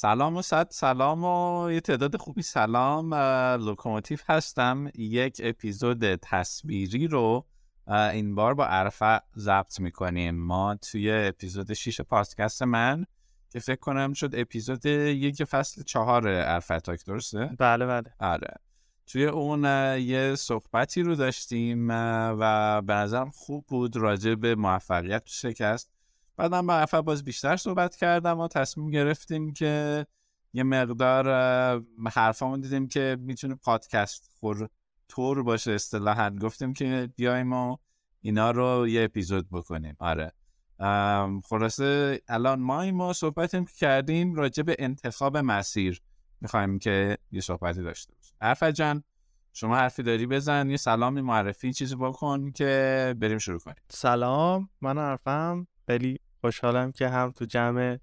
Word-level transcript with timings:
سلام 0.00 0.36
و 0.36 0.42
صد 0.42 0.68
سلام 0.70 1.24
و 1.24 1.70
یه 1.70 1.80
تعداد 1.80 2.16
خوبی 2.16 2.42
سلام. 2.42 3.14
لوکوموتیو 3.64 4.18
هستم. 4.28 4.90
یک 4.94 5.40
اپیزود 5.44 6.14
تصویری 6.14 7.06
رو 7.06 7.46
این 7.88 8.34
بار 8.34 8.54
با 8.54 8.66
عرفت 8.66 9.20
ضبط 9.36 9.80
می‌کنیم. 9.80 10.34
ما 10.34 10.74
توی 10.74 11.12
اپیزود 11.12 11.72
6 11.72 12.00
پادکست 12.00 12.62
من 12.62 13.06
که 13.50 13.60
فکر 13.60 13.80
کنم 13.80 14.12
شد 14.12 14.30
اپیزود 14.34 14.86
یک 14.86 15.44
فصل 15.44 15.82
چهار 15.82 16.28
عرفت 16.28 16.80
talk 16.80 17.04
درسته؟ 17.04 17.50
بله 17.58 17.86
بله. 17.86 18.14
آره. 18.20 18.54
توی 19.06 19.24
اون 19.24 19.64
یه 19.98 20.34
صحبتی 20.34 21.02
رو 21.02 21.14
داشتیم 21.14 21.88
و 21.90 22.82
به 22.82 22.92
نظرم 22.94 23.30
خوب 23.30 23.66
بود 23.66 23.96
راجع 23.96 24.34
به 24.34 24.54
موفقیت 24.54 25.24
تو 25.24 25.32
شکست. 25.32 25.97
بعدم 26.38 26.66
با 26.66 26.74
عرفه 26.74 27.00
باز 27.00 27.24
بیشتر 27.24 27.56
صحبت 27.56 27.96
کردم 27.96 28.40
و 28.40 28.48
تصمیم 28.48 28.90
گرفتیم 28.90 29.52
که 29.52 30.06
یه 30.52 30.62
مقدار 30.62 31.26
حرفامون 32.12 32.60
دیدیم 32.60 32.88
که 32.88 33.16
می‌تونه 33.20 33.54
پادکست 33.54 34.30
خور 34.40 34.68
تور 35.08 35.42
باشه 35.42 35.72
اصطلاحا. 35.72 36.30
گفتیم 36.30 36.72
که 36.72 37.12
بیایم 37.16 37.52
و 37.52 37.76
اینا 38.20 38.50
رو 38.50 38.88
یه 38.88 39.04
اپیزود 39.04 39.48
بکنیم. 39.50 39.96
آره. 39.98 40.32
خلاصه 41.44 42.20
الان 42.28 42.60
ما 42.60 42.90
ما 42.90 43.12
صحبتیم 43.12 43.64
که 43.64 43.72
کردیم 43.72 44.34
راجع 44.34 44.62
به 44.62 44.76
انتخاب 44.78 45.36
مسیر. 45.36 46.02
می‌خوایم 46.40 46.78
که 46.78 47.18
یه 47.32 47.40
صحبتی 47.40 47.82
داشته 47.82 48.14
باشیم. 48.14 48.36
عرفه 48.40 48.72
جان 48.72 49.04
شما 49.52 49.76
حرفی 49.76 50.02
داری 50.02 50.26
بزن 50.26 50.70
یه 50.70 50.76
سلامی 50.76 51.20
معرفی 51.20 51.72
چیزی 51.72 51.96
بکن 51.96 52.50
که 52.50 53.14
بریم 53.20 53.38
شروع 53.38 53.58
کنیم. 53.58 53.82
سلام 53.88 54.68
من 54.80 54.98
عرفم. 54.98 55.66
خیلی 55.86 56.20
خوشحالم 56.40 56.92
که 56.92 57.08
هم 57.08 57.30
تو 57.30 57.44
جمع 57.44 57.98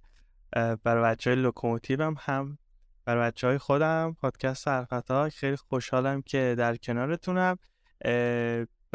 برای 0.84 1.04
بچه 1.04 1.30
های 1.30 1.42
لوکوموتیوم 1.42 2.16
هم 2.20 2.58
برای 3.06 3.28
بچه 3.28 3.48
های 3.48 3.58
خودم 3.58 4.16
پادکست 4.22 4.68
حرفت 4.68 5.30
خیلی 5.30 5.56
خوشحالم 5.56 6.22
که 6.22 6.55
در 6.58 6.76
کنارتونم. 6.76 7.58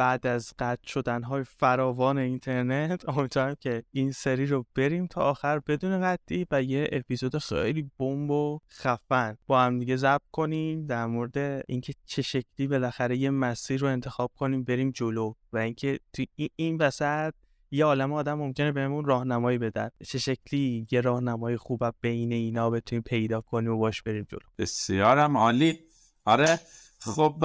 بعد 0.00 0.26
از 0.26 0.52
قطع 0.58 0.88
شدن 0.88 1.22
های 1.22 1.44
فراوان 1.44 2.18
اینترنت 2.18 3.08
امیدوارم 3.08 3.54
که 3.60 3.82
این 3.92 4.12
سری 4.12 4.46
رو 4.46 4.66
بریم 4.74 5.06
تا 5.06 5.20
آخر 5.20 5.58
بدون 5.58 6.02
قطعی 6.02 6.46
و 6.50 6.62
یه 6.62 6.88
اپیزود 6.92 7.38
خیلی 7.38 7.90
بمب 7.98 8.30
و 8.30 8.60
خفن. 8.70 9.36
با 9.46 9.60
هم 9.60 9.78
دیگه 9.78 9.96
ضبط 9.96 10.22
کنیم 10.32 10.86
در 10.86 11.06
مورد 11.06 11.64
اینکه 11.68 11.92
چه 12.04 12.22
شکلی 12.22 12.68
بالاخره 12.68 13.16
یه 13.16 13.30
مسیر 13.30 13.80
رو 13.80 13.88
انتخاب 13.88 14.30
کنیم 14.36 14.64
بریم 14.64 14.90
جلو 14.90 15.34
و 15.52 15.58
اینکه 15.58 15.98
تو 16.12 16.24
این 16.56 16.76
وسط 16.76 17.34
یه 17.70 17.84
عالم 17.84 18.12
آدم 18.12 18.34
ممکنه 18.34 18.72
بهمون 18.72 19.04
راهنمایی 19.04 19.58
بدن 19.58 19.90
چه 20.06 20.18
شکلی؟ 20.18 20.86
یه 20.90 21.00
راهنمایی 21.00 21.56
خوب 21.56 21.84
بین 22.00 22.32
اینا 22.32 22.70
بتونیم 22.70 23.02
پیدا 23.02 23.40
کنیم 23.40 23.72
و 23.72 23.78
باش 23.78 24.02
بریم 24.02 24.26
جلو. 24.28 24.40
بسیارم 24.58 25.36
عالی. 25.36 25.78
آره. 26.24 26.60
خب 26.98 27.44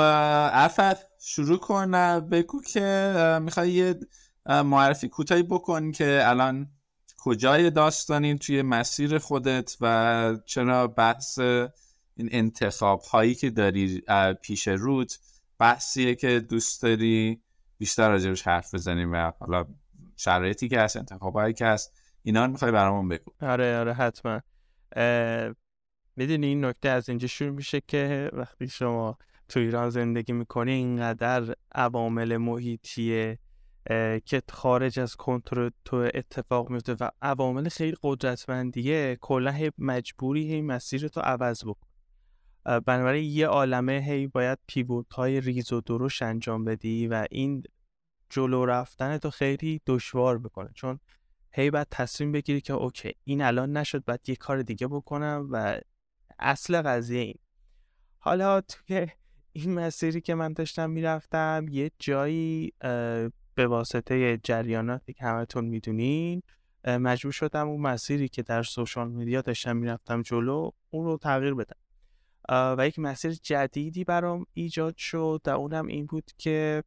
عفت 0.54 1.20
شروع 1.22 1.58
کن. 1.58 2.20
بگو 2.20 2.62
که 2.62 3.40
می‌خوای 3.42 3.72
یه 3.72 4.00
معرفی 4.46 5.10
کوتاهی 5.10 5.44
بکن 5.44 5.92
که 5.92 6.22
الان 6.24 6.70
کجای 7.18 7.70
داستانی 7.70 8.36
توی 8.36 8.62
مسیر 8.62 9.18
خودت 9.18 9.78
و 9.82 10.38
چرا 10.46 10.88
بحث 10.88 11.40
این 11.40 12.30
انتخاب 12.32 13.02
هایی 13.02 13.36
که 13.36 13.50
داری 13.50 14.02
پیش 14.42 14.68
روت 14.68 15.20
بحثیه 15.60 16.16
که 16.16 16.40
دوست 16.40 16.84
داری 16.84 17.42
بیشتر 17.78 18.10
راجبش 18.10 18.48
حرف 18.48 18.74
بزنیم 18.74 19.12
و 19.12 19.32
حالا 19.40 19.66
شرایطی 20.16 20.68
که 20.68 20.80
هست 20.80 20.98
انتخابایی 20.98 21.54
که 21.54 21.66
هست 21.66 21.94
اینا 22.24 22.46
رو 22.46 22.52
می‌خوای 22.52 22.72
برامون 22.72 23.08
بگو. 23.08 23.32
آره 23.42 23.78
آره 23.80 23.94
حتما. 23.94 24.42
می‌دونی 26.16 26.48
این 26.48 26.66
نکته 26.66 26.90
از 26.90 27.10
اینجا 27.10 27.28
شروع 27.28 27.52
میشه 27.52 27.82
که 27.88 28.30
وقتی 28.34 28.68
شما 28.68 29.18
تو 29.50 29.60
ایران 29.60 29.90
زندگی 29.90 30.34
می‌کنی 30.34 30.72
اینقدر 30.72 31.56
عوامل 31.76 32.38
محیطیه 32.38 33.40
که 34.26 34.42
خارج 34.50 35.00
از 35.00 35.16
کنترل 35.16 35.70
تو 35.86 36.10
اتفاق 36.14 36.70
میفته 36.70 36.96
و 37.00 37.10
عوامل 37.22 37.70
خیلی 37.70 37.96
قدرتمندیه. 38.04 39.18
کلا 39.22 39.70
مجبوری 39.78 40.52
هی 40.52 40.62
مسیر 40.62 41.08
تو 41.08 41.22
عوض 41.22 41.64
بکن. 41.66 41.88
بنابراین 42.86 43.32
یه 43.32 43.48
عالمه 43.48 44.04
هی 44.08 44.28
باید 44.28 44.60
pivot 44.68 45.14
های 45.14 45.42
ریز 45.42 45.74
و 45.74 45.82
درشت 45.82 46.22
انجام 46.22 46.64
بدی 46.66 47.08
و 47.08 47.26
این 47.32 47.64
جلو 48.30 48.66
رفتن 48.66 49.18
تو 49.18 49.30
خیلی 49.30 49.82
دشوار 49.86 50.38
بکنه. 50.38 50.70
چون 50.74 51.00
هی 51.52 51.72
باید 51.72 51.88
تصمیم 51.92 52.32
بگیری 52.32 52.62
که 52.62 52.74
okay 52.74 53.12
این 53.24 53.42
الان 53.42 53.78
نشد 53.78 54.06
باید 54.06 54.30
یه 54.30 54.36
کار 54.36 54.62
دیگه 54.62 54.88
بکنم 54.88 55.48
و 55.52 55.80
اصل 56.40 56.82
قضیه 56.82 57.22
این. 57.22 57.38
حالا 58.20 58.62
توی 58.62 59.08
این 59.54 59.74
مسیری 59.74 60.22
که 60.22 60.36
من 60.36 60.54
داشتم 60.54 60.90
می‌رفتم 60.90 61.66
یه 61.70 61.92
جایی 62.00 62.74
به 63.56 63.68
واسطه 63.68 64.40
جریاناتی 64.44 65.14
که 65.14 65.26
همتون 65.26 65.66
می‌دونین 65.66 66.42
مجبور 66.88 67.32
شدم 67.32 67.68
اون 67.68 67.82
مسیری 67.82 68.28
که 68.30 68.44
در 68.44 68.64
social 68.64 69.12
media 69.12 69.42
داشتم 69.42 69.78
می‌رفتم 69.78 70.22
جلو 70.22 70.72
اون 70.90 71.06
رو 71.06 71.18
تغییر 71.18 71.54
بدم. 71.54 71.78
و 72.50 72.88
یک 72.88 73.00
مسیر 73.00 73.32
جدیدی 73.32 74.04
برام 74.04 74.46
ایجاد 74.54 74.98
شد 74.98 75.42
و 75.46 75.50
اونم 75.50 75.88
این 75.88 76.06
بود 76.06 76.32
که 76.38 76.84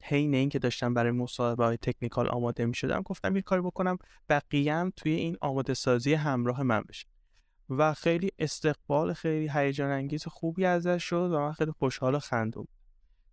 حین 0.00 0.34
این 0.34 0.48
که 0.48 0.58
داشتم 0.58 0.94
برای 0.94 1.12
مصاحبه 1.12 1.64
های 1.64 1.76
تکنیکال 1.76 2.28
آماده 2.28 2.66
می 2.66 2.74
شدم 2.74 3.02
گفتم 3.02 3.36
یه 3.36 3.42
کاری 3.42 3.62
بکنم 3.62 3.98
بقیه 4.28 4.92
توی 4.96 5.12
این 5.12 5.36
آماده 5.40 5.74
سازی 5.74 6.14
همراه 6.14 6.62
من 6.62 6.82
بشه 6.88 7.06
و 7.70 7.94
خیلی 7.94 8.30
استقبال 8.38 9.12
خیلی 9.12 9.50
هیجان 9.54 9.90
انگیز 9.90 10.26
خوبی 10.26 10.64
ازش 10.64 11.04
شد 11.04 11.30
و 11.32 11.38
من 11.38 11.52
خیلی 11.52 11.72
خوشحال 11.72 12.14
و 12.14 12.18
خندون 12.18 12.66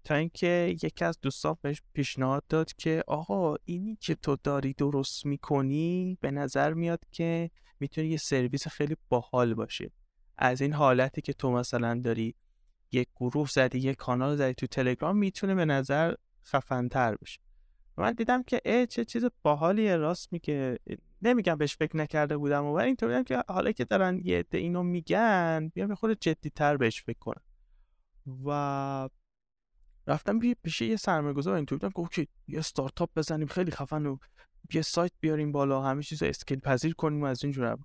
تا 0.04 0.16
اینکه 0.16 0.76
یکی 0.84 1.06
از 1.06 1.20
دوستان 1.22 1.58
بهش 1.62 1.82
پیشنهاد 1.94 2.44
داد 2.50 2.74
که 2.74 3.04
آقا 3.08 3.56
اینی 3.66 3.98
که 4.02 4.16
تو 4.16 4.38
داری 4.44 4.74
درست 4.74 5.26
می‌کنی 5.26 6.18
به 6.22 6.32
نظر 6.32 6.74
میاد 6.74 7.00
که 7.12 7.50
می‌تونی 7.80 8.08
یه 8.08 8.18
سرویس 8.18 8.68
خیلی 8.68 8.98
باحال 9.10 9.54
باشه. 9.54 9.92
از 10.38 10.62
این 10.62 10.74
حالتی 10.74 11.22
که 11.22 11.34
تو 11.34 11.52
مثلا 11.52 12.02
داری 12.04 12.36
یک 12.92 13.08
گروه 13.16 13.48
زدی 13.50 13.80
یک 13.80 13.98
کانال 13.98 14.36
زدی 14.36 14.54
تو 14.54 14.68
تلگرام 14.68 15.18
می‌تونه 15.18 15.56
به 15.56 15.66
نظر 15.66 16.14
خفنتر 16.46 17.16
بشه. 17.16 17.40
من 17.98 18.12
دیدم 18.12 18.44
که 18.44 18.62
ای 18.66 18.88
چه 18.88 19.06
چیز 19.06 19.26
باحالیه 19.42 19.96
راست 19.96 20.34
میگه. 20.34 20.80
نمیگم 21.22 21.56
بهش 21.56 21.76
فکر 21.76 21.98
نکرده 21.98 22.38
بودم 22.38 22.66
و 22.66 22.74
اینطوری 22.74 23.24
که 23.24 23.44
حالا 23.48 23.72
که 23.72 23.86
دارن 23.86 24.22
یه 24.24 24.40
عده 24.40 24.58
اینو 24.58 24.84
میگن 24.84 25.72
بیام 25.74 25.88
به 25.88 25.96
خود 25.96 26.14
تر 26.56 26.78
بهش 26.78 27.04
فکر 27.04 27.20
کنم. 27.20 27.42
و 28.46 29.10
رفتم 30.08 30.40
پیش 30.64 30.82
یه 30.82 30.96
سرمایه‌گذار 30.96 31.56
اینطوری 31.56 31.80
بودم 31.80 31.92
که 31.92 32.00
اوکی 32.00 32.28
یه 32.48 32.60
استارتاپ 32.60 33.10
بزنیم 33.16 33.48
خیلی 33.48 33.72
خفن 33.72 34.06
و 34.06 34.18
یه 34.74 34.82
سایت 34.82 35.12
بیاریم 35.20 35.52
بالا 35.52 35.82
همه 35.82 36.04
چیز 36.04 36.24
scale 36.24 36.60
پذیر 36.60 36.94
کنیم 36.94 37.22
و 37.22 37.26
از 37.26 37.44
اینجور. 37.44 37.78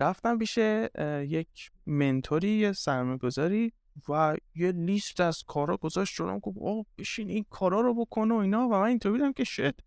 رفتم 0.00 0.38
پیش 0.38 0.58
یک 1.22 1.70
mentor 1.86 2.39
ی 2.39 2.48
یه 2.48 2.72
سرمایه‌گذاری. 2.72 3.72
و 4.08 4.36
یه 4.54 4.72
لیست 4.72 5.20
از 5.20 5.42
کارا 5.42 5.76
گذاشت 5.76 6.14
شدم 6.14 6.40
که 6.40 6.50
آقا 6.50 6.82
بشین 6.98 7.30
این 7.30 7.44
کارا 7.50 7.80
رو 7.80 7.94
بکن 7.94 8.30
و 8.30 8.36
اینا. 8.36 8.66
و 8.66 8.70
من 8.70 8.82
اینطور 8.82 9.12
دیدم 9.12 9.32
که 9.32 9.44
شد 9.44 9.80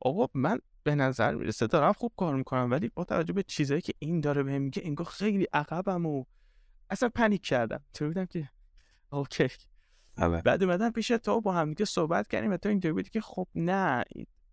آقا 0.00 0.26
من 0.34 0.58
به 0.82 0.94
نظر 0.94 1.34
می‌رسه 1.34 1.66
دارم 1.66 1.92
خوب 1.92 2.12
کار 2.16 2.36
می‌کنم 2.36 2.70
ولی 2.70 2.90
با 2.94 3.04
توجه 3.04 3.32
به 3.32 3.42
چیزایی 3.42 3.80
که 3.80 3.92
این 3.98 4.20
داره 4.20 4.42
بهم 4.42 4.62
میگه 4.62 4.82
انگار 4.84 5.06
خیلی 5.06 5.46
عقبم 5.52 6.06
و 6.06 6.24
اصلا 6.90 7.08
panic 7.08 7.42
کردم. 7.42 7.84
تو 7.94 8.06
بودم 8.06 8.26
که 8.26 8.48
okay. 9.12 9.48
آره. 10.18 10.42
بعد 10.42 10.62
اومدم 10.62 10.90
پیش 10.90 11.08
تو 11.08 11.40
با 11.40 11.52
هم 11.52 11.68
دیگه 11.68 11.84
صحبت 11.84 12.28
کردیم 12.28 12.50
و 12.50 12.56
تو 12.56 12.68
اینطور 12.68 12.92
بودی 12.92 13.10
که 13.10 13.20
خب 13.20 13.48
نه 13.54 14.04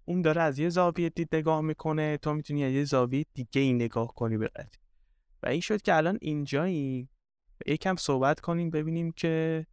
اون 0.06 0.22
داره 0.22 0.42
از 0.42 0.60
یه 0.60 0.70
زاویه 0.70 1.10
دید 1.10 1.36
نگاه 1.36 1.62
می‌کنه 1.62 2.18
تو 2.18 2.34
می‌تونی 2.34 2.64
از 2.64 2.72
یه 2.74 2.84
زاویه 2.84 3.26
دیگه 3.34 3.62
این 3.62 3.76
نگاه 3.76 4.08
کنی 4.08 4.38
به 4.38 4.52
و 5.44 5.48
این 5.48 5.62
شد 5.62 5.82
که 5.82 5.96
الان 5.96 6.18
اینجایی. 6.22 7.10
یکم 7.66 7.96
صحبت 7.96 8.40
کنیم 8.40 8.70
ببینیم 8.70 9.12
که 9.12 9.66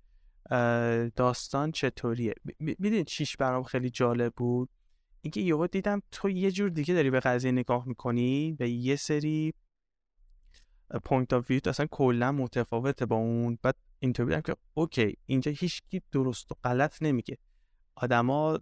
داستان 1.16 1.72
چطوریه. 1.72 2.34
می‌دونید 2.58 3.06
چیش 3.06 3.36
برام 3.36 3.62
خیلی 3.62 3.90
جالب 3.90 4.32
بود؟ 4.36 4.68
اینکه 5.20 5.40
یهو 5.40 5.66
دیدم 5.66 6.02
تو 6.10 6.30
یه 6.30 6.50
جور 6.50 6.68
دیگه 6.68 6.94
داری 6.94 7.10
به 7.10 7.20
قضیه 7.20 7.52
نگاه 7.52 7.88
می‌کنی 7.88 8.56
و 8.60 8.68
یه 8.68 8.96
سری 8.96 9.54
point 11.04 11.32
of 11.32 11.50
view 11.50 11.60
اصلا 11.66 11.86
کلا 11.90 12.32
متفاوته 12.32 13.06
با 13.06 13.16
اون. 13.16 13.58
بعد 13.62 13.76
اینطور 13.98 14.26
بودم 14.26 14.40
که 14.40 14.56
okay 14.74 15.16
اینجا 15.26 15.52
هیچکی 15.52 16.02
درست 16.12 16.52
و 16.52 16.54
غلط 16.64 17.02
نمیگه. 17.02 17.38
آدما 17.96 18.60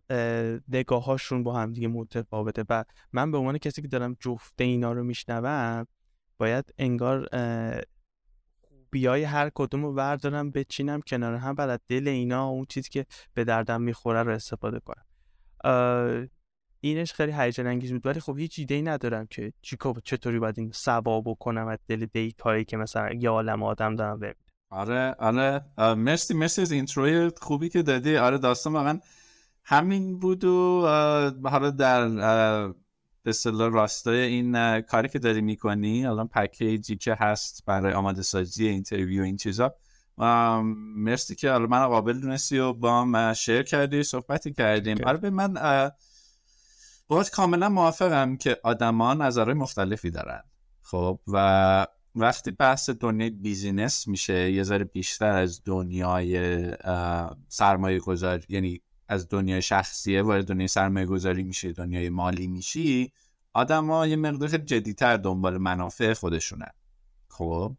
نگاهاشون 0.69 1.43
با 1.43 1.55
هم 1.55 1.73
دیگه 1.73 1.89
متفاوته 1.89 2.65
و 2.69 2.85
من 3.13 3.31
به 3.31 3.39
عنوان 3.39 3.59
کسی 3.59 3.83
که 3.83 3.89
دارم 3.89 4.17
جفته 4.21 4.65
اینا 4.65 4.93
رو 4.93 5.05
میشنوم 5.05 5.87
باید 6.39 6.75
انگار 6.79 7.29
بیای 8.93 9.23
هر 9.25 9.51
کدوم 9.55 9.85
رو 9.85 9.93
بردارم 9.95 10.51
بچینم 10.51 11.01
کنار 11.01 11.35
هم 11.35 11.55
بعد 11.55 11.81
دل 11.89 12.09
اینا 12.09 12.47
اون 12.49 12.67
چیزی 12.69 12.91
که 12.91 13.07
به 13.35 13.45
دردم 13.45 13.83
می‌خوره 13.83 14.23
رو 14.23 14.33
استفاده 14.33 14.81
کنم. 14.81 15.05
اینش 16.81 17.13
خیلی 17.13 17.33
هیجان 17.33 17.67
انگیز 17.67 17.93
بود 17.93 18.07
ولی 18.07 18.21
خب 18.21 18.39
هیچ 18.39 18.59
ایده 18.59 18.75
ای 18.75 18.83
ندارم 18.83 19.27
که 19.27 19.53
چیکار 19.63 19.95
چطوری 20.05 20.39
باید 20.39 20.59
این 20.59 20.71
سوا 20.75 21.21
بکنم 21.21 21.67
از 21.67 21.79
دل 21.89 22.07
دیتایی 22.07 22.65
که 22.65 22.77
مثلا 22.77 23.13
یه 23.13 23.31
عالم 23.31 23.63
آدم 23.63 23.97
دارم 23.97 24.19
ببینم. 24.19 24.35
آره 24.71 25.15
آره. 25.19 25.65
مرسی 25.95 26.35
مرسی 26.35 26.63
از 26.63 26.73
intro 26.73 27.21
ی 27.21 27.31
خوبی 27.37 27.69
که 27.69 27.83
دادی. 27.83 28.17
آره 28.17 28.39
داستان 28.39 28.73
واقعا 28.73 29.01
همین 29.65 30.19
بود 30.19 30.45
و 30.45 30.81
حالا 31.45 31.71
در 31.71 32.09
به 33.23 33.31
اصطلاح 33.31 33.73
راستای 33.73 34.21
این 34.21 34.81
کاری 34.81 35.09
که 35.09 35.19
داری 35.19 35.41
می‌کنی 35.41 36.07
الان 36.07 36.29
package 36.29 36.88
ی 36.88 36.97
که 36.97 37.15
هست 37.15 37.63
برای 37.67 37.93
آماده 37.93 38.23
سازی 38.23 38.69
interview 38.69 39.23
این 39.23 39.37
چیزا. 39.37 39.75
مرسی 40.97 41.35
که 41.35 41.51
حالا 41.51 41.67
من 41.67 41.87
قابل 41.87 42.21
دونستی 42.21 42.59
و 42.59 42.73
با 42.73 43.03
هم 43.03 43.35
share 43.35 43.63
کردی 43.63 44.03
صحبتی 44.03 44.53
کردیم. 44.53 44.99
آره 45.07 45.19
به 45.19 45.31
من 45.31 45.55
باید 47.09 47.31
کاملا 47.31 47.69
موافقم 47.69 48.37
که 48.37 48.57
آدما 48.63 49.15
نظرهای 49.15 49.55
مختلفی 49.55 50.11
دارن. 50.11 50.43
خب 50.83 51.21
و 51.29 51.87
وقتی 52.15 52.51
بحث 52.51 52.91
دنیای 52.91 53.31
بیزینس 53.31 54.09
میشه 54.09 54.53
یه 54.53 54.63
ذره 54.63 54.85
بیشتر 54.85 55.31
از 55.31 55.63
دنیای 55.65 56.71
سرمایه 57.49 57.99
گذاری 57.99 58.45
یعنی 58.49 58.81
از 59.09 59.29
دنیای 59.29 59.63
شخصیه 59.63 60.23
وارد 60.23 60.47
دنیای 60.47 60.69
سرمایه 60.69 61.07
گذاری 61.07 61.43
میشه 61.43 61.73
دنیای 61.73 62.09
مالی 62.09 62.47
میشی 62.47 63.13
آدم 63.53 64.05
یه 64.09 64.17
مقدار 64.17 64.49
جدیتر 64.49 65.17
دنبال 65.17 65.59
منافع 65.59 66.15
خودشونن 66.15 66.71
خب؟ 67.29 67.77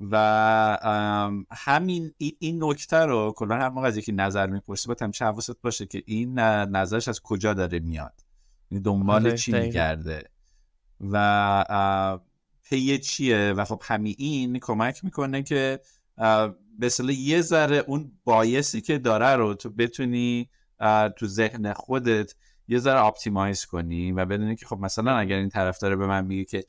و 0.00 1.44
همین 1.50 2.12
این 2.18 2.64
نکته 2.64 2.96
رو 2.96 3.34
کلا 3.36 3.54
هر 3.54 3.68
موقع 3.68 3.86
از 3.86 3.96
یکی 3.96 4.12
نظر 4.12 4.46
می‌پرسی 4.46 4.88
باید 4.88 5.02
همیشه 5.02 5.24
حواست 5.24 5.62
باشه 5.62 5.86
که 5.86 6.02
این 6.06 6.38
نظرش 6.38 7.08
از 7.08 7.20
کجا 7.20 7.54
داره 7.54 7.78
میاد. 7.78 8.24
یعنی 8.70 8.82
دنبال 8.82 9.26
آره، 9.26 9.36
چی 9.36 9.52
میگرده؟ 9.52 10.30
و 11.00 12.18
پی 12.62 12.98
چیه؟ 12.98 13.54
و 13.56 13.64
خب 13.64 13.82
همین 13.84 14.14
این 14.18 14.58
کمک 14.58 15.04
می‌کنه 15.04 15.42
که 15.42 15.80
به 16.78 16.90
یه 17.08 17.40
ذره 17.40 17.76
اون 17.76 18.12
bias 18.24 18.69
ی 18.69 18.80
که 18.80 18.98
داره 18.98 19.36
رو 19.36 19.54
تو 19.54 19.70
بتونی 19.70 20.48
تو 21.16 21.26
ذهن 21.26 21.72
خودت 21.72 22.34
یه 22.68 22.78
ذره 22.78 22.98
optimize 22.98 23.64
کنی 23.64 24.12
و 24.12 24.24
بدونی 24.24 24.56
که 24.56 24.66
خب 24.66 24.78
مثلا 24.78 25.16
اگر 25.16 25.36
این 25.36 25.48
طرف 25.48 25.78
داره 25.78 25.96
به 25.96 26.06
من 26.06 26.24
میگه 26.24 26.44
که 26.44 26.64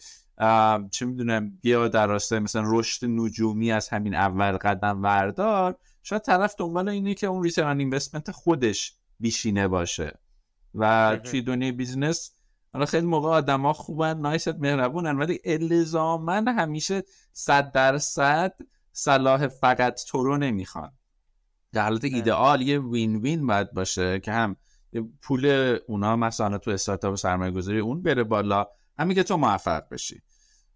چه 0.92 1.06
می‌دونم 1.06 1.58
بیا 1.62 1.88
در 1.88 2.08
راستای 2.08 2.40
مثلا 2.40 2.64
رشد 2.66 3.06
نجومی 3.06 3.72
از 3.72 3.90
همین 3.90 4.16
اول 4.16 4.58
قدم 4.58 5.04
وردار 5.04 5.78
شاید 6.04 6.22
طرف 6.22 6.56
دنبال 6.58 6.90
اینه 6.90 7.14
که 7.14 7.28
اون 7.28 7.44
return 7.44 7.80
investment 7.80 8.32
خودش 8.32 8.96
بیشینه 9.20 9.68
باشه. 9.68 10.20
و 10.76 11.18
توی 11.24 11.42
دنیای 11.42 11.72
business 11.72 12.32
حالا 12.74 12.86
خیلی 12.86 13.08
موقع 13.08 13.30
آدما 13.30 13.74
خوبن 13.74 14.18
nice 14.18 14.56
مهربونن 14.56 15.18
ولی 15.18 15.40
الزامن 15.46 16.48
همیشه 16.48 17.04
صد 17.34 17.72
درصد 17.72 18.54
صلاح 18.92 19.48
فقط 19.48 20.04
تو 20.08 20.24
رو 20.24 20.38
نمی‌خوان. 20.38 20.97
در 21.74 21.84
حالت 21.84 22.04
ایدئال 22.04 22.62
یه 22.62 22.80
win 22.80 23.16
win 23.16 23.48
باید 23.48 23.74
باشه 23.74 24.20
که 24.20 24.32
هم 24.32 24.56
پول 25.22 25.78
اونا 25.88 26.16
مثلا 26.16 26.58
تو 26.58 26.72
استارتاپ 26.72 27.16
سرمایه 27.16 27.52
گذاری 27.52 27.80
اون 27.80 28.02
بره 28.02 28.24
بالا 28.24 28.68
همین 29.00 29.16
که 29.16 29.24
تو 29.24 29.38
موفق 29.38 29.90
بشی. 29.92 30.22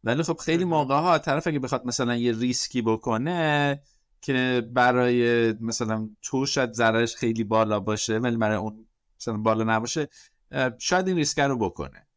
ولی 0.03 0.23
خب 0.23 0.37
خیلی 0.37 0.65
موقع 0.65 0.95
ها 0.95 1.17
طرف 1.17 1.47
اگه 1.47 1.59
بخواد 1.59 1.85
مثلا 1.85 2.15
یه 2.15 2.31
ریسکی 2.31 2.81
بکنه 2.81 3.81
که 4.21 4.69
برای 4.73 5.51
مثلا 5.53 6.09
تو 6.21 6.45
شاید 6.45 6.73
ضررش 6.73 7.15
خیلی 7.15 7.43
بالا 7.43 7.79
باشه 7.79 8.17
ولی 8.17 8.37
برای 8.37 8.57
اون 8.57 8.87
مثلا 9.19 9.37
بالا 9.37 9.63
نباشه 9.63 10.07
شاید 10.79 11.07
این 11.07 11.17
ریسک 11.17 11.39
رو 11.39 11.57
بکنه. 11.57 12.07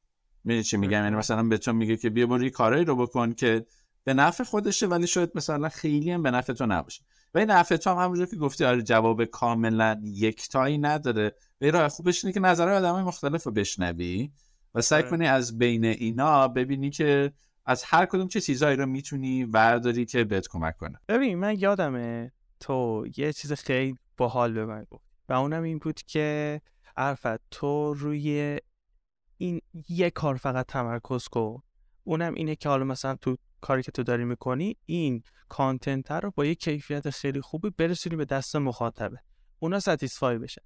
می‌دونی 0.44 0.62
چی 0.62 0.76
میگم؟ 0.76 0.92
یعنی 0.92 1.16
مثلا 1.16 1.42
به 1.42 1.58
تو 1.58 1.72
میگه 1.72 1.96
که 1.96 2.10
بیا 2.10 2.26
برو 2.26 2.50
کارایی 2.50 2.84
رو 2.84 2.96
بکن 2.96 3.32
که 3.32 3.66
به 4.04 4.14
نفع 4.14 4.44
خودشه 4.44 4.86
ولی 4.86 5.06
شاید 5.06 5.30
مثلا 5.34 5.68
خیلی 5.68 6.10
هم 6.10 6.22
به 6.22 6.30
نفع 6.30 6.52
تو 6.52 6.66
نباشه. 6.66 7.02
و 7.34 7.38
این 7.38 7.62
تو 7.62 7.90
هم 7.90 7.96
همونجور 7.96 8.26
که 8.26 8.36
گفتی 8.36 8.64
آره 8.64 8.82
جواب 8.82 9.24
کاملا 9.24 10.00
یکتایی 10.04 10.78
نداره. 10.78 11.34
به 11.58 11.70
راه 11.70 11.88
خوبش 11.88 12.24
اینه 12.24 12.32
که 12.34 12.40
نظرهای 12.40 12.76
آدمای 12.76 13.02
مختلف 13.02 13.44
رو 13.44 13.52
بشنوی 13.52 14.30
و 14.74 14.80
سعی 14.80 15.02
آره. 15.02 15.10
کنی 15.10 15.26
از 15.26 15.58
بین 15.58 15.84
اینا 15.84 16.48
ببینی 16.48 16.90
که 16.90 17.32
از 17.66 17.84
هر 17.86 18.06
کدوم 18.06 18.28
چه 18.28 18.40
چیزهایی 18.40 18.76
رو 18.76 18.86
می‌تونی 18.86 19.44
ورداری 19.44 20.04
که 20.04 20.24
بهت 20.24 20.48
کمک 20.48 20.76
کنه. 20.76 20.98
ببین 21.08 21.38
من 21.38 21.58
یادمه 21.58 22.32
تو 22.60 23.06
یه 23.16 23.32
چیز 23.32 23.52
خیلی 23.52 23.98
باحال 24.16 24.52
به 24.52 24.66
من 24.66 24.86
گفت 24.90 25.04
و 25.28 25.32
اونم 25.32 25.62
این 25.62 25.78
بود 25.78 26.02
که 26.02 26.60
عرفت 26.96 27.50
تو 27.50 27.94
روی 27.94 28.58
این 29.36 29.60
یه 29.88 30.10
کار 30.10 30.36
فقط 30.36 30.66
تمرکز 30.66 31.28
کن. 31.28 31.62
اونم 32.04 32.34
اینه 32.34 32.56
که 32.56 32.68
حالا 32.68 32.84
مثلا 32.84 33.16
تو 33.16 33.36
کاری 33.60 33.82
که 33.82 33.92
تو 33.92 34.02
داری 34.02 34.24
می‌کنی 34.24 34.76
این 34.86 35.22
content 35.48 36.10
رو 36.10 36.30
با 36.30 36.44
یه 36.44 36.54
کیفیت 36.54 37.10
خیلی 37.10 37.40
خوبی 37.40 37.70
برسونی 37.70 38.16
به 38.16 38.24
دست 38.24 38.56
مخاطبه. 38.56 39.18
اونا 39.58 39.80
satisfy 39.80 40.38
بشن. 40.38 40.62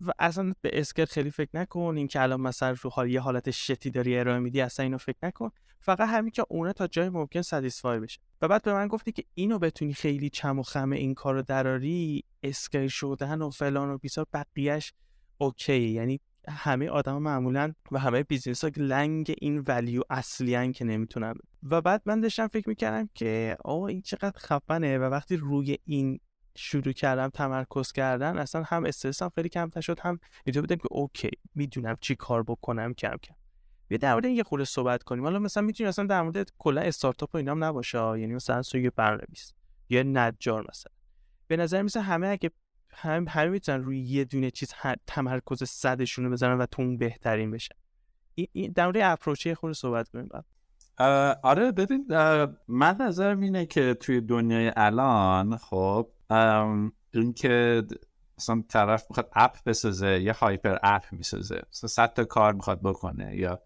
و 0.00 0.12
اصلا 0.18 0.54
به 0.60 0.70
scale 0.72 1.04
خیلی 1.04 1.30
فکر 1.30 1.50
نکن. 1.54 1.94
این 1.96 2.08
که 2.08 2.22
الان 2.22 2.40
مثلا 2.40 2.76
رو 2.82 2.90
حال 2.90 3.10
یه 3.10 3.20
حالت 3.20 3.50
shitty 3.50 3.90
داری 3.90 4.18
ارائه 4.18 4.38
میدی 4.38 4.60
اصلا 4.60 4.84
اینو 4.84 4.98
فکر 4.98 5.18
نکن. 5.22 5.50
فقط 5.82 6.08
همین 6.08 6.30
که 6.30 6.44
اونا 6.48 6.72
تا 6.72 6.86
جای 6.86 7.08
ممکن 7.08 7.42
satisfy 7.42 8.00
بشه 8.00 8.20
و 8.42 8.48
بعد 8.48 8.62
به 8.62 8.72
من 8.72 8.88
گفتی 8.88 9.12
که 9.12 9.24
اینو 9.34 9.58
بتونی 9.58 9.94
خیلی 9.94 10.30
چم 10.30 10.58
و 10.58 10.62
خم 10.62 10.92
این 10.92 11.14
کارو 11.14 11.42
دراری 11.42 12.24
scale 12.42 12.88
شدن 12.88 13.42
و 13.42 13.50
فلان 13.50 13.90
و 13.90 13.98
بیسار 13.98 14.26
بقیهش 14.32 14.92
okay 15.38 15.80
یعنی 15.80 16.20
همه 16.48 16.88
آدم 16.88 17.18
معمولا 17.18 17.72
و 17.92 17.98
همه 17.98 18.22
business 18.22 18.64
ها 18.64 18.70
لنگ 18.76 19.34
این 19.38 19.58
value 19.58 20.02
اصلی 20.10 20.72
که 20.72 20.84
نمی‌تونن. 20.84 21.34
و 21.62 21.80
بعد 21.80 22.02
من 22.06 22.20
داشتم 22.20 22.46
فکر 22.46 22.68
می‌کردم 22.68 23.08
که 23.14 23.56
آه 23.64 23.82
این 23.82 24.02
چقدر 24.02 24.38
خفنه 24.38 24.98
و 24.98 25.02
وقتی 25.02 25.36
روی 25.36 25.78
این 25.84 26.20
شروع 26.56 26.92
کردم 26.92 27.28
تمرکز 27.28 27.92
کردن 27.92 28.38
اصلا 28.38 28.62
هم 28.62 28.84
استرسم 28.84 29.28
خیلی 29.34 29.48
کمتر 29.48 29.80
شد 29.80 30.00
هم 30.00 30.18
اینطور 30.44 30.62
بودم 30.62 30.76
که 30.76 30.88
okay 30.90 31.30
می‌دونم 31.54 31.96
چی 32.00 32.14
کار 32.14 32.42
بکنم 32.42 32.94
کم 32.94 33.16
کم. 33.22 33.34
بیا 33.88 33.98
در 33.98 34.12
مورد 34.12 34.24
یه 34.24 34.42
خورده 34.42 34.64
صحبت 34.64 35.02
کنیم. 35.02 35.24
حالا 35.24 35.38
مثلا 35.38 35.62
می‌تونی 35.62 35.88
اصلا 35.88 36.06
در 36.06 36.22
مورد 36.22 36.52
کلا 36.58 36.80
استارتاپ 36.80 37.34
و 37.34 37.38
اینام 37.38 37.64
نباشه 37.64 37.98
یعنی 37.98 38.34
مثلا 38.34 38.62
سوی 38.62 38.90
برنامه‌نویس 38.90 39.52
یه 39.88 40.02
نجار 40.02 40.66
مثلا. 40.70 40.92
به 41.46 41.56
نظر 41.56 41.82
می‌رسه 41.82 42.00
همه 42.00 42.26
اگه 42.26 42.50
هم 42.94 43.26
همه 43.28 43.48
می‌تونن 43.48 43.84
روی 43.84 44.00
یه 44.00 44.24
دونه 44.24 44.50
چیز 44.50 44.74
تمرکز 45.06 45.62
صدشون 45.62 46.24
رو 46.24 46.30
بزنن 46.30 46.58
و 46.58 46.66
تو 46.66 46.82
اون 46.82 46.96
بهترین 46.96 47.50
بشن. 47.50 47.74
این 48.34 48.72
در 48.72 48.84
مورد 48.84 48.96
approach 49.02 49.48
ی 49.48 49.54
خود 49.54 49.72
صحبت 49.72 50.08
کنیم 50.08 50.28
آره 51.42 51.72
ببین 51.72 52.06
من 52.68 52.96
نظرم 53.00 53.40
اینه 53.40 53.66
که 53.66 53.94
توی 53.94 54.20
دنیای 54.20 54.72
الان 54.76 55.56
خب 55.56 56.08
این 57.14 57.32
که 57.32 57.82
مثلا 58.38 58.62
طرف 58.68 59.06
می‌خواد 59.10 59.30
app 59.32 59.56
بسازه 59.66 60.20
یا 60.20 60.32
hyper 60.32 60.76
app 60.82 61.02
می‌سازه 61.12 61.62
مثلا 61.70 61.88
صد 61.88 62.12
تا 62.12 62.24
کار 62.24 62.52
می‌خواد 62.52 62.82
بکنه 62.82 63.36
یا 63.36 63.62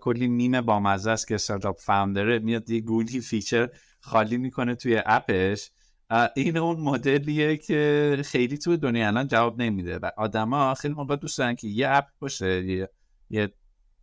کلی 0.00 0.28
میم 0.28 0.60
با 0.60 0.80
مزه 0.80 1.10
است 1.10 1.28
که 1.28 1.34
startup 1.34 1.80
founder 1.80 2.31
ه 2.31 2.38
میاد 2.38 2.70
یه 2.70 2.80
گونی 2.80 3.20
feature 3.20 3.68
خالی 4.00 4.36
می‌کنه 4.36 4.74
توی 4.74 5.02
اپش. 5.06 5.70
این 6.36 6.56
اون 6.56 6.80
مدلیه 6.80 7.56
که 7.56 8.22
خیلی 8.24 8.58
تو 8.58 8.76
دنیا 8.76 9.06
الان 9.06 9.26
جواب 9.26 9.62
نمیده 9.62 9.98
و 9.98 10.10
آدما 10.16 10.74
خیلی 10.74 10.94
موقع 10.94 11.16
دوست 11.16 11.38
دارن 11.38 11.54
که 11.54 11.68
یه 11.68 11.88
اپ 11.90 12.06
باشه 12.18 12.64
یه 12.64 12.88
یه 13.30 13.52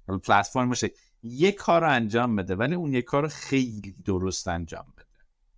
پلتفرم 0.08 0.70
باشه 0.70 0.92
یه 1.24 1.52
کار 1.52 1.82
رو 1.82 1.90
انجام 1.90 2.36
بده 2.36 2.56
ولی 2.56 2.76
اون 2.76 2.94
یه 2.94 3.02
کار 3.02 3.28
خیلی 3.28 3.96
درست 4.06 4.48
انجام 4.48 4.86
بده. 4.98 5.06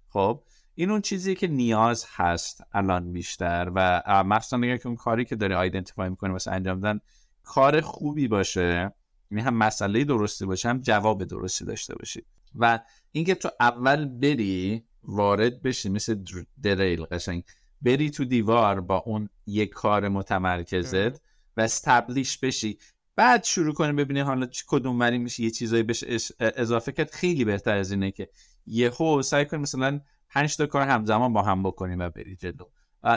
خب 0.10 0.44
این 0.75 0.92
اون 0.92 1.02
چیزی 1.02 1.36
که 1.36 1.48
نیاز 1.48 2.06
هست 2.10 2.64
الان 2.74 3.14
بیشتر 3.14 3.72
و 3.75 4.04
مخصوصا 4.25 4.58
اگر 4.58 4.78
که 4.78 4.88
اون 4.88 4.96
کاری 4.96 5.25
که 5.25 5.36
داری 5.36 5.54
آیدنتیفای 5.54 6.10
می‌کنه 6.10 6.32
واسه 6.32 6.52
انجام 6.52 6.80
دادن 6.80 7.00
کار 7.44 7.82
خوبی 7.82 8.28
باشه 8.28 8.94
یعنی 9.32 9.44
هم 9.44 9.54
مسئله 9.54 10.04
درستی 10.04 10.46
باشه 10.46 10.70
هم 10.70 10.82
جواب 10.82 11.24
درستی 11.24 11.66
داشته 11.66 11.96
باشی. 11.96 12.24
و 12.56 12.80
اینکه 13.12 13.36
تو 13.36 13.50
اول 13.60 14.06
بری 14.06 14.84
وارد 15.08 15.62
بشی 15.62 15.90
مثل 15.90 16.24
دریل 16.64 17.04
قشنگ. 17.04 17.44
بری 17.82 18.10
تو 18.10 18.26
دیوار 18.26 18.82
با 18.82 18.98
اون 18.98 19.30
یک 19.48 19.70
کار 19.70 20.10
متمرکزت 20.10 21.22
و 21.58 21.62
استبلیش 21.62 22.38
بشی. 22.38 22.78
بعد 23.16 23.44
شروع 23.44 23.74
کنی 23.74 23.94
ببینی 23.94 24.20
حالا 24.20 24.48
کدوم 24.68 25.00
وری 25.00 25.18
میشه 25.18 25.44
یه 25.44 25.52
چیزایی 25.52 25.84
بهش 25.84 26.32
اضافه 26.40 26.92
کرد. 26.92 27.12
خیلی 27.12 27.46
بهتر 27.46 27.78
از 27.78 27.92
اینه 27.92 28.12
که 28.12 28.30
یهو 28.66 29.22
سعی 29.22 29.46
کنی 29.46 29.60
مثلا 29.60 30.02
پنج 30.30 30.58
تا 30.58 30.66
کار 30.66 30.88
همزمان 30.88 31.34
با 31.34 31.42
هم 31.42 31.64
بکنیم 31.64 32.00
و 32.00 32.10
بری 32.10 32.36
جلو. 32.36 32.66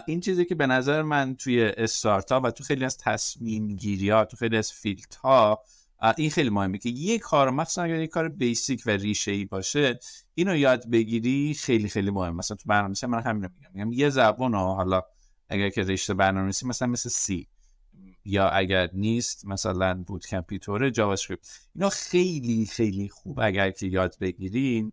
این 0.07 0.21
چیزی 0.21 0.45
که 0.45 0.55
به 0.55 0.67
نظر 0.67 1.03
من 1.03 1.37
توی 1.37 1.65
استارتاپ 1.65 2.45
و 2.45 2.51
تو 2.51 2.65
خیلی 2.65 2.85
از 2.85 2.99
تصمیم 2.99 3.77
گیری 3.77 4.11
ها 4.11 4.25
تو 4.25 4.37
خیلی 4.37 4.57
از 4.57 4.73
فیلت 4.73 5.15
ها 5.15 5.63
این 6.17 6.31
خیلی 6.31 6.51
مهمه 6.51 6.79
که 6.79 6.89
یه 6.89 7.19
کار 7.19 7.51
مخصوصا 7.51 7.83
اگر 7.83 8.01
یه 8.01 8.07
کار 8.07 8.29
basic 8.29 8.83
و 8.87 8.91
ریشه 8.91 9.31
ای 9.31 9.45
باشه 9.45 9.99
اینو 10.35 10.57
یاد 10.57 10.91
بگیری 10.91 11.55
خیلی 11.55 11.89
خیلی 11.89 12.11
مهم 12.11 12.37
مثلا 12.37 12.57
تو 12.57 12.65
برنامه‌نویسی 12.67 13.07
من 13.07 13.21
همین 13.21 13.43
رو 13.43 13.49
میگم. 13.57 13.71
میگم 13.75 13.93
یه 13.93 14.11
زبان 14.11 14.55
ها 14.55 14.75
حالا 14.75 15.03
اگر 15.49 15.69
که 15.69 15.83
رشته 15.83 16.15
برنامه‌نویسی 16.15 16.67
مثلا 16.67 16.89
مثل 16.89 17.09
C 17.09 17.49
یا 18.25 18.49
اگر 18.49 18.91
نیست 18.93 19.47
مثلا 19.47 20.05
بود 20.07 20.27
کمپیوتر 20.27 20.91
JavaScript 20.91 21.61
اینا 21.75 21.89
خیلی 21.89 22.67
خیلی 22.67 23.09
خوب 23.09 23.41
اگر 23.41 23.71
که 23.71 23.87
یاد 23.87 24.17
بگیرین 24.21 24.93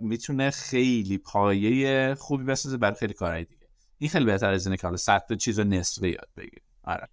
می‌تونه 0.00 0.50
خیلی 0.50 1.18
پایه 1.18 2.14
خوبی 2.14 2.44
بسازه 2.44 2.76
برای 2.76 2.96
خیلی 2.96 3.14
کارهای 3.14 3.44
دیگه. 3.44 3.68
این 3.98 4.10
خیلی 4.10 4.24
بهتر 4.24 4.50
از 4.50 4.66
اینه 4.66 4.76
که 4.76 4.86
حالا 4.86 4.96
صد 4.96 5.24
تا 5.28 5.34
چیز 5.34 5.60
نصفه 5.60 6.08
یاد 6.08 6.28
بگیر 6.36 6.62
آره. 6.82 7.08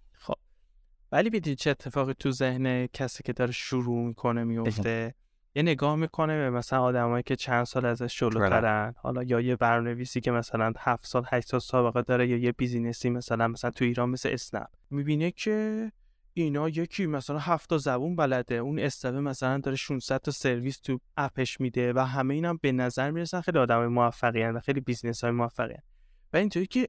ولی 1.12 1.30
ببینید 1.30 1.58
چه 1.58 1.70
اتفاقی 1.70 2.14
تو 2.14 2.30
ذهن 2.30 2.86
کسی 2.86 3.22
که 3.22 3.32
داره 3.32 3.52
شروع 3.52 4.06
می‌کنه 4.06 4.44
میفته 4.44 5.14
یه 5.54 5.62
نگاه 5.62 5.96
می‌کنه 5.96 6.36
به 6.36 6.50
مثلا 6.50 6.82
آدمایی 6.82 7.22
که 7.22 7.36
چند 7.36 7.64
سال 7.64 7.84
ازش 7.84 8.18
جلوترن 8.18 8.94
حالا 8.96 9.22
یا 9.22 9.40
یه 9.40 9.56
برنامه‌نویسی 9.56 10.20
که 10.20 10.30
مثلا 10.30 10.72
هفت 10.78 11.06
سال 11.06 11.24
هشت 11.26 11.48
سال 11.48 11.60
سابقه 11.60 12.02
داره 12.02 12.28
یا 12.28 12.36
یه 12.36 12.52
business 12.52 13.04
ی 13.04 13.10
مثلا 13.10 13.48
مثلا 13.48 13.70
تو 13.70 13.84
ایران 13.84 14.10
مثل 14.10 14.28
اسنپ. 14.32 14.66
می‌بینه 14.90 15.30
که 15.30 15.92
اینا 16.34 16.68
یکی 16.68 17.06
مثلا 17.06 17.38
هفت 17.38 17.70
تا 17.70 17.78
زبون 17.78 18.16
بلده 18.16 18.54
اون 18.54 18.78
اسنپه 18.78 19.20
مثلا 19.20 19.58
داره 19.58 19.76
600 19.76 20.20
تا 20.20 20.30
سرویس 20.30 20.80
تو 20.80 20.98
app 21.16 21.42
ش 21.42 21.60
میده 21.60 21.92
و 21.92 21.98
همه 21.98 22.34
اینم 22.34 22.58
به 22.62 22.72
نظر 22.72 23.10
می‌رسن 23.10 23.40
خیلی 23.40 23.58
آدم 23.58 23.86
موفقی 23.86 24.42
و 24.42 24.60
خیلی 24.60 24.80
business 24.80 25.24
های 25.24 25.32
موفقی 25.32 25.74
و 26.32 26.36
اینطوری 26.36 26.66
که 26.66 26.88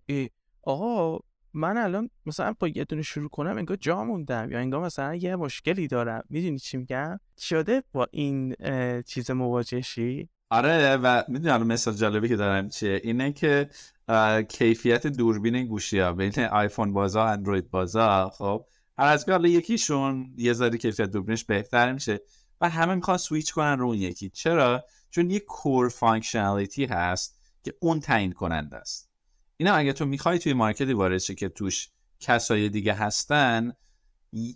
آقا 0.62 1.20
من 1.54 1.78
الان 1.78 2.10
مثلا 2.26 2.56
با 2.60 2.68
یه 2.68 2.84
دونه 2.84 3.02
شروع 3.02 3.30
کنم 3.30 3.58
انگار 3.58 3.78
جا 3.78 4.04
موندم 4.04 4.52
یا 4.52 4.60
انگار 4.60 4.86
مثلا 4.86 5.16
یه 5.16 5.36
مشکلی 5.36 5.88
دارم. 5.88 6.24
می‌دونی 6.30 6.60
چی 6.60 6.78
میگم؟ 6.78 7.20
شده 7.40 7.84
با 7.92 8.08
این 8.12 8.56
چیز 9.02 9.32
مواجهشی 9.32 10.30
آره 10.50 10.98
و 10.98 11.24
می‌دونم 11.28 11.68
مثال 11.68 11.94
جالبی 11.94 12.30
که 12.30 12.36
دارم 12.36 12.70
چیه؟ 12.70 13.02
اینه 13.04 13.32
که 13.34 13.70
کیفیت 14.50 15.08
دوربین 15.08 15.66
گوشی 15.66 16.00
ها 16.00 16.14
بین 16.14 16.40
آیفون 16.40 16.94
بازا 16.94 17.26
اندروید 17.26 17.72
بازا 17.72 18.30
خب 18.30 18.66
هر 18.98 19.06
از 19.06 19.30
حالا 19.30 19.50
یکیشون 19.50 20.34
یه 20.38 20.54
ذره 20.54 20.78
کیفیت 20.78 21.10
دوربینش 21.12 21.46
بهتر 21.46 21.94
میشه 21.94 22.20
و 22.62 22.70
همه 22.70 22.96
می‌خوان 22.96 23.18
سویچ 23.18 23.54
کنن 23.54 23.78
رو 23.80 23.86
اون 23.86 23.98
یکی. 23.98 24.30
چرا؟ 24.30 24.84
چون 25.10 25.30
یه 25.30 25.40
core 25.40 25.90
functionality 25.90 26.86
هست 26.86 27.40
که 27.64 27.74
اون 27.80 28.00
تعیین 28.00 28.32
کننده 28.32 28.78
است. 28.78 29.13
اینا 29.64 29.76
اگه 29.76 29.94
تو 29.94 30.06
می‌خوای 30.06 30.40
توی 30.40 30.54
market 30.54 30.88
ی 30.88 30.94
وارد 30.94 31.24
که 31.24 31.50
توش 31.50 31.90
کسای 32.20 32.70
دیگه 32.70 32.94
هستن 32.94 33.74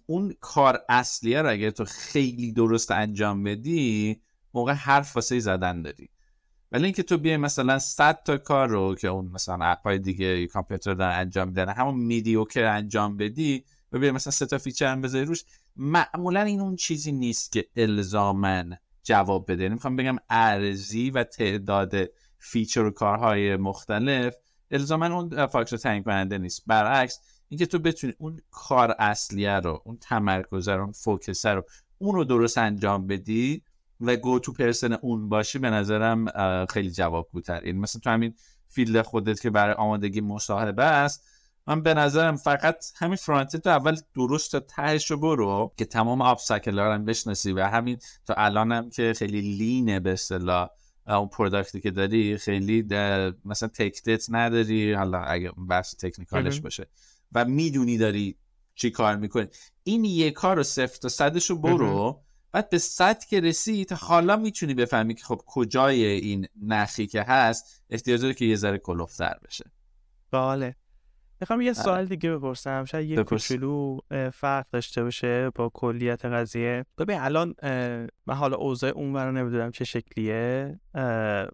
اون 0.05 0.33
کار 0.39 0.79
اصلیه 0.89 1.41
رو 1.41 1.51
اگه 1.51 1.71
تو 1.71 1.85
خیلی 1.85 2.51
درست 2.51 2.91
انجام 2.91 3.43
بدی 3.43 4.21
موقع 4.53 4.73
حرف 4.73 5.15
واسه 5.15 5.39
زدن 5.39 5.81
داری. 5.81 6.09
ولی 6.71 6.83
اینکه 6.83 7.03
تو 7.03 7.17
بیای 7.17 7.37
مثلا 7.37 7.79
100 7.79 8.23
تا 8.25 8.37
کار 8.37 8.69
رو 8.69 8.95
که 8.95 9.07
اون 9.07 9.25
مثلا 9.25 9.65
app 9.65 9.91
ای 9.91 9.99
دیگه 9.99 10.47
competitor 10.47 10.93
دارن 10.93 11.19
انجام 11.19 11.47
میدن 11.47 11.69
همون 11.69 11.95
mediocre 11.95 12.63
انجام 12.63 13.17
بدی 13.17 13.63
و 13.91 13.99
بیای 13.99 14.11
مثلا 14.11 14.31
سه 14.31 14.45
تا 14.45 14.57
feature 14.57 14.91
هم 14.91 15.01
بذاری 15.01 15.25
روش 15.25 15.43
معمولا 15.75 16.41
این 16.41 16.59
اون 16.59 16.75
چیزی 16.75 17.11
نیست 17.11 17.51
که 17.51 17.67
الزاما 17.75 18.77
جواب 19.03 19.51
بده. 19.51 19.63
یعنی 19.63 19.73
می‌خوام 19.73 19.95
بگم 19.95 20.17
ارزی 20.29 21.09
و 21.09 21.23
تعداد 21.23 21.95
feature 22.39 22.85
و 22.85 22.91
کارهای 22.91 23.55
مختلف 23.55 24.35
الزاما 24.71 25.05
اون 25.05 25.45
فاکتور 25.47 25.79
تعیین 25.79 26.03
کننده 26.03 26.37
نیست. 26.37 26.63
برعکس 26.67 27.19
اینکه 27.49 27.65
تو 27.65 27.79
بتونی 27.79 28.13
اون 28.17 28.39
کار 28.51 28.95
اصلیه 28.99 29.59
رو 29.59 29.81
اون 29.85 29.97
تمرکز 30.01 30.67
رو 30.67 30.81
اون 30.81 30.91
focus 30.91 31.45
رو 31.45 31.63
اون 31.97 32.15
رو 32.15 32.23
درست 32.23 32.57
انجام 32.57 33.07
بدی 33.07 33.63
و 34.01 34.15
go-to 34.15 34.53
person 34.53 34.93
اون 34.93 35.29
باشی 35.29 35.59
به 35.59 35.69
نظرم 35.69 36.25
خیلی 36.65 36.91
جواب 36.91 37.29
بودتر 37.31 37.53
این 37.53 37.65
یعنی 37.65 37.79
مثلا 37.79 38.01
تو 38.03 38.09
همین 38.09 38.33
field 38.67 39.01
خودت 39.01 39.41
که 39.41 39.49
برای 39.49 39.73
آمادگی 39.73 40.21
مصاحبه 40.21 40.83
است 40.83 41.23
من 41.67 41.81
به 41.81 41.93
نظرم 41.93 42.35
فقط 42.35 42.85
همین 42.95 43.15
فرانت 43.15 43.55
تو 43.55 43.69
اول 43.69 43.97
درست 44.15 44.51
تا 44.51 44.59
تهش 44.59 45.11
رو 45.11 45.17
برو 45.17 45.73
که 45.77 45.85
تمام 45.85 46.21
آپ 46.21 46.39
هم 46.51 47.05
بشناسی 47.05 47.53
و 47.53 47.63
همین 47.63 47.97
تا 48.25 48.33
الانم 48.37 48.89
که 48.89 49.13
خیلی 49.17 49.41
لینه 49.41 49.99
به 49.99 50.11
اصطلاح 50.11 50.69
اون 51.07 51.27
پروداکتی 51.27 51.81
که 51.81 51.91
داری 51.91 52.37
خیلی 52.37 52.81
مثلا 53.45 53.69
تکتت 53.69 54.25
نداری 54.29 54.93
حالا 54.93 55.19
اگه 55.19 55.51
بحث 55.51 55.95
تکنیکالش 55.95 56.61
باشه. 56.61 56.87
و 57.31 57.45
می‌دونی 57.45 57.97
داری 57.97 58.37
چی 58.75 58.91
کار 58.91 59.15
می‌کنی. 59.15 59.47
این 59.83 60.05
یک 60.05 60.33
کار 60.33 60.55
رو 60.55 60.63
صفر 60.63 60.97
تا 60.97 61.09
صدش 61.09 61.49
رو 61.49 61.57
برو 61.57 62.23
بعد 62.51 62.69
به 62.69 62.77
صد 62.77 63.23
که 63.23 63.39
رسید 63.39 63.91
حالا 63.91 64.35
می‌تونی 64.35 64.73
بفهمی 64.73 65.15
که 65.15 65.23
خب 65.23 65.41
کجای 65.45 66.05
این 66.05 66.47
نخی 66.61 67.07
که 67.07 67.21
هست 67.21 67.83
احتیاج 67.89 68.21
داره 68.21 68.33
که 68.33 68.45
یه 68.45 68.55
ذره 68.55 68.77
کلوفتر 68.77 69.39
بشه. 69.45 69.71
بله. 70.31 70.75
می‌خوام 71.41 71.61
یه 71.61 71.73
سوال 71.73 72.05
دیگه 72.05 72.31
بپرسم. 72.31 72.85
شاید 72.85 73.09
یه 73.09 73.23
کوچولو 73.23 73.99
فرق 74.33 74.65
داشته 74.71 75.03
باشه 75.03 75.49
با 75.49 75.71
کلیت 75.73 76.25
قضیه. 76.25 76.85
ببین 76.97 77.19
الان 77.19 77.55
من 78.27 78.35
حالا 78.35 78.57
اوضاع 78.57 78.89
اون 78.89 79.15
رو 79.15 79.31
نمی‌دونم 79.31 79.71
چه 79.71 79.83
شکلیه 79.85 80.79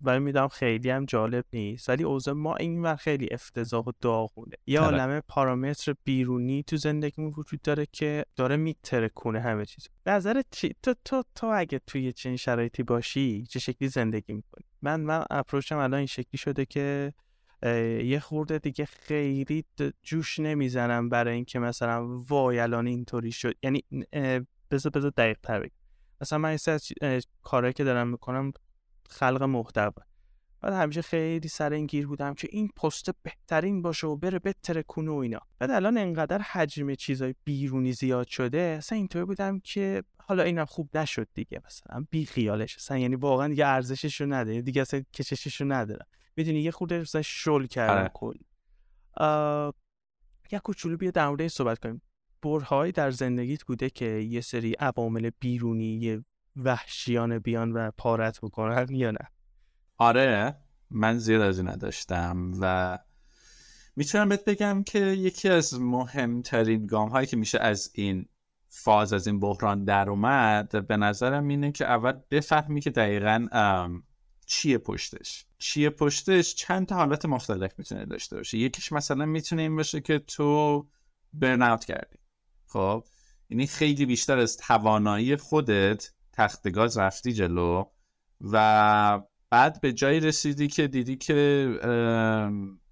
ولی 0.01 0.19
می‌دونم 0.19 0.47
خیلی 0.47 0.89
هم 0.89 1.05
جالب 1.05 1.45
نیست. 1.53 1.89
ولی 1.89 2.03
اوضاع 2.03 2.33
ما 2.33 2.55
این 2.55 2.81
ور 2.81 2.95
خیلی 2.95 3.27
افتضاح 3.31 3.85
و 3.85 3.91
داغونه. 4.01 4.55
یه 4.67 4.79
آره. 4.79 4.97
عالمه 4.97 5.21
پارامتر 5.27 5.93
بیرونی 6.03 6.63
تو 6.63 6.77
زندگیمون 6.77 7.33
وجود 7.37 7.61
داره 7.61 7.85
که 7.91 8.25
داره 8.35 8.55
میترکونه 8.55 9.39
همه 9.39 9.65
چیز 9.65 9.87
نظر 10.05 10.41
چی؟ 10.51 10.75
تو 10.83 10.93
تو 11.05 11.23
تو 11.35 11.47
اگه 11.53 11.79
توی 11.87 12.13
چنین 12.13 12.37
شرایطی 12.37 12.83
باشی 12.83 13.45
چه 13.49 13.59
شکلی 13.59 13.87
زندگی 13.87 14.33
می‌کنی؟ 14.33 14.65
من 14.81 15.01
من 15.01 15.23
اپروچم 15.29 15.77
الان 15.77 15.93
این 15.93 16.05
شکلی 16.05 16.37
شده 16.37 16.65
که 16.65 17.13
یه 18.03 18.19
خورده 18.19 18.59
دیگه 18.59 18.85
خیلی 18.85 19.65
جوش 20.03 20.39
نمی‌زنم 20.39 21.09
برای 21.09 21.35
اینکه 21.35 21.59
مثلا 21.59 22.07
وای 22.07 22.59
الان 22.59 22.87
اینطوری 22.87 23.31
شد. 23.31 23.53
یعنی 23.63 23.83
بذار 24.71 24.91
بذار 24.91 25.13
دقیق 25.17 25.37
تر 25.43 25.59
بگم. 25.59 25.71
مثلا 26.21 26.39
من 26.39 26.57
این 27.01 27.21
کارهایی 27.41 27.73
که 27.73 27.83
دارم 27.83 28.07
می‌کنم 28.07 28.51
خلق 29.09 29.43
محتوا. 29.43 30.03
بعد 30.61 30.73
همیشه 30.73 31.01
خیلی 31.01 31.47
سر 31.47 31.73
این 31.73 31.85
گیر 31.85 32.07
بودم 32.07 32.33
که 32.33 32.47
این 32.51 32.67
پست 32.67 33.09
بهترین 33.23 33.81
باشه 33.81 34.07
و 34.07 34.15
بره 34.15 34.39
بتره 34.39 34.83
کنه 34.83 35.11
و 35.11 35.15
اینا. 35.15 35.39
بعد 35.59 35.71
الان 35.71 35.97
انقدر 35.97 36.41
حجم 36.41 36.93
چیزای 36.93 37.35
بیرونی 37.43 37.93
زیاد 37.93 38.27
شده 38.27 38.57
اصلا 38.57 38.97
اینطوری 38.97 39.25
بودم 39.25 39.59
که 39.59 40.03
حالا 40.17 40.43
اینم 40.43 40.65
خوب 40.65 40.97
نشد 40.97 41.27
دیگه 41.33 41.61
مثلا 41.65 42.05
بی 42.11 42.25
خیالش 42.25 42.75
اصلا 42.75 42.97
یعنی 42.97 43.15
واقعا 43.15 43.47
دیگه 43.47 43.67
ارزشش 43.67 44.21
رو 44.21 44.33
نداره 44.33 44.61
دیگه 44.61 44.81
اصلا 44.81 45.03
کششش 45.13 45.61
رو 45.61 45.71
نداره 45.71 46.05
می‌دونی 46.35 46.59
یه 46.59 46.71
خورده 46.71 46.99
مثلا 46.99 47.21
شل 47.21 47.65
کردم 47.65 47.93
آره. 47.93 48.11
کل. 48.13 48.37
یه 50.51 50.59
کوچولو 50.59 50.97
بیا 50.97 51.11
در 51.11 51.27
مورد 51.27 51.47
صحبت 51.47 51.79
کنیم. 51.79 52.01
برهایی 52.41 52.91
در 52.91 53.11
زندگیت 53.11 53.63
بوده 53.63 53.89
که 53.89 54.05
یه 54.05 54.41
سری 54.41 54.73
عوامل 54.73 55.29
بیرونی 55.39 55.95
یه 55.95 56.25
وحشیانه 56.55 57.39
بیان 57.39 57.71
و 57.71 57.91
پارت 57.97 58.39
بکنن 58.41 58.87
یا 58.89 59.11
نه؟ 59.11 59.29
آره. 59.97 60.55
من 60.89 61.17
زیاد 61.17 61.41
از 61.41 61.59
این 61.59 61.69
نداشتم 61.69 62.51
و 62.61 62.99
می‌تونم 63.95 64.29
بهت 64.29 64.45
بگم 64.45 64.83
که 64.83 64.99
یکی 64.99 65.49
از 65.49 65.81
مهمترین 65.81 66.85
گام 66.85 67.09
هایی 67.09 67.27
که 67.27 67.37
میشه 67.37 67.59
از 67.59 67.91
این 67.93 68.25
فاز 68.69 69.13
از 69.13 69.27
این 69.27 69.39
بحران 69.39 69.83
در 69.83 70.09
اومد 70.09 70.87
به 70.87 70.97
نظرم 70.97 71.47
اینه 71.47 71.71
که 71.71 71.85
اول 71.85 72.13
بفهمی 72.31 72.81
که 72.81 72.89
دقیقا 72.89 73.47
چیه 74.45 74.77
پشتش. 74.77 75.45
چیه 75.63 75.89
پشتش 75.89 76.55
چند 76.55 76.87
تا 76.87 76.95
حالت 76.95 77.25
مختلف 77.25 77.71
می‌تونه 77.77 78.05
داشته 78.05 78.35
باشه. 78.35 78.57
یکیش 78.57 78.91
مثلا 78.91 79.25
می‌تونه 79.25 79.61
این 79.61 79.75
باشه 79.75 80.01
که 80.01 80.19
تو 80.19 80.87
برن 81.33 81.77
کردی. 81.77 82.17
خب؟ 82.67 83.03
یعنی 83.49 83.67
خیلی 83.67 84.05
بیشتر 84.05 84.37
از 84.37 84.57
توانایی 84.57 85.35
خودت 85.35 86.11
تخت 86.33 86.69
گاز 86.69 86.97
رفتی 86.97 87.33
جلو 87.33 87.85
و 88.41 89.21
بعد 89.49 89.81
به 89.81 89.93
جایی 89.93 90.19
رسیدی 90.19 90.67
که 90.67 90.87
دیدی 90.87 91.15
که 91.15 91.69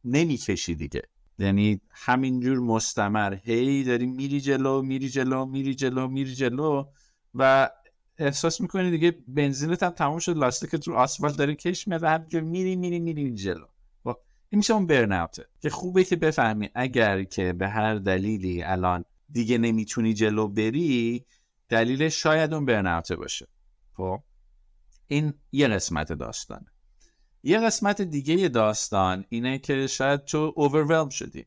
نمی‌کشی 0.03 0.75
دیگه. 0.75 1.01
یعنی 1.39 1.81
همینجور 1.91 2.59
مستمر 2.59 3.37
هی 3.43 3.83
داری 3.83 4.05
میری 4.05 4.41
جلو 4.41 4.81
میری 4.81 5.09
جلو 5.09 5.45
میری 5.45 5.75
جلو 5.75 6.07
میری 6.07 6.35
جلو 6.35 6.85
و 7.35 7.69
احساس 8.17 8.61
می‌کنی 8.61 8.91
دیگه 8.91 9.17
بنزینت 9.27 9.83
هم 9.83 9.89
تموم 9.89 10.19
شد 10.19 10.37
لاستیکت 10.37 10.87
رو 10.87 10.95
آسفالت 10.95 11.37
داره 11.37 11.55
کش 11.55 11.87
میاد 11.87 12.03
و 12.03 12.07
همینجور 12.07 12.41
میری 12.41 12.75
میری 12.75 12.99
میری 12.99 13.33
جلو. 13.33 13.65
خب، 14.03 14.17
این 14.49 14.57
میشه 14.57 14.73
اون 14.73 14.87
burnout 14.87 15.38
ه 15.38 15.45
که 15.61 15.69
خوبه 15.69 16.03
که 16.03 16.15
بفهمی 16.15 16.69
اگر 16.75 17.23
که 17.23 17.53
به 17.53 17.69
هر 17.69 17.95
دلیلی 17.95 18.63
الان 18.63 19.05
دیگه 19.29 19.57
نمی‌تونی 19.57 20.13
جلو 20.13 20.47
بری 20.47 21.25
دلیل 21.69 22.09
شاید 22.09 22.53
اون 22.53 22.65
burnout 22.65 23.09
ه 23.09 23.15
باشه. 23.15 23.47
خب 23.97 24.19
این 25.07 25.33
یه 25.51 25.67
قسمت 25.67 26.13
داستانه. 26.13 26.71
یه 27.43 27.59
قسمت 27.59 28.01
دیگه 28.01 28.47
داستان 28.47 29.25
اینه 29.29 29.59
که 29.59 29.87
شاید 29.87 30.25
تو 30.25 30.53
overwhelm 30.55 31.09
شدی. 31.09 31.45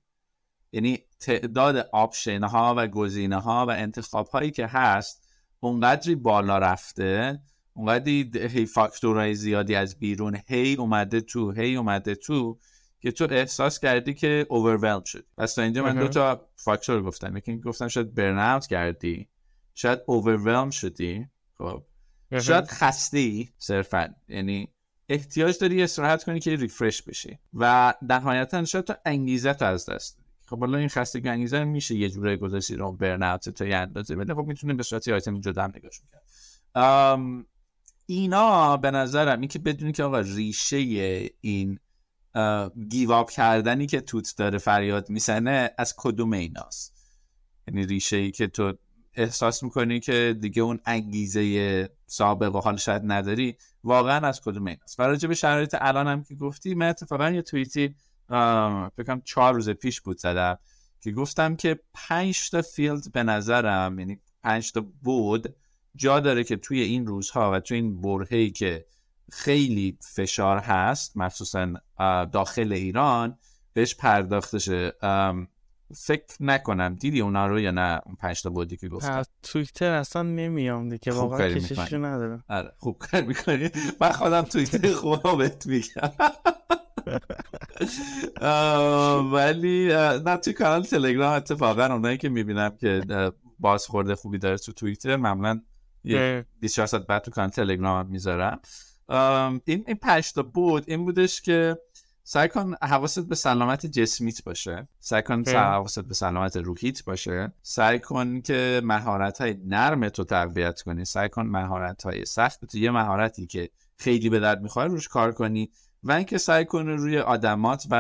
یعنی 0.73 0.99
تعداد 1.21 1.77
option 1.93 2.45
ها 2.45 2.75
و 2.77 2.87
گزینه 2.87 3.41
ها 3.41 3.67
و 3.67 3.71
انتخاب 3.71 4.29
هایی 4.29 4.51
که 4.51 4.67
هست 4.67 5.24
اونقدری 5.65 6.15
بالا 6.15 6.59
رفته 6.59 7.41
اونقدری 7.73 8.31
هی 8.35 8.67
فاکتورهای 8.67 9.35
زیادی 9.35 9.75
از 9.75 9.99
بیرون 9.99 10.39
هی 10.47 10.75
اومده 10.75 11.21
تو 11.21 11.53
هی 11.53 11.77
اومده 11.77 12.15
تو 12.15 12.59
که 13.01 13.13
تو 13.13 13.29
احساس 13.31 13.79
کردی 13.79 14.15
که 14.15 14.47
اوورولم 14.51 15.03
شد 15.05 15.27
پس 15.39 15.55
تا 15.55 15.63
اینجا 15.63 15.83
من 15.85 15.95
دو 15.99 16.09
تا 16.09 16.49
فاکتور 16.57 17.03
گفتم. 17.03 17.37
یکی 17.37 17.61
گفتم 17.61 17.89
شاید 17.89 18.15
برن 18.15 18.61
کردی 18.61 19.29
شاید 19.75 19.99
اوورولم 20.07 20.71
شدی. 20.71 21.29
خب. 21.59 21.83
شاید 22.41 22.67
خسته 22.67 23.45
صرفا. 23.59 24.15
یعنی 24.29 24.69
احتیاج 25.09 25.59
داری 25.59 25.83
استراحت 25.83 26.25
کنی 26.25 26.41
که 26.41 26.57
ریفرش 26.57 27.03
بشی. 27.03 27.39
و 27.55 27.95
نهایتا 28.03 28.65
شاید 28.65 28.85
تو 28.85 28.95
انگیزه 29.05 29.55
تو 29.55 29.65
از 29.65 29.87
دست 29.87 30.24
خب 30.47 30.61
حالا 30.61 30.79
این 30.79 30.89
خستگی 30.89 31.29
انگیزه 31.29 31.65
میشه 31.65 31.95
یه 31.95 32.09
جوره 32.09 32.37
گذاشتی 32.37 32.77
رو 32.77 32.93
برن 32.93 33.37
تا 33.37 33.65
یه 33.65 33.77
اندازه 33.77 34.15
ولی 34.15 34.35
خب 34.35 34.45
می‌تونه 34.47 34.75
به 34.75 34.83
صورت 34.83 35.09
آیتم 35.09 35.41
جدا 35.41 35.67
نگاش 35.67 36.01
کرد 36.13 36.25
اینا 38.07 38.77
به 38.77 38.91
نظرم 38.91 39.41
این 39.41 39.49
که 39.49 39.59
بدونی 39.59 39.93
که 39.93 40.05
آقا 40.05 40.21
ریشه 40.21 40.77
این 41.41 41.79
گیواب 42.89 43.31
کردنی 43.31 43.87
که 43.87 44.01
توت 44.01 44.35
داره 44.37 44.59
فریاد 44.59 45.11
میسنه 45.11 45.71
از 45.79 45.95
کدوم 45.97 46.33
ایناست؟ 46.33 46.95
یعنی 47.69 47.87
ریشه 47.87 48.17
ای 48.17 48.31
که 48.31 48.47
تو 48.47 48.73
احساس 49.15 49.63
می‌کنی 49.63 50.01
که 50.01 50.37
دیگه 50.41 50.63
اون 50.63 50.81
انگیزه 50.87 51.89
سابق 52.07 52.55
و 52.55 52.61
حال 52.61 52.77
شاید 52.77 53.03
نداری 53.05 53.57
واقعا 53.85 54.29
از 54.29 54.41
کدوم 54.41 54.67
ایناست؟ 54.67 55.01
و 55.01 55.03
راجع 55.03 55.29
به 55.29 55.35
شرایط 55.35 55.77
الان 55.81 56.09
هم 56.09 56.25
که 56.25 56.35
گفتی 56.35 56.75
من 56.75 56.89
اتفاقا 56.89 57.31
یه 57.31 57.43
توییتی 57.43 57.95
فکرم 58.97 59.23
چهار 59.25 59.55
روز 59.55 59.71
پیش 59.71 60.01
بود 60.01 60.19
زدم 60.19 60.59
که 61.01 61.13
گفتم 61.13 61.57
که 61.57 61.81
پنج 61.95 62.51
تا 62.51 62.63
فیلد 62.63 63.13
به 63.13 63.23
نظرم 63.23 63.99
یعنی 63.99 64.21
پنج 64.43 64.73
تا 64.73 64.81
بود 65.03 65.55
جا 65.97 66.21
داره 66.21 66.45
که 66.45 66.57
توی 66.57 66.81
این 66.81 67.07
روزها 67.07 67.53
و 67.53 67.61
توی 67.61 67.77
این 67.77 68.01
برهه‌ای 68.01 68.51
که 68.51 68.87
خیلی 69.33 69.99
فشار 70.01 70.59
هست 70.59 71.17
مخصوصا 71.17 71.75
داخل 72.33 72.73
ایران 72.73 73.39
بهش 73.73 73.95
پرداخته 73.95 74.59
شه. 74.59 74.93
فکر 75.97 76.25
نکنم. 76.41 76.95
دیدی 76.95 77.21
اونا 77.21 77.47
رو 77.47 77.61
یا 77.61 77.71
نه؟ 77.71 78.01
اون 78.07 78.17
پنج 78.17 78.43
تا 78.43 78.51
بودی 78.51 78.77
که 78.77 78.89
گفتم 78.89 79.23
توییتر 79.43 79.91
اصلا 79.91 80.23
نمیام 80.23 80.89
دیگه. 80.89 81.13
واقعا 81.13 81.49
کششی 81.49 81.99
ندارم. 81.99 82.45
آره 82.49 82.73
خوب 82.79 82.99
کار 82.99 83.23
می‌کنی. 83.23 83.71
من 84.01 84.13
خودم 84.13 84.43
توییتر 84.43 84.93
خوبا 84.93 85.35
بهت 85.35 85.67
میگم. 85.67 86.13
ولی 89.33 89.89
نه 90.25 90.37
توی 90.37 90.53
کانال 90.53 90.83
تلگرام 90.83 91.33
اتفاقا 91.33 91.87
اونایی 91.87 92.19
که 92.19 92.29
می‌بینم 92.29 92.77
که 92.77 93.03
بازخورده 93.59 94.15
خوبی 94.15 94.39
داره 94.39 94.59
تو 94.59 94.73
توییتر 94.73 95.17
معمولا 95.17 95.61
یه 96.05 96.47
24 96.61 96.87
ساعت 96.87 97.07
بعد 97.07 97.23
تو 97.23 97.31
کانال 97.31 97.51
تلگرام 97.51 98.07
می‌ذارم. 98.07 98.61
این 99.65 99.85
این 99.87 99.99
بود. 100.55 100.85
این 100.87 101.05
بودش 101.05 101.43
که 101.43 101.79
سعی 102.27 102.49
کن 102.49 102.75
حواست 102.83 103.29
به 103.29 103.35
سلامت 103.35 103.87
جسمیت 103.87 104.45
باشه؟ 104.45 104.89
سعی 105.01 105.23
کن 105.23 105.45
حواست 105.47 106.01
به 106.01 106.15
سلامت 106.15 106.57
روحیت 106.57 107.05
باشه؟ 107.05 107.53
سعی 107.63 107.99
کن 107.99 108.41
که 108.41 108.81
مهارت 108.85 109.41
های 109.41 109.57
نرم 109.65 110.09
تو 110.09 110.25
تقویت 110.25 110.83
کنی. 110.83 111.05
سعی 111.05 111.29
کن 111.29 111.47
مهارت 111.47 112.03
های 112.03 112.25
سخت 112.25 112.65
تو 112.65 112.79
یه 112.79 112.91
مهارتی 112.91 113.47
که 113.47 113.71
خیلی 113.97 114.31
به 114.31 114.41
درد 114.41 114.63
می‌خواد 114.63 114.91
روش 114.91 115.09
کار 115.09 115.33
کنی 115.33 115.71
و 116.03 116.13
اینکه 116.13 116.39
سعی 116.39 116.65
کن 116.65 116.89
روی 116.89 117.19
آدمات 117.19 117.87
و 117.91 117.95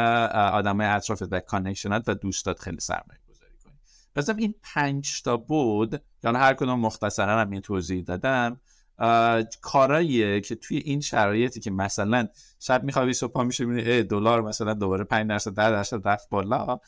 آدمای 0.52 0.86
اطرافت 0.86 1.32
و 1.32 1.40
connection 1.40 1.98
ات 1.98 2.04
و 2.06 2.14
دوستات 2.14 2.58
خیلی 2.58 2.80
سرمایه 2.80 3.20
گذاری 3.28 3.54
کنی. 3.64 3.74
پس 4.14 4.28
این 4.28 4.54
پنج 4.62 5.22
تا 5.22 5.36
بود 5.36 6.02
یعنی 6.24 6.38
هر 6.38 6.54
کدوم 6.54 6.80
مختصرا 6.80 7.40
هم 7.40 7.60
توضیح 7.60 8.02
دادم. 8.02 8.60
کاراییه 9.60 10.40
که 10.40 10.54
توی 10.54 10.76
این 10.76 11.00
شرایطی 11.00 11.60
که 11.60 11.70
مثلا 11.70 12.28
شب 12.60 12.84
میخوابی 12.84 13.12
صبح 13.12 13.42
میشه 13.42 13.64
می‌بینی 13.64 14.02
دلار 14.02 14.42
مثلا 14.42 14.74
دوباره 14.74 15.04
5 15.04 15.28
درصد 15.28 15.54
10 15.54 15.70
درصد 15.70 16.08
رفت 16.08 16.28
بالا. 16.30 16.80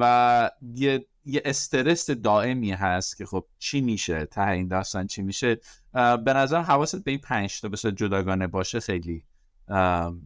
و 0.00 0.50
یه 0.74 1.06
یه 1.24 1.42
استرس 1.44 2.10
دائمی 2.10 2.72
هست 2.72 3.16
که 3.16 3.26
خب 3.26 3.46
چی 3.58 3.80
میشه؟ 3.80 4.26
ته 4.26 4.48
این 4.48 4.68
داستان 4.68 5.06
چی 5.06 5.22
میشه؟ 5.22 5.60
به 5.92 6.32
نظر 6.32 6.62
حواست 6.62 7.04
به 7.04 7.10
این 7.10 7.20
پنج 7.20 7.60
تا 7.60 7.68
بسیار 7.68 7.94
جداگانه 7.94 8.46
باشه 8.46 8.80
خیلی 8.80 9.24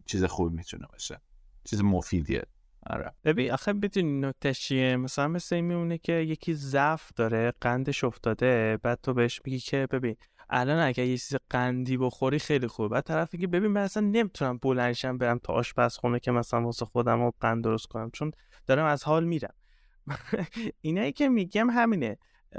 چیز 0.05 0.23
خوب 0.23 0.53
می‌تونه 0.53 0.87
باشه. 0.91 1.21
چیز 1.63 1.81
مفیدیه. 1.81 2.43
آره. 2.89 3.11
ببین 3.23 3.51
آخه 3.51 3.73
بدونی 3.73 4.19
نکته 4.19 4.53
چیه؟ 4.53 4.95
مثلا 4.95 5.27
مثل 5.27 5.55
این 5.55 5.65
میمونه 5.65 5.97
که 5.97 6.13
یکی 6.13 6.53
ضعف 6.53 7.11
داره 7.15 7.53
قندش 7.61 8.03
افتاده 8.03 8.79
بعد 8.83 8.99
تو 9.03 9.13
بهش 9.13 9.41
میگی 9.45 9.59
که 9.59 9.87
ببین 9.91 10.15
الان 10.49 10.79
اگر 10.79 11.03
یه 11.03 11.17
چیز 11.17 11.35
قندی 11.49 11.97
بخوری 11.97 12.39
خیلی 12.39 12.67
خوبه. 12.67 12.89
بعد 12.89 13.03
طرف 13.03 13.33
میگه 13.33 13.47
ببین 13.47 13.71
من 13.71 13.81
اصلا 13.81 14.03
نمی‌تونم 14.03 14.57
بلنشم 14.57 15.17
برم 15.17 15.39
تا 15.39 15.53
آشپزخونه 15.53 16.19
که 16.19 16.31
مثلا 16.31 16.61
واسه 16.61 16.85
خودم 16.85 17.21
رو 17.21 17.31
قند 17.39 17.63
درست 17.63 17.87
کنم 17.87 18.09
چون 18.11 18.31
دارم 18.67 18.85
از 18.85 19.03
حال 19.03 19.23
میرم. 19.23 19.53
اینایی 20.81 21.11
که 21.11 21.29
میگم 21.29 21.69
همینه. 21.69 22.17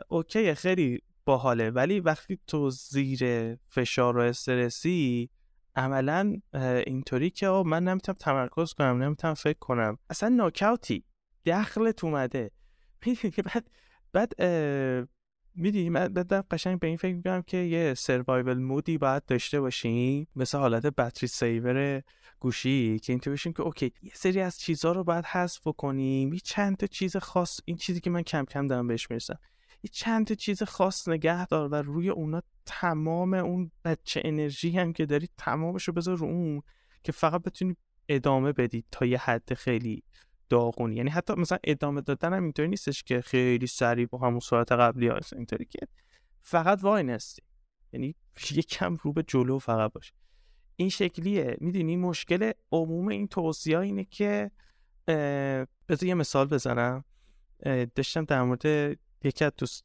اوکی 0.09 0.55
خیلی 0.55 1.03
باحاله 1.25 1.71
ولی 1.71 2.01
وقتی 2.01 2.39
تو 2.47 2.71
زیر 2.71 3.55
فشار 3.69 4.17
و 4.17 4.21
استرسی 4.21 5.31
عملا 5.77 6.41
اینطوری 6.87 7.31
که 7.31 7.49
من 7.49 7.85
نمی‌تونم 7.85 8.17
تمرکز 8.21 8.73
کنم 8.73 9.03
نمی‌تونم 9.03 9.35
فکر 9.35 9.59
کنم. 9.59 9.99
اصلا 10.11 10.29
ناکاوتی 10.29 11.05
دخلت 11.47 12.05
اومده. 12.05 12.51
بعد 13.45 13.71
بعد 14.13 14.33
می‌دونی 15.57 15.91
من 15.91 16.09
بدم 16.09 16.45
قشنگ 16.51 16.79
به 16.79 16.87
این 16.87 16.97
فکر 16.97 17.15
می‌کنم 17.15 17.43
که 17.43 17.57
یه 17.57 17.95
سروایول 17.95 18.59
مودی 18.59 18.99
باید 18.99 19.25
داشته 19.25 19.61
باشیم. 19.61 20.29
مثل 20.37 20.59
حالت 20.59 20.87
بطری 20.87 21.27
سیور 21.27 22.03
گوشی 22.41 22.99
که 22.99 23.13
اینطور 23.13 23.33
بشیم 23.33 23.53
که 23.53 23.63
اوکی 23.63 23.93
یه 24.03 24.13
سری 24.15 24.41
از 24.41 24.59
چیزها 24.59 24.93
رو 24.93 25.05
باید 25.05 25.25
حذف 25.25 25.69
کنیم 25.79 26.33
یه 26.33 26.41
چند 26.41 26.77
تا 26.77 26.87
چیز 26.87 27.17
خاص 27.17 27.61
این 27.65 27.77
چیزی 27.77 28.01
که 28.01 28.11
من 28.11 28.23
کم 28.23 28.45
کم 28.45 28.67
دارم 28.67 28.87
بهش 28.87 29.11
می‌رسم. 29.11 29.39
یه 29.83 29.91
چند 29.93 30.27
تا 30.27 30.35
چیز 30.35 30.63
خاص 30.63 31.09
نگه 31.09 31.47
دار 31.47 31.69
و 31.69 31.75
روی 31.75 32.09
اونا 32.09 32.43
تمام 32.67 33.35
اون 33.35 33.71
بچه 33.85 34.23
انرژی 34.25 34.71
هم 34.71 34.93
که 34.93 35.07
داری 35.07 35.29
تمامش 35.39 35.85
رو 35.85 35.95
بذار 35.95 36.17
رو 36.17 36.27
اون 36.27 36.63
که 37.03 37.13
فقط 37.13 37.43
بتونی 37.43 37.77
ادامه 38.09 38.53
بدی 38.53 38.85
تا 38.91 39.07
یه 39.07 39.19
حد 39.19 39.55
خیلی 39.55 40.03
داغونی. 40.49 40.97
یعنی 40.97 41.11
حتی 41.11 41.35
مثلا 41.35 41.59
ادامه 41.65 42.01
دادن 42.01 42.33
هم 42.33 42.43
اینطوری 42.43 42.69
نیستش 42.69 43.03
که 43.03 43.21
خیلی 43.21 43.67
سریع 43.67 44.07
با 44.07 44.19
همون 44.19 44.41
سرعت 44.41 44.73
قبلی 44.73 45.09
هست 45.09 45.33
اینطوری 45.33 45.65
که 45.65 45.79
فقط 46.43 46.79
وای 46.83 47.03
نستی 47.03 47.43
یعنی 47.93 48.15
کم 48.71 48.97
رو 49.03 49.13
به 49.13 49.23
جلو 49.23 49.59
فقط 49.59 49.93
باشه 49.93 50.13
این 50.77 50.89
شکلیه. 50.89 51.57
می‌دونی 51.61 51.97
مشکل 51.97 52.53
عموم 52.73 53.09
این 53.09 53.29
توصیه 53.29 53.79
اینه 53.79 54.05
که 54.05 54.51
بذار 55.89 56.05
یه 56.05 56.15
مثال 56.15 56.47
بزنم. 56.47 57.05
داشتم 57.95 58.25
در 58.25 58.43
مورد 58.43 58.99
یکی 59.25 59.45
از 59.45 59.53
دوست 59.59 59.85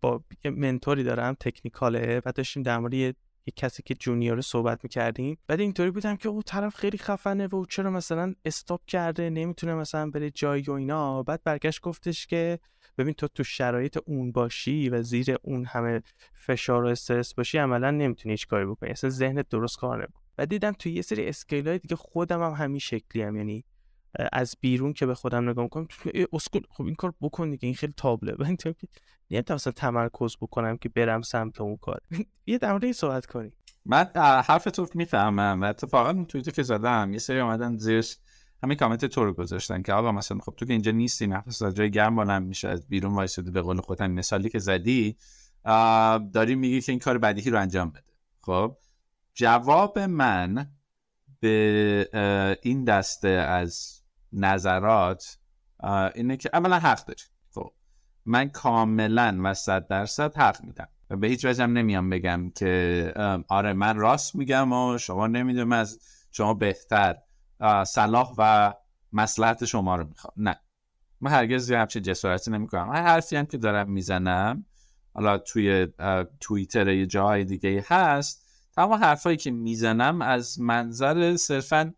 با 0.00 0.24
منتوری 0.44 1.02
دارم 1.02 1.36
تکنیکاله. 1.40 2.22
و 2.24 2.32
داشتیم 2.32 2.62
در 2.62 2.78
مورد 2.78 3.16
کسی 3.52 3.82
که 3.82 3.94
junior 3.94 4.40
صحبت 4.40 4.80
می‌کردیم. 4.82 5.38
بعد 5.46 5.60
اینطوری 5.60 5.90
بودم 5.90 6.16
که 6.16 6.28
اون 6.28 6.42
طرف 6.42 6.76
خیلی 6.76 6.98
خفنه 6.98 7.46
و 7.46 7.64
چرا 7.64 7.90
مثلا 7.90 8.34
stop 8.44 8.80
کرده 8.86 9.30
نمی‌تونه 9.30 9.74
مثلا 9.74 10.10
بره 10.10 10.30
جایی 10.30 10.62
و 10.62 10.72
اینا. 10.72 11.22
بعد 11.22 11.40
برگشت 11.44 11.80
گفتش 11.80 12.26
که 12.26 12.58
ببین 12.98 13.14
تو 13.14 13.28
تو 13.28 13.44
شرایط 13.44 13.98
اون 14.06 14.32
باشی 14.32 14.88
و 14.88 15.02
زیر 15.02 15.36
اون 15.42 15.64
همه 15.64 16.02
فشار 16.34 16.84
و 16.84 16.86
استرس 16.86 17.34
باشی 17.34 17.58
عملا 17.58 17.90
نمی‌تونی 17.90 18.32
هیچ 18.32 18.46
کاری 18.46 18.66
بکنی. 18.66 18.90
اصلا 18.90 19.10
ذهنت 19.10 19.48
درست 19.48 19.78
کار 19.78 19.96
نمی‌کنه 19.96 20.22
و 20.38 20.46
دیدم 20.46 20.72
تو 20.72 20.88
یه 20.88 21.02
سری 21.02 21.28
skill 21.28 21.68
های 21.68 21.78
دیگه 21.78 21.96
خودم 21.96 22.42
هم 22.42 22.52
همین 22.52 22.78
شکلی 22.78 23.22
هم. 23.22 23.36
یعنی 23.36 23.64
از 24.32 24.54
بیرون 24.60 24.92
که 24.92 25.06
به 25.06 25.14
خودم 25.14 25.48
نگاه 25.48 25.64
می‌کنم 25.64 25.88
اسکول 26.32 26.62
خب 26.70 26.84
این 26.84 26.94
کار 26.94 27.14
بکن 27.20 27.50
دیگه 27.50 27.66
این 27.66 27.74
خیلی 27.74 27.94
تابله. 27.96 28.32
و 28.38 28.44
این 28.44 28.56
نمی‌تونم 29.30 29.54
اصلا 29.54 29.72
تمرکز 29.72 30.36
بکنم 30.40 30.76
که 30.76 30.88
برم 30.88 31.22
سمت 31.22 31.60
اون 31.60 31.76
کار. 31.76 32.00
یه 32.46 32.58
در 32.58 32.78
این 32.82 32.92
صحبت 32.92 33.26
کنی. 33.26 33.52
من 33.84 34.10
حرف 34.16 34.64
تو 34.64 34.86
می‌فهمم 34.94 35.62
و 35.62 35.64
اتفاقا 35.64 36.24
توی 36.28 36.42
تو 36.42 36.50
که 36.50 36.62
زدم 36.62 37.12
یه 37.12 37.18
سری 37.18 37.40
آمدن 37.40 37.76
زیرش 37.76 38.18
همین 38.62 38.76
کامنت 38.76 39.04
تو 39.04 39.24
رو 39.24 39.32
گذاشتن 39.32 39.82
که 39.82 39.92
آقا 39.92 40.12
مثلا 40.12 40.38
خب 40.38 40.54
تو 40.56 40.66
که 40.66 40.72
اینجا 40.72 40.92
نیستی 40.92 41.26
نفس 41.26 41.62
از 41.62 41.74
جای 41.74 41.90
گرم 41.90 42.16
بلند 42.16 42.46
میشه 42.46 42.68
از 42.68 42.88
بیرون 42.88 43.14
وایسادی 43.14 43.50
به 43.50 43.62
قول 43.62 43.80
خودم 43.80 44.10
مثالی 44.10 44.48
که 44.48 44.58
زدی 44.58 45.16
داری 46.32 46.54
میگی 46.54 46.80
که 46.80 46.92
این 46.92 46.98
کار 46.98 47.18
بدیهی 47.18 47.50
رو 47.50 47.60
انجام 47.60 47.90
بده. 47.90 48.12
خب؟ 48.40 48.76
جواب 49.34 49.98
من 49.98 50.70
به 51.40 52.58
این 52.62 52.84
دسته 52.84 53.28
از 53.28 54.02
نظرات 54.36 55.38
اینه 56.14 56.36
که 56.36 56.50
اولا 56.52 56.78
حق 56.78 57.04
داری. 57.04 57.22
خب 57.54 57.72
من 58.24 58.48
کاملا 58.48 59.40
و 59.44 59.54
صد 59.54 59.86
درصد 59.86 60.36
حق 60.36 60.64
میدم. 60.64 60.88
و 61.10 61.16
به 61.16 61.26
هیچ 61.28 61.44
وجه 61.44 61.66
نمیام 61.66 62.10
بگم 62.10 62.50
که 62.50 63.12
آره 63.48 63.72
من 63.72 63.96
راست 63.96 64.36
میگم 64.36 64.72
و 64.72 64.98
شما 64.98 65.26
نمی‌دونم 65.26 65.72
از 65.72 65.98
شما 66.32 66.54
بهتر 66.54 67.16
صلاح 67.86 68.34
و 68.38 68.74
مسلحت 69.12 69.64
شما 69.64 69.96
رو 69.96 70.08
می‌خوام. 70.08 70.34
نه. 70.36 70.60
من 71.20 71.30
هرگز 71.30 71.72
همچین 71.72 72.02
جسارتی 72.02 72.50
نمی‌کنم. 72.50 72.90
هر 72.92 73.02
حرفی 73.02 73.36
هم 73.36 73.46
که 73.46 73.58
دارم 73.58 73.90
می‌زنم 73.90 74.66
حالا 75.14 75.38
توی 75.38 75.88
توییتر 76.40 76.88
یه 76.88 77.06
جاهای 77.06 77.44
دیگه 77.44 77.84
هست 77.88 78.46
تمام 78.76 78.92
حرفایی 78.92 79.36
که 79.36 79.50
می‌زنم 79.50 80.22
از 80.22 80.60
منظر 80.60 81.36
صرفا 81.36 81.94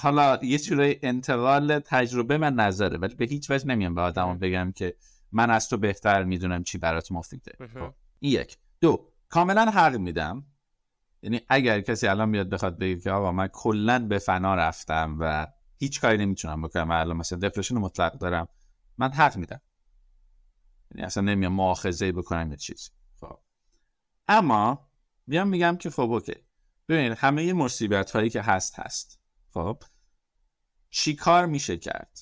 حالا 0.00 0.38
یه 0.42 0.58
جورای 0.58 0.96
انتقال 1.02 1.78
تجربه 1.78 2.38
من 2.38 2.54
نظره 2.54 2.98
ولی 2.98 3.14
به 3.14 3.24
هیچ 3.24 3.50
وجه 3.50 3.66
نمیام 3.66 3.94
به 3.94 4.00
آدم 4.00 4.38
بگم 4.38 4.72
که 4.72 4.96
من 5.32 5.50
از 5.50 5.68
تو 5.68 5.76
بهتر 5.76 6.24
می‌دونم 6.24 6.62
چی 6.64 6.78
برات 6.78 7.12
مفیده. 7.12 7.52
خب، 7.74 7.94
این 8.20 8.32
یک. 8.32 8.58
دو 8.80 9.08
کاملا 9.28 9.64
حق 9.64 9.96
میدم. 9.96 10.44
یعنی 11.22 11.40
اگر 11.48 11.80
کسی 11.80 12.06
الان 12.06 12.32
بیاد 12.32 12.48
بخواد 12.48 12.78
بگه 12.78 13.00
که 13.00 13.10
آقا 13.10 13.32
من 13.32 13.46
کلا 13.46 13.98
به 13.98 14.18
فنا 14.18 14.54
رفتم 14.54 15.16
و 15.20 15.46
هیچ 15.78 16.00
کاری 16.00 16.18
نمی‌تونم 16.18 16.62
بکنم 16.62 16.90
و 16.90 16.92
الان 16.92 17.16
مثلا 17.16 17.38
دپرشن 17.38 17.78
مطلق 17.78 18.18
دارم 18.18 18.48
من 18.98 19.12
حق 19.12 19.36
میدم. 19.36 19.60
یعنی 20.94 21.06
اصلا 21.06 21.22
نمیام 21.22 21.52
مؤاخذه 21.52 22.12
بکنم 22.12 22.50
یه 22.50 22.56
چیزی. 22.56 22.90
خب. 23.20 23.38
اما 24.28 24.88
میام 25.26 25.48
میگم 25.48 25.76
که 25.76 25.90
خب 25.90 26.10
اوکی. 26.12 26.34
ببینید 26.88 27.12
همه 27.12 27.52
مصیبت 27.52 28.10
هایی 28.10 28.30
که 28.30 28.42
هست 28.42 28.78
هست. 28.78 29.23
خب 29.54 29.82
چی 30.90 31.14
کار 31.14 31.46
میشه 31.46 31.76
کرد؟ 31.76 32.18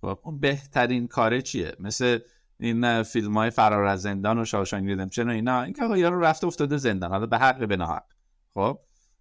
خب 0.00 0.18
اون 0.22 0.40
بهترین 0.40 1.08
کاره 1.08 1.42
چیه؟ 1.42 1.76
مثل 1.80 2.18
این 2.60 3.02
فیلم 3.02 3.38
های 3.38 3.50
فرار 3.50 3.84
از 3.84 4.02
زندان 4.02 4.38
و 4.38 4.44
شاوشانگ 4.44 4.88
ریدمپشن 4.88 5.28
و 5.28 5.32
اینا 5.32 5.62
این 5.62 5.72
که 5.72 5.96
یارو 5.96 6.20
رفته 6.20 6.46
افتاده 6.46 6.76
زندان 6.76 7.10
حالا 7.10 7.26
به 7.26 7.38
حق 7.38 7.68
به 7.68 7.76
نحق 7.76 8.04
خب 8.54 8.78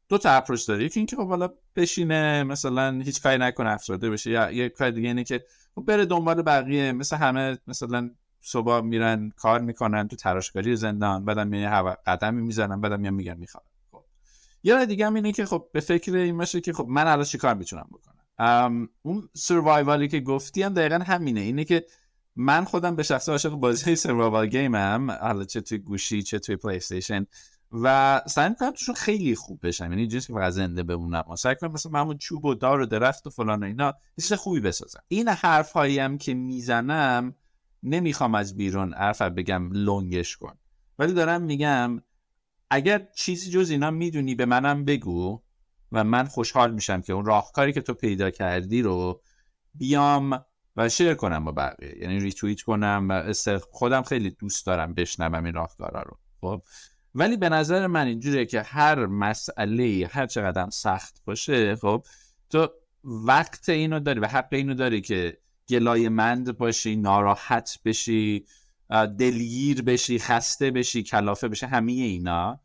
دو 0.10 0.17
تا 0.17 0.30
اپروچ 0.30 0.67
داری 0.67 0.89
که 0.89 0.99
اینکه 0.99 1.15
خب 1.15 1.28
حالا 1.28 1.49
بشینه 1.75 2.43
مثلا 2.43 2.91
هیچ 2.91 3.21
کاری 3.21 3.38
نکنه 3.38 3.69
افسرده 3.69 4.10
بشه. 4.10 4.32
یا 4.32 4.51
یه 4.51 4.69
کار 4.69 4.91
دیگه 4.91 5.08
اینه 5.08 5.23
که 5.23 5.45
خب 5.75 5.82
بره 5.82 6.06
دنبال 6.06 6.41
بقیه. 6.41 6.91
مثل 6.91 7.15
همه 7.15 7.58
مثلا 7.67 8.12
صبح 8.41 8.80
میرن 8.80 9.30
کار 9.30 9.62
می‌کنن 9.62 10.08
تو 10.08 10.15
تراشکاری 10.15 10.75
زندان 10.75 11.25
بعدم 11.25 11.54
یه 11.54 11.69
قدمی 12.08 12.41
می‌زنن 12.41 12.82
بعدم 12.82 13.13
میگن 13.13 13.38
می‌خوام 13.38 13.63
یه 14.65 14.86
دیگه 14.86 15.06
هم 15.06 15.13
اینه 15.13 15.32
که 15.32 15.45
خب 15.45 15.67
به 15.71 15.80
فکر 15.80 16.15
این 16.15 16.38
باشه 16.38 16.62
که 16.62 16.73
خب 16.73 16.86
من 16.89 17.08
الان 17.08 17.25
چیکار 17.25 17.54
می‌تونم 17.54 17.89
بکنم؟ 17.91 18.89
اون 19.01 19.30
survival 19.34 19.99
ی 19.99 20.08
که 20.08 20.19
گفتی 20.19 20.63
هم 20.63 20.73
دقیقا 20.73 20.95
همینه. 20.95 21.39
اینه 21.39 21.63
که 21.63 21.86
من 22.36 22.63
خودم 22.63 22.95
به 22.95 23.04
شخص 23.04 23.30
عاشق 23.30 23.49
بازی 23.49 23.95
survival 23.95 24.48
game 24.48 24.76
هم 24.75 25.12
حالا 25.12 25.43
چه 25.43 25.62
توی 25.62 25.78
گوشی 25.78 26.23
چه 26.23 26.39
توی 26.39 26.56
پلی 26.56 26.75
استیشن 26.75 27.25
و 27.71 28.21
سعی 28.28 28.49
می‌کنم 28.49 28.71
توشون 28.71 28.95
خیلی 28.95 29.36
خوب 29.36 29.67
بشم. 29.67 29.91
یعنی 29.91 30.08
جنسی 30.08 30.28
که 30.28 30.34
فقط 30.34 30.54
زنده 30.54 30.84
بمونم. 30.84 31.36
سعی 31.38 31.56
کنم 31.56 31.71
مثلا 31.71 31.99
همون 31.99 32.17
چوب 32.17 32.45
و 32.45 32.54
دار 32.56 32.80
و 32.80 32.86
درخت 32.86 33.28
و 33.28 33.30
فلان 33.30 33.63
و 33.63 33.65
اینا 33.65 33.93
چیز 34.15 34.34
خوبی 34.34 34.60
بسازم. 34.60 34.99
این 35.08 35.28
حرف 35.28 35.71
هایی 35.71 36.17
که 36.17 36.34
می‌زنم 36.34 37.36
نمی‌خوام 37.84 38.36
از 38.36 38.58
بیرون 38.58 38.93
حرف 38.93 39.21
بگم 39.21 39.69
لونگش 39.71 40.38
کن. 40.38 40.58
ولی 40.99 41.13
دارم 41.13 41.41
میگم 41.41 42.01
اگر 42.76 43.08
چیزی 43.16 43.52
جز 43.52 43.70
اینا 43.70 43.92
می‌دونی 43.92 44.36
به 44.36 44.46
منم 44.46 44.86
بگو 44.86 45.42
و 45.92 46.04
من 46.04 46.26
خوشحال 46.26 46.74
میشم 46.74 47.02
که 47.02 47.14
اون 47.14 47.26
راهکاری 47.26 47.74
که 47.74 47.82
تو 47.82 47.94
پیدا 47.94 48.30
کردی 48.30 48.82
رو 48.82 49.22
بیام 49.76 50.46
و 50.76 50.90
شیر 50.90 51.14
کنم 51.14 51.46
با 51.46 51.52
بقیه. 51.52 51.98
یعنی 52.02 52.20
ریتویت 52.20 52.62
کنم 52.62 53.08
و 53.10 53.34
خودم 53.72 54.02
خیلی 54.02 54.30
دوست 54.30 54.66
دارم 54.66 54.94
بشنوم 54.94 55.46
این 55.46 55.54
راهکارا 55.54 56.02
رو. 56.02 56.18
خب؟ 56.42 56.62
ولی 57.16 57.38
به 57.38 57.50
نظر 57.50 57.88
من 57.88 58.08
اینجوریه 58.08 58.46
که 58.46 58.62
هر 58.62 59.06
مسئله 59.06 60.10
هر 60.12 60.28
چقدر 60.28 60.70
سخت 60.70 61.22
باشه 61.26 61.76
خب 61.76 62.06
تو 62.50 62.70
وقت 63.04 63.70
اینو 63.70 64.00
داری 64.00 64.20
و 64.20 64.28
حق 64.28 64.48
اینو 64.52 64.74
داری 64.74 65.02
که 65.02 65.38
گلای 65.70 66.10
مند 66.10 66.58
باشی 66.58 66.96
ناراحت 66.96 67.80
بشی 67.86 68.46
دلگیر 68.90 69.82
بشی 69.82 70.20
خسته 70.20 70.72
بشی 70.72 71.04
کلافه 71.04 71.48
بشه 71.48 71.68
همه 71.68 71.92
اینا. 71.92 72.64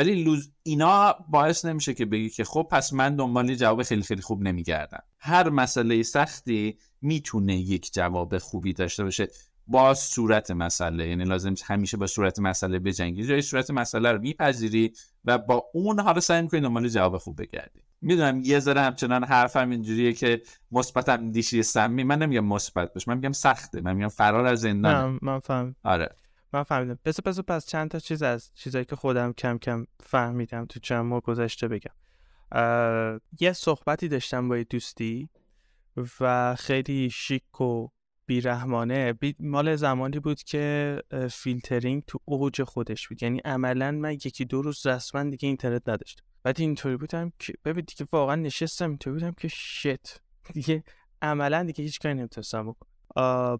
ولی 0.00 0.22
لوز 0.22 0.50
اینا 0.62 1.14
باعث 1.28 1.64
نمیشه 1.64 1.94
که 1.94 2.04
بگی 2.04 2.30
که 2.30 2.44
خب 2.44 2.68
پس 2.70 2.92
من 2.92 3.16
دنبال 3.16 3.54
جواب 3.54 3.82
خیلی 3.82 4.02
خیلی 4.02 4.22
خوب 4.22 4.42
نمیگردم. 4.42 5.02
هر 5.18 5.48
مسئله 5.48 6.02
سختی 6.02 6.78
می‌تونه 7.02 7.56
یک 7.56 7.92
جواب 7.92 8.38
خوبی 8.38 8.72
داشته 8.72 9.04
باشه 9.04 9.28
با 9.66 9.94
صورت 9.94 10.50
مسئله. 10.50 11.08
یعنی 11.08 11.24
لازم 11.24 11.54
همیشه 11.64 11.96
با 11.96 12.06
صورت 12.06 12.38
مسئله 12.38 12.78
بجنگی. 12.78 13.26
جای 13.26 13.42
صورت 13.42 13.70
مسئله 13.70 14.12
رو 14.12 14.20
میپذیری 14.20 14.92
و 15.24 15.38
با 15.38 15.64
اون 15.74 16.00
حالا 16.00 16.20
سعی 16.20 16.42
می‌کنی 16.42 16.60
دنبال 16.60 16.88
جواب 16.88 17.18
خوب 17.18 17.42
بگردی. 17.42 17.80
می‌دونم 18.02 18.40
یه 18.44 18.58
ذره 18.58 18.80
همچنان 18.80 19.24
حرفم 19.24 19.70
اینجوریه 19.70 20.12
که 20.12 20.42
مثبتم 20.72 21.30
دیشی 21.30 21.62
سمی 21.62 22.04
من 22.04 22.18
نمیگم 22.18 22.44
مثبت 22.44 22.94
باش 22.94 23.08
من 23.08 23.14
میگم 23.14 23.32
سخته. 23.32 23.80
من 23.80 23.92
میگم 23.92 24.08
فرار 24.08 24.46
از 24.46 24.60
زندان. 24.60 25.18
من 25.22 25.38
فهم 25.38 25.76
آره. 25.84 26.14
من 26.52 26.62
فهمیدم. 26.62 26.98
پس 27.04 27.20
پس 27.20 27.40
پس 27.40 27.66
چند 27.66 27.90
تا 27.90 27.98
چیز 27.98 28.22
از 28.22 28.50
چیزایی 28.54 28.84
که 28.84 28.96
خودم 28.96 29.32
کم 29.32 29.58
کم 29.58 29.86
فهمیدم 30.00 30.66
تو 30.66 30.80
چند 30.80 31.04
ماه 31.04 31.20
گذشته 31.20 31.68
بگم. 31.68 31.94
یه 33.40 33.52
صحبتی 33.52 34.08
داشتم 34.08 34.48
با 34.48 34.62
دوستی 34.70 35.28
و 36.20 36.56
خیلی 36.56 37.10
شیک 37.10 37.60
و 37.60 37.88
بیرحمانه. 38.26 39.12
بی... 39.12 39.36
مال 39.40 39.76
زمانی 39.76 40.18
بود 40.18 40.42
که 40.42 40.96
فیلترینگ 41.30 42.02
تو 42.06 42.18
اوج 42.24 42.62
خودش 42.62 43.08
بود. 43.08 43.22
یعنی 43.22 43.38
عملا 43.44 43.90
من 43.90 44.12
یکی 44.12 44.44
دو 44.44 44.62
روز 44.62 44.86
رسما 44.86 45.22
دیگه 45.22 45.46
اینترنت 45.46 45.88
نداشتم. 45.88 46.24
بعد 46.42 46.60
اینطوری 46.60 46.96
بودم 46.96 47.32
که 47.38 47.54
ببین 47.64 47.84
دیگه 47.84 48.08
واقعا 48.12 48.34
نشستم 48.34 48.88
اینطوری 48.88 49.14
بودم 49.14 49.32
که 49.32 49.48
shit 49.48 50.20
دیگه 50.52 50.84
عملا 51.22 51.62
دیگه 51.62 51.84
هیچ 51.84 52.00
کاری 52.00 52.14
نمی‌تونستم 52.14 52.62
بکنم. 52.62 52.89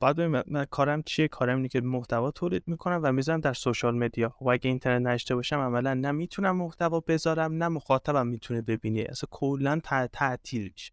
بعد 0.00 0.20
من, 0.20 0.42
من 0.46 0.64
کارم 0.64 1.02
چیه؟ 1.02 1.28
کارم 1.28 1.56
اینه 1.56 1.68
که 1.68 1.80
محتوا 1.80 2.30
تولید 2.30 2.62
می‌کنم 2.66 3.00
و 3.02 3.12
می‌ذارم 3.12 3.40
در 3.40 3.52
social 3.52 3.96
media. 3.96 4.34
و 4.40 4.50
اگه 4.50 4.68
اینترنت 4.68 5.06
نداشته 5.06 5.34
باشم 5.34 5.58
عملا 5.58 5.94
نه 5.94 6.10
می‌تونم 6.10 6.56
محتوا 6.56 7.00
بذارم 7.00 7.52
نه 7.52 7.68
مخاطبم 7.68 8.26
می‌تونه 8.26 8.62
ببینه. 8.62 9.06
اصلا 9.08 9.28
کلا 9.30 9.80
تعطیل 10.12 10.72
میشه. 10.72 10.92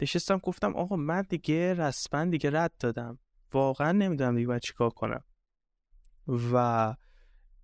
نشستم 0.00 0.38
گفتم 0.38 0.76
آقا 0.76 0.96
من 0.96 1.22
دیگه 1.28 1.74
رسما 1.74 2.24
دیگه 2.24 2.50
رد 2.50 2.72
دادم. 2.80 3.18
واقعا 3.52 3.92
نمی‌دونم 3.92 4.34
دیگه 4.34 4.46
باید 4.46 4.62
چیکار 4.62 4.90
کنم. 4.90 5.24
و 6.52 6.94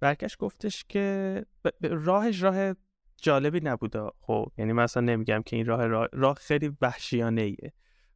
برکش 0.01 0.37
گفتش 0.39 0.85
که 0.89 1.47
راهش 1.83 2.43
راه 2.43 2.75
جالبی 3.17 3.61
نبوده. 3.61 4.11
خب 4.21 4.53
یعنی 4.59 4.73
مثلا 4.73 5.03
نمیگم 5.03 5.43
که 5.43 5.57
این 5.57 5.67
راه 5.67 5.87
راه, 5.87 6.09
راه 6.13 6.35
خیلی 6.35 6.77
وحشیانه 6.81 7.43
ایه 7.43 7.73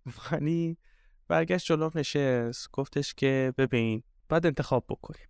ولی 0.32 0.78
برگشت 1.28 1.66
جلو 1.66 1.90
نشست 1.94 2.68
گفتش 2.72 3.14
که 3.14 3.52
ببین 3.58 4.02
باید 4.28 4.46
انتخاب 4.46 4.84
بکنیم. 4.88 5.28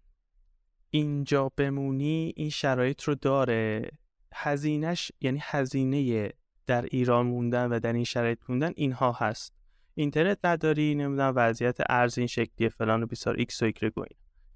اینجا 0.90 1.52
بمونی 1.56 2.32
این 2.36 2.50
شرایط 2.50 3.02
رو 3.02 3.14
داره. 3.14 3.90
هزینهش 4.34 5.12
یعنی 5.20 5.38
هزینه 5.42 6.32
در 6.66 6.82
ایران 6.90 7.26
موندن 7.26 7.66
و 7.66 7.80
در 7.80 7.92
این 7.92 8.04
شرایط 8.04 8.38
موندن 8.48 8.72
اینها 8.76 9.12
هست. 9.12 9.54
اینترنت 9.94 10.38
نداری 10.44 10.94
نمی‌دونم 10.94 11.32
وضعیت 11.36 11.76
ارز 11.88 12.18
این 12.18 12.26
شکلی 12.26 12.68
فلان 12.68 13.02
و 13.02 13.06
بیسار 13.06 13.34
ایکس 13.36 13.62
و 13.62 13.64
ایگرگ 13.64 13.92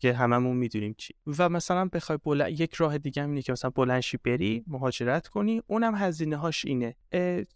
که 0.02 0.12
هممون 0.12 0.56
می‌دونیم 0.56 0.94
چی. 0.98 1.14
و 1.38 1.48
مثلا 1.48 1.88
بخوای 1.92 2.18
بل... 2.24 2.46
یک 2.58 2.74
راه 2.74 2.98
دیگه 2.98 3.22
اینه 3.24 3.42
که 3.42 3.52
مثلا 3.52 3.70
بلند 3.70 3.96
شی 3.96 4.16
بری 4.16 4.64
مهاجرت 4.66 5.28
کنی. 5.28 5.62
اونم 5.66 5.94
هزینه 5.94 6.36
هاش 6.36 6.64
اینه 6.64 6.96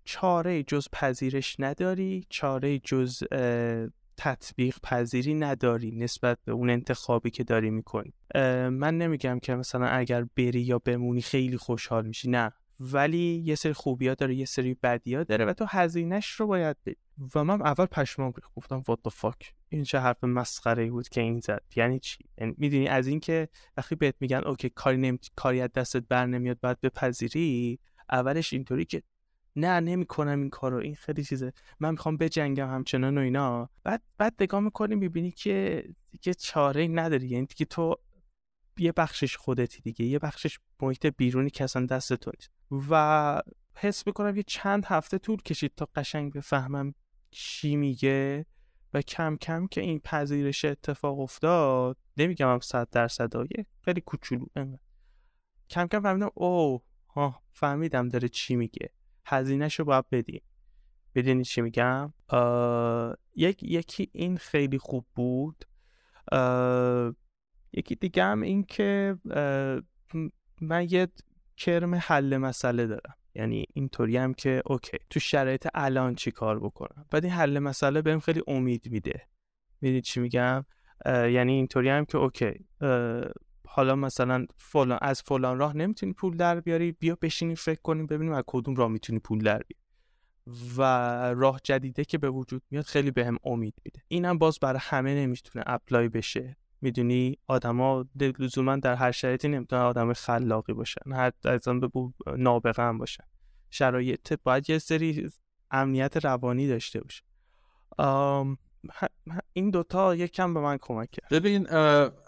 چاره 0.04 0.62
جز 0.62 0.88
پذیرش 0.92 1.56
نداری 1.58 2.26
چاره 2.28 2.78
جز 2.78 3.22
تطبیق 4.16 4.78
پذیری 4.82 5.34
نداری 5.34 5.90
نسبت 5.90 6.38
به 6.44 6.52
اون 6.52 6.70
انتخابی 6.70 7.30
که 7.30 7.44
داری 7.44 7.70
می‌کنی. 7.70 8.12
من 8.70 8.98
نمیگم 8.98 9.38
که 9.38 9.54
مثلا 9.54 9.86
اگر 9.86 10.26
بری 10.36 10.60
یا 10.60 10.78
بمونی 10.78 11.22
خیلی 11.22 11.56
خوشحال 11.56 12.06
میشی 12.06 12.30
نه. 12.30 12.52
ولی 12.80 13.42
یه 13.44 13.54
سری 13.54 13.72
خوبی 13.72 14.08
ها 14.08 14.14
داره 14.14 14.34
یه 14.34 14.44
سری 14.44 14.74
بدی 14.74 15.14
ها 15.14 15.24
داره 15.24 15.44
و 15.44 15.52
تو 15.52 15.64
هزینهش 15.68 16.30
رو 16.30 16.46
باید 16.46 16.76
بدی 16.86 16.96
و 17.34 17.44
من 17.44 17.62
اول 17.62 17.86
پشمام 17.86 18.32
گفتم 18.56 18.82
what 18.90 19.10
the 19.10 19.14
fuck 19.14 19.46
این 19.68 19.84
چه 19.84 19.98
حرف 19.98 20.24
مسخره 20.24 20.90
بود 20.90 21.08
که 21.08 21.20
این 21.20 21.40
زد. 21.40 21.62
یعنی 21.76 21.98
چی؟ 21.98 22.24
یعنی 22.38 22.54
می‌دونی 22.58 22.88
از 22.88 23.06
اینکه 23.06 23.48
وقتی 23.76 23.94
بهت 23.94 24.14
میگن 24.20 24.44
اوکی 24.46 24.68
کاری 24.68 24.96
نمی... 24.96 25.18
کاری 25.36 25.60
از 25.60 25.72
دستت 25.72 26.04
بر 26.08 26.26
نمیاد 26.26 26.58
بعد 26.60 26.80
بپذیری 26.80 27.78
اولش 28.10 28.52
اینطوری 28.52 28.84
که 28.84 29.02
نه 29.56 29.80
نمی‌کنم 29.80 30.40
این 30.40 30.50
کارو 30.50 30.76
این 30.76 30.94
خیلی 30.94 31.24
چیزه. 31.24 31.52
من 31.80 31.90
می‌خوام 31.90 32.16
بجنگم 32.16 32.68
همچنان 32.68 33.18
و 33.18 33.20
اینا. 33.20 33.70
بعد 33.84 34.02
بعد 34.18 34.34
نگاه 34.40 34.60
می‌کنی 34.60 34.94
می‌بینی 34.94 35.30
که 35.30 35.84
دیگه 36.10 36.34
چاره 36.34 36.88
نداری. 36.88 37.28
یعنی 37.28 37.46
دیگه 37.46 37.64
تو 37.64 37.96
یه 38.78 38.92
بخشش 38.92 39.36
خودتی 39.36 39.82
دیگه 39.82 40.04
یه 40.04 40.18
بخشش 40.18 40.58
محیط 40.82 41.06
بیرونی 41.06 41.50
که 41.50 41.64
اصلا 41.64 41.86
دست 41.86 42.14
تو 42.14 42.30
نیست. 42.34 42.55
و 42.70 43.42
حس 43.74 44.06
می‌کنم 44.06 44.36
یه 44.36 44.42
چند 44.42 44.84
هفته 44.86 45.18
طول 45.18 45.42
کشید 45.42 45.72
تا 45.76 45.88
قشنگ 45.94 46.32
بفهمم 46.32 46.94
چی 47.30 47.76
میگه 47.76 48.46
و 48.94 49.02
کم 49.02 49.36
کم 49.36 49.66
که 49.66 49.80
این 49.80 49.98
پذیرش 49.98 50.64
اتفاق 50.64 51.20
افتاد 51.20 51.96
نمیگم 52.16 52.52
هم 52.52 52.60
صد 52.60 52.88
درصد 52.90 53.34
یه 53.58 53.66
خیلی 53.80 54.00
کوچولو 54.00 54.46
کم 55.70 55.86
کم 55.86 56.00
فهمیدم 56.00 56.30
او 56.34 56.82
ها 57.08 57.42
فهمیدم 57.52 58.08
داره 58.08 58.28
چی 58.28 58.56
میگه. 58.56 58.90
هزینهش 59.26 59.78
رو 59.78 59.84
باید 59.84 60.10
بدیم. 60.10 60.42
بدونی 61.14 61.44
چی 61.44 61.60
میگم؟ 61.60 62.12
یک 63.34 63.62
یکی 63.62 64.10
این 64.12 64.36
خیلی 64.36 64.78
خوب 64.78 65.06
بود. 65.14 65.64
یکی 67.72 67.94
دیگه 67.94 68.24
هم 68.24 68.42
این 68.42 68.64
که 68.64 69.16
من 70.60 70.86
یه 70.90 71.08
کرم 71.56 71.94
حل 71.94 72.36
مسئله 72.36 72.86
دارم. 72.86 73.14
یعنی 73.34 73.66
اینطوری 73.74 74.16
هم 74.16 74.34
که 74.34 74.62
okay 74.66 74.98
تو 75.10 75.20
شرایط 75.20 75.68
الان 75.74 76.14
چی 76.14 76.30
کار 76.30 76.60
بکنم؟ 76.60 77.06
بعد 77.10 77.24
این 77.24 77.34
حل 77.34 77.58
مسئله 77.58 78.02
بهم 78.02 78.20
خیلی 78.20 78.42
امید 78.46 78.88
میده. 78.90 79.28
می‌دونید 79.80 80.04
چی 80.04 80.20
میگم؟ 80.20 80.64
یعنی 81.06 81.52
اینطوری 81.52 81.88
هم 81.88 82.04
که 82.04 82.18
okay 82.18 82.66
حالا 83.68 83.96
مثلا 83.96 84.46
فلان 84.56 84.98
از 85.02 85.22
فلان 85.22 85.58
راه 85.58 85.76
نمی‌تونی 85.76 86.12
پول 86.12 86.36
در 86.36 86.60
بیاری؟ 86.60 86.92
بیا 86.92 87.18
بشینی 87.22 87.56
فکر 87.56 87.80
کنیم 87.82 88.06
ببینیم 88.06 88.32
از 88.32 88.44
کدوم 88.46 88.74
راه 88.74 88.88
می‌تونی 88.88 89.18
پول 89.18 89.38
در 89.38 89.62
بیاری. 89.62 89.86
و 90.76 90.82
راه 91.34 91.60
جدیده 91.64 92.04
که 92.04 92.18
به 92.18 92.30
وجود 92.30 92.62
میاد 92.70 92.84
خیلی 92.84 93.10
بهم 93.10 93.34
به 93.34 93.50
امید 93.50 93.74
میده. 93.84 94.00
اینم 94.08 94.38
باز 94.38 94.58
برای 94.60 94.80
همه 94.82 95.14
نمی‌تونه 95.14 95.64
apply 95.66 96.08
بشه. 96.08 96.56
می‌دونی 96.80 97.38
آدما 97.46 98.04
لزوما 98.20 98.76
در 98.76 98.94
هر 98.94 99.10
شرایطی 99.10 99.48
نمی‌تونن 99.48 99.82
آدم 99.82 100.12
خلاقی 100.12 100.72
باشن 100.72 101.12
هر 101.12 101.32
از 101.44 101.60
به 101.64 101.90
نابغه 102.36 102.82
هم 102.82 102.98
باشن. 102.98 103.24
شرایط 103.70 104.32
باید 104.42 104.70
یه 104.70 104.78
سری 104.78 105.30
امنیت 105.70 106.16
روانی 106.16 106.68
داشته 106.68 107.00
باشه. 107.00 107.22
این 109.52 109.70
دوتا 109.70 110.14
یکم 110.14 110.54
به 110.54 110.60
من 110.60 110.78
کمک 110.80 111.10
کرد. 111.10 111.28
ببین 111.30 111.70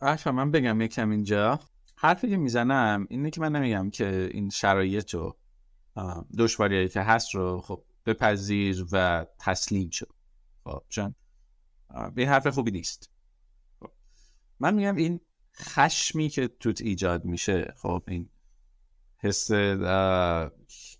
اشا 0.02 0.32
من 0.32 0.50
بگم 0.50 0.80
یکم 0.80 1.10
اینجا. 1.10 1.60
حرفی 1.96 2.28
که 2.28 2.36
می‌زنم 2.36 3.06
اینه 3.10 3.30
که 3.30 3.40
من 3.40 3.56
نمیگم 3.56 3.90
که 3.90 4.30
این 4.32 4.50
شرایط 4.50 5.14
رو 5.14 5.36
دشواریایی 6.38 6.88
که 6.88 7.00
هست 7.00 7.34
رو 7.34 7.60
خب 7.60 7.84
بپذیر 8.06 8.86
و 8.92 9.26
تسلیم 9.38 9.90
شد 9.90 10.12
خب 10.64 10.82
چون 10.88 11.14
به 12.14 12.26
حرف 12.26 12.46
خوبی 12.46 12.70
نیست. 12.70 13.10
من 14.60 14.74
میگم 14.74 14.96
این 14.96 15.20
خشمی 15.56 16.28
که 16.28 16.48
توت 16.48 16.80
ایجاد 16.80 17.24
میشه 17.24 17.74
خب 17.76 18.02
این 18.08 18.28
حس 19.18 19.50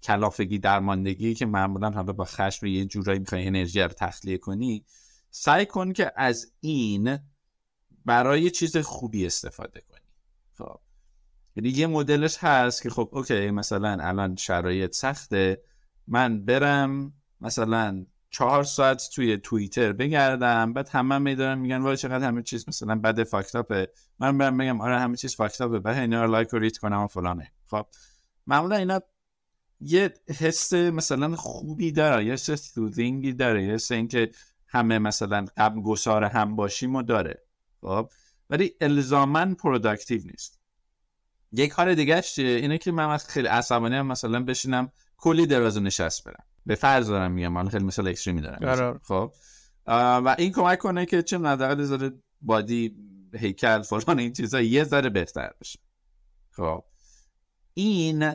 کلافگی 0.02 0.58
درماندگی 0.58 1.34
که 1.34 1.46
معمولا 1.46 1.90
حالا 1.90 2.12
با 2.12 2.24
خشم 2.24 2.66
یه 2.66 2.84
جورایی 2.84 3.18
می‌خوای 3.18 3.46
انرژی 3.46 3.80
رو 3.80 3.88
تخلیه 3.88 4.38
کنی 4.38 4.84
سعی 5.30 5.66
کن 5.66 5.92
که 5.92 6.12
از 6.16 6.52
این 6.60 7.18
برای 8.04 8.50
چیز 8.50 8.76
خوبی 8.76 9.26
استفاده 9.26 9.80
کنی. 9.80 10.00
خب 10.54 10.80
یعنی 11.56 11.68
یه 11.68 11.86
مدلش 11.86 12.38
هست 12.38 12.82
که 12.82 12.90
خب 12.90 13.08
اوکی 13.12 13.50
مثلا 13.50 13.98
الان 14.00 14.36
شرایط 14.36 14.94
سخته 14.94 15.62
من 16.06 16.44
برم 16.44 17.12
مثلا 17.40 18.06
چهار 18.30 18.64
ساعت 18.64 19.08
توی 19.14 19.36
توییتر 19.36 19.92
بگردم 19.92 20.72
بعد 20.72 20.88
همه 20.88 21.18
میدارن 21.18 21.58
میگن 21.58 21.78
وای 21.78 21.96
چقدر 21.96 22.26
همه 22.28 22.42
چیز 22.42 22.68
مثلا 22.68 22.94
بده 22.94 23.24
فاکتاپه 23.24 23.88
من 24.18 24.38
برم 24.38 24.58
بگم 24.58 24.80
آره 24.80 24.98
همه 24.98 25.16
چیز 25.16 25.36
fucked 25.36 25.64
up 25.64 25.74
ه 25.74 25.78
بعد 25.78 25.98
اینا 25.98 26.24
رو 26.24 26.30
like 26.30 26.52
و 26.52 26.56
ریت 26.56 26.78
کنم 26.78 27.02
و 27.02 27.06
فلانه. 27.06 27.52
خب. 27.66 27.86
معمولا 28.46 28.76
اینا 28.76 29.00
یه 29.80 30.14
حس 30.38 30.72
مثلا 30.72 31.36
خوبی 31.36 31.92
داره 31.92 32.24
یه 32.24 32.32
حس 32.32 32.50
soothing 32.50 33.23
ی 33.23 33.32
داره 33.32 33.64
یه 33.64 33.74
حس 33.74 33.92
اینکه 33.92 34.30
همه 34.66 34.98
مثلا 34.98 35.46
غمگسار 35.56 36.24
هم 36.24 36.56
باشیم 36.56 36.96
و 36.96 37.02
داره. 37.02 37.42
خب. 37.80 38.10
ولی 38.50 38.74
الزاما 38.80 39.54
productive 39.54 40.22
نیست. 40.24 40.58
یک 41.52 41.70
کار 41.70 41.94
دیگه 41.94 42.22
اینه 42.38 42.78
که 42.78 42.92
من 42.92 43.16
خیلی 43.16 43.48
عصبانی 43.48 44.02
مثلا 44.02 44.44
بشینم 44.44 44.92
کلی 45.16 45.46
دراز 45.46 45.78
نشست 45.78 46.24
برم. 46.24 46.44
به 46.68 46.74
فرض 46.74 47.08
دارم 47.08 47.32
میگم 47.32 47.48
من 47.48 47.68
خیلی 47.68 47.84
مثال 47.84 48.08
extreme 48.08 48.36
ی 48.36 48.40
دارم. 48.40 49.00
خب. 49.02 49.32
و 49.86 50.34
این 50.38 50.52
کمک 50.52 50.78
کنه 50.78 51.06
که 51.06 51.22
چه 51.22 51.38
نداره 51.38 51.84
ذره 51.84 52.12
بادی 52.40 52.96
هیکل 53.34 53.82
فلان 53.82 54.18
این 54.18 54.32
چیزا 54.32 54.60
یه 54.60 54.84
ذره 54.84 55.08
بهتر 55.08 55.50
بشه. 55.60 55.78
خب. 56.50 56.84
این 57.74 58.32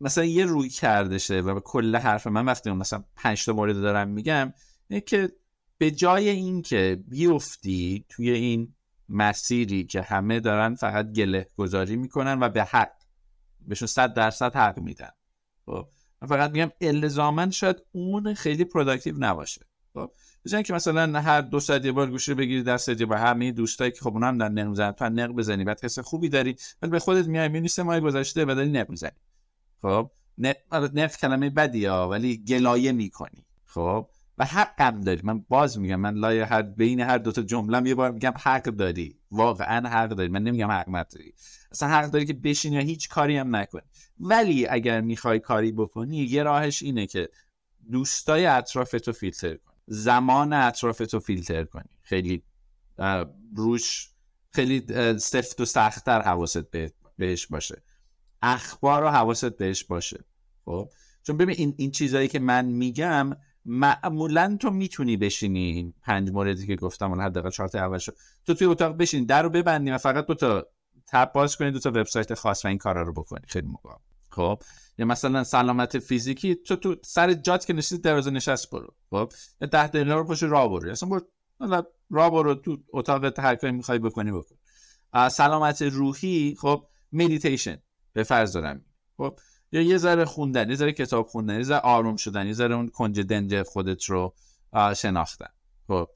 مثلا 0.00 0.24
یه 0.24 0.44
روی 0.44 0.68
کردشه 0.68 1.40
و 1.40 1.54
به 1.54 1.60
کل 1.60 1.96
حرف 1.96 2.26
من 2.26 2.44
وقتی 2.44 2.70
مثلا 2.70 3.04
پنج 3.16 3.44
تا 3.44 3.52
مورد 3.52 3.80
دارم 3.80 4.08
میگم 4.08 4.52
اینه 4.88 5.00
که 5.00 5.32
به 5.78 5.90
جای 5.90 6.28
اینکه 6.28 7.02
بیفتی 7.08 8.04
توی 8.08 8.30
این 8.30 8.74
مسیری 9.08 9.84
که 9.84 10.02
همه 10.02 10.40
دارن 10.40 10.74
فقط 10.74 11.12
گله 11.12 11.46
گذاری 11.56 11.96
می‌کنن 11.96 12.38
و 12.40 12.48
به 12.48 12.64
حق 12.64 12.92
بهشون 13.60 13.88
صد 13.88 14.14
درصد 14.14 14.56
حق 14.56 14.78
میدن. 14.78 15.10
خب. 15.66 15.88
من 16.22 16.28
فقط 16.28 16.50
میگم 16.50 16.70
الزاما 16.80 17.50
شاید 17.50 17.76
اون 17.92 18.34
خیلی 18.34 18.64
productive 18.64 19.14
نباشه. 19.18 19.60
خب؟ 19.94 20.10
بزنین 20.44 20.62
که 20.62 20.72
مثلا 20.72 21.20
هر 21.20 21.40
دو 21.40 21.60
ساعت 21.60 21.84
یه 21.84 21.92
بار 21.92 22.10
گوشی 22.10 22.34
بگیری 22.34 22.62
دستت 22.62 23.02
با 23.02 23.16
همه 23.16 23.52
دوستایی 23.52 23.90
که 23.90 24.00
خب 24.00 24.12
اونم 24.12 24.38
در 24.38 24.48
نق 24.48 24.66
می‌زنن 24.66 24.92
تو 24.92 25.08
نق 25.08 25.30
بزنی 25.30 25.64
بعد 25.64 25.84
حس 25.84 25.98
خوبی 25.98 26.28
داری 26.28 26.56
ولی 26.82 26.90
به 26.90 26.98
خودت 26.98 27.26
میای 27.26 27.48
می‌بینی 27.48 27.60
سه 27.60 27.80
ماه 27.80 28.00
گذشته 28.00 28.44
و 28.44 28.54
داری 28.54 28.70
نق 28.70 28.90
می‌زنی. 28.90 29.18
خب؟ 29.82 30.10
نق 30.68 31.16
کلمه 31.16 31.50
بدی 31.50 31.84
ها 31.84 32.08
ولی 32.08 32.44
گلایه 32.44 32.92
می‌کنی. 32.92 33.44
خب؟ 33.64 34.08
و 34.38 34.44
حقم 34.44 35.00
داری. 35.00 35.20
من 35.24 35.38
باز 35.38 35.78
میگم 35.78 36.00
من 36.00 36.14
لای 36.14 36.40
هر 36.40 36.62
بین 36.62 37.00
هر 37.00 37.18
دوتا 37.18 37.42
جمله 37.42 37.88
یه 37.88 37.94
بار 37.94 38.10
میگم 38.10 38.34
حق 38.42 38.62
داری. 38.62 39.18
واقعا 39.30 39.88
حق 39.88 40.08
داری. 40.08 40.28
من 40.28 40.42
نمیگم 40.42 40.70
حق 40.70 40.86
نداری. 40.88 41.34
اصلا 41.72 41.88
حق 41.88 42.10
داری 42.10 42.26
که 42.26 42.32
بشینی 42.32 42.76
یا 42.76 42.82
هیچ 42.82 43.08
کاری 43.08 43.36
هم 43.36 43.56
نکنی. 43.56 43.82
ولی 44.20 44.66
اگر 44.66 45.00
می‌خوای 45.00 45.38
کاری 45.38 45.72
بکنی 45.72 46.16
یه 46.16 46.42
راهش 46.42 46.82
اینه 46.82 47.06
که 47.06 47.28
دوستای 47.92 48.46
اطرافتو 48.46 49.12
فیلتر 49.12 49.54
کنی. 49.54 49.76
زمان 49.86 50.52
اطرافتو 50.52 51.20
فیلتر 51.20 51.64
کنی. 51.64 51.88
خیلی 52.02 52.42
روش 53.56 54.10
خیلی 54.50 54.84
سفت 55.18 55.60
و 55.60 55.64
سختتر 55.64 56.22
حواست 56.22 56.64
بهش 57.16 57.46
باشه. 57.46 57.82
اخبار 58.42 59.02
رو 59.02 59.08
حواست 59.08 59.56
بهش 59.56 59.84
باشه. 59.84 60.24
خب؟ 60.64 60.90
چون 61.22 61.36
ببین 61.36 61.56
این, 61.58 61.74
این 61.76 61.90
چیزایی 61.90 62.28
که 62.28 62.38
من 62.38 62.64
میگم 62.64 63.36
معمولا 63.70 64.56
تو 64.60 64.70
می‌تونی 64.70 65.16
بشینی 65.16 65.94
پنج 66.02 66.30
موردی 66.30 66.66
که 66.66 66.76
گفتم 66.76 67.10
اون 67.10 67.20
حداقل 67.20 67.50
چهار 67.50 67.68
تا 67.68 67.78
اول 67.78 67.98
تو 68.46 68.54
توی 68.54 68.66
اتاق 68.66 68.96
بشین 68.96 69.24
در 69.24 69.42
رو 69.42 69.50
ببندی 69.50 69.90
و 69.90 69.98
فقط 69.98 70.26
دو 70.26 70.34
تا 70.34 70.66
tab 71.06 71.32
باز 71.34 71.56
کنی 71.56 71.70
دو 71.70 71.78
تا 71.78 71.90
وبسایت 71.90 72.34
خاص 72.34 72.64
و 72.64 72.68
این 72.68 72.78
کارا 72.78 73.02
رو 73.02 73.12
بکنی. 73.12 73.40
خیلی 73.48 73.66
موقع 73.66 73.90
خب؟ 74.30 74.62
یا 74.98 75.06
مثلا 75.06 75.44
سلامت 75.44 75.98
فیزیکی 75.98 76.54
تو 76.54 76.76
تو 76.76 76.96
سر 77.04 77.32
جات 77.32 77.66
که 77.66 77.72
نشستی 77.72 77.98
دراز 77.98 78.28
نشست 78.28 78.70
برو. 78.70 78.94
خب؟ 79.10 79.32
ده 79.60 79.86
دقیقه 79.86 80.14
رو 80.14 80.24
پاشو 80.24 80.42
راه 80.42 80.68
برو. 80.68 80.90
اصلا 80.90 81.08
برو 81.08 81.20
راه 82.10 82.30
برو 82.30 82.54
تو 82.54 82.78
اتاق 82.92 83.38
هر 83.38 83.54
کاری 83.54 83.72
می‌خوای 83.72 83.98
بکنی 83.98 84.32
بکن. 84.32 84.56
سلامت 85.28 85.82
روحی 85.82 86.56
خب؟ 86.58 86.86
مدیتیشن 87.12 87.78
به 88.12 88.22
فرض 88.22 88.52
دارم. 88.52 88.84
خب؟ 89.16 89.38
یا 89.72 89.82
یه 89.82 89.98
ذره 89.98 90.24
خوندن 90.24 90.70
یه 90.70 90.76
ذره 90.76 90.92
کتاب 90.92 91.26
خوندن 91.26 91.56
یه 91.56 91.62
ذره 91.62 91.80
آروم 91.80 92.16
شدن 92.16 92.46
یه 92.46 92.52
ذره 92.52 92.74
اون 92.74 92.88
کنج 92.88 93.20
دنج 93.20 93.62
خودت 93.62 94.04
رو 94.04 94.34
شناختن. 94.96 95.48
خب. 95.88 96.08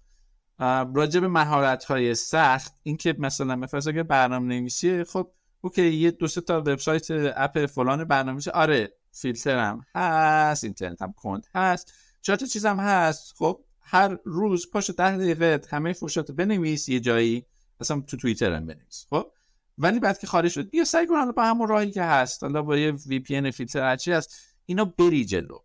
راجع 0.95 1.21
به 1.21 1.29
مهارت 1.29 1.85
های 1.85 2.15
سخت 2.15 2.75
اینکه 2.83 3.15
مثلا 3.19 3.57
مثلا 3.57 3.81
اگه 3.93 4.03
برنامه 4.03 4.47
نویسی 4.47 5.05
خب 5.05 5.31
اوکی 5.61 5.95
یه 5.95 6.11
دو 6.11 6.29
تا 6.29 6.61
وبسایت 6.61 7.07
app 7.37 7.66
فلان 7.67 8.05
برنامه‌نویسی 8.05 8.51
آره 8.51 8.93
فیلترم 9.12 9.87
هست 9.95 10.65
اینترنت 10.65 11.03
هم 11.03 11.12
کند 11.12 11.47
هست 11.55 11.93
چهار 12.23 12.38
تا 12.38 12.47
چیزم 12.47 12.81
هست. 12.81 13.35
خب 13.38 13.65
هر 13.81 14.19
روز 14.25 14.71
پاش 14.71 14.91
ده 14.91 15.17
دقیقه 15.17 15.61
همه 15.71 15.93
فرشات 15.93 16.31
بنویس 16.31 16.88
یه 16.88 17.01
جایی 17.01 17.47
مثلا 17.81 18.01
تو 18.01 18.17
توییتر 18.17 18.53
هم 18.53 18.67
بنویس. 18.67 19.07
خب؟ 19.11 19.33
ولی 19.79 20.01
بعد 20.01 20.19
که 20.19 20.27
خارج 20.27 20.51
شد 20.51 20.71
بیا 20.71 20.85
سعی 20.85 21.07
کن 21.07 21.33
با 21.33 21.45
همون 21.45 21.69
راهی 21.69 21.91
که 21.91 22.03
هست. 22.03 22.43
حالا 22.43 22.63
با 22.63 22.77
یه 22.77 22.93
VPN 22.92 23.51
فیلتر 23.51 23.81
هرچی 23.81 24.13
هست 24.13 24.37
اینا 24.67 24.85
بری 24.85 25.25
جلو. 25.25 25.59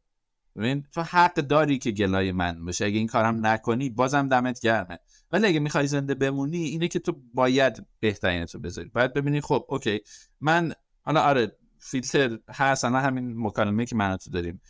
ببین 0.55 0.83
تو 0.91 1.01
حق 1.01 1.33
داری 1.33 1.77
که 1.77 1.91
گله‌مند 1.91 2.65
باشی. 2.65 2.85
اگه 2.85 2.97
این 2.97 3.07
کارم 3.07 3.45
نکنی 3.45 3.89
بازم 3.89 4.27
دمت 4.27 4.59
گرمه. 4.59 4.99
ولی 5.31 5.47
اگه 5.47 5.59
می‌خوای 5.59 5.87
زنده 5.87 6.15
بمونی 6.15 6.63
اینه 6.63 6.87
که 6.87 6.99
تو 6.99 7.15
باید 7.33 7.85
بهترین 7.99 8.45
تو 8.45 8.59
بذاری. 8.59 8.89
باید 8.89 9.13
ببینی 9.13 9.41
خب 9.41 9.65
اوکی. 9.69 9.99
من 10.41 10.73
حالا 11.01 11.21
آره 11.21 11.57
فیلتر 11.79 12.39
هست. 12.49 12.85
الان 12.85 13.03
همین 13.03 13.33
مکالمه 13.37 13.85
که 13.85 13.95
من 13.95 14.17
تو 14.17 14.29
داریم. 14.29 14.61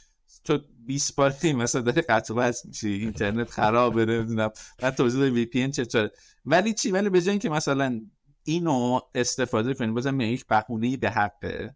تو 0.44 0.60
20 0.86 1.16
بار 1.16 1.36
مثلا 1.56 1.82
داری 1.82 2.02
قطع 2.02 2.34
وصل 2.34 2.68
میشی. 2.68 2.90
اینترنت 2.90 3.50
خرابه 3.50 4.06
نمی‌دونم. 4.06 4.50
بعد 4.80 4.96
توضیح 4.96 5.32
VPN 5.32 5.72
چطوره. 5.72 6.12
ولی 6.46 6.74
چی؟ 6.74 6.92
ولی 6.92 7.10
به 7.10 7.22
جای 7.22 7.38
که 7.38 7.50
مثلا 7.50 8.02
اینو 8.48 9.00
استفاده 9.16 9.74
کنی 9.74 9.92
بازم 9.92 10.22
یک 10.22 10.48
بهونه 10.48 10.98
به 10.98 11.10
حقه. 11.10 11.76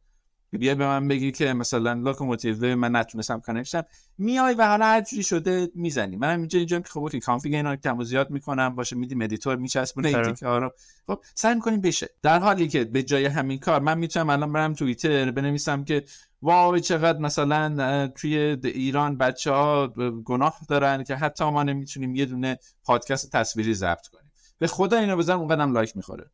بیا 0.59 0.75
به 0.75 0.85
من 0.85 1.07
بگی 1.07 1.31
که 1.31 1.53
مثلا 1.53 1.93
لوکوموتیو 1.93 2.75
من 2.75 2.95
نتونستم 2.95 3.39
کانکشن 3.39 3.83
میای 4.17 4.53
و 4.53 4.67
حالا 4.67 4.85
هر 4.85 5.03
شده 5.21 5.67
می‌زنی. 5.75 6.15
منم 6.15 6.39
اینجا 6.39 6.59
اینجا 6.59 6.79
که 6.79 6.89
خب 6.89 7.19
کانفیگ 7.19 7.53
اینا 7.53 7.75
کم 7.75 8.03
زیاد 8.03 8.29
می‌کنم 8.29 8.75
باشه 8.75 8.95
میدی 8.95 9.15
مدیتور 9.15 9.55
میچسبونه 9.55 10.07
این 10.07 10.17
آره. 10.17 10.31
تیکه 10.31 10.45
رو. 10.45 10.71
خب 11.07 11.19
سعی 11.35 11.55
می‌کنیم 11.55 11.81
بشه. 11.81 12.09
در 12.21 12.39
حالی 12.39 12.67
که 12.67 12.83
به 12.83 13.03
جای 13.03 13.25
همین 13.25 13.59
کار 13.59 13.81
من 13.81 13.97
می‌تونم 13.97 14.29
الان 14.29 14.53
برم 14.53 14.73
توییتر 14.73 15.31
بنویسم 15.31 15.83
که 15.83 16.03
واو 16.41 16.79
چقدر 16.79 17.19
مثلا 17.19 18.07
توی 18.07 18.37
ایران 18.63 19.17
بچه 19.17 19.51
ها 19.51 19.87
گناه 20.25 20.59
دارن 20.69 21.03
که 21.03 21.15
حتی 21.15 21.51
ما 21.51 21.63
نمی‌تونیم 21.63 22.15
یه 22.15 22.25
دونه 22.25 22.59
پادکست 22.83 23.31
تصویری 23.31 23.73
ضبط 23.73 24.07
کنیم. 24.07 24.31
به 24.59 24.67
خدا 24.67 24.97
اینو 24.97 25.17
بزنم 25.17 25.39
اونقدرم 25.39 25.73
لایک 25.73 25.97
می‌خوره. 25.97 26.31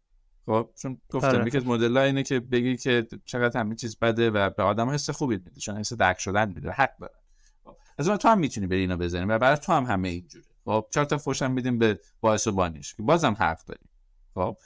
خب 0.47 0.69
چون 0.81 1.01
گفتم 1.09 1.27
آره. 1.27 1.47
یکی 1.47 1.57
از 1.57 1.65
مدل 1.65 1.97
اینه 1.97 2.23
که 2.23 2.39
بگی 2.39 2.77
که 2.77 3.07
چقدر 3.25 3.59
همین 3.59 3.75
چیز 3.75 3.97
بده 3.99 4.29
و 4.29 4.49
به 4.49 4.63
آدم 4.63 4.89
حس 4.89 5.09
خوبی 5.09 5.35
میده 5.35 5.59
چون 5.59 5.77
حس 5.77 5.93
درک 5.93 6.19
شدن 6.19 6.49
میده 6.49 6.71
حق 6.71 6.97
داره. 6.99 7.13
خب، 7.63 7.75
از 7.97 8.07
اون 8.07 8.17
تو 8.17 8.27
هم 8.27 8.39
می‌تونی 8.39 8.67
بری 8.67 8.79
اینو 8.79 8.97
بزنی 8.97 9.25
و 9.25 9.39
برای 9.39 9.57
تو 9.57 9.73
هم 9.73 9.83
همه 9.83 10.09
اینجوره 10.09 10.45
خب 10.65 10.85
چهار 10.91 11.05
تا 11.05 11.17
فوشم 11.17 11.51
میدیم 11.51 11.77
به 11.77 11.99
باعث 12.21 12.47
و 12.47 12.51
بانیش 12.51 12.95
که 12.95 13.03
بازم 13.03 13.33
حق 13.39 13.65
داریم. 13.65 13.89
خب 14.35 14.57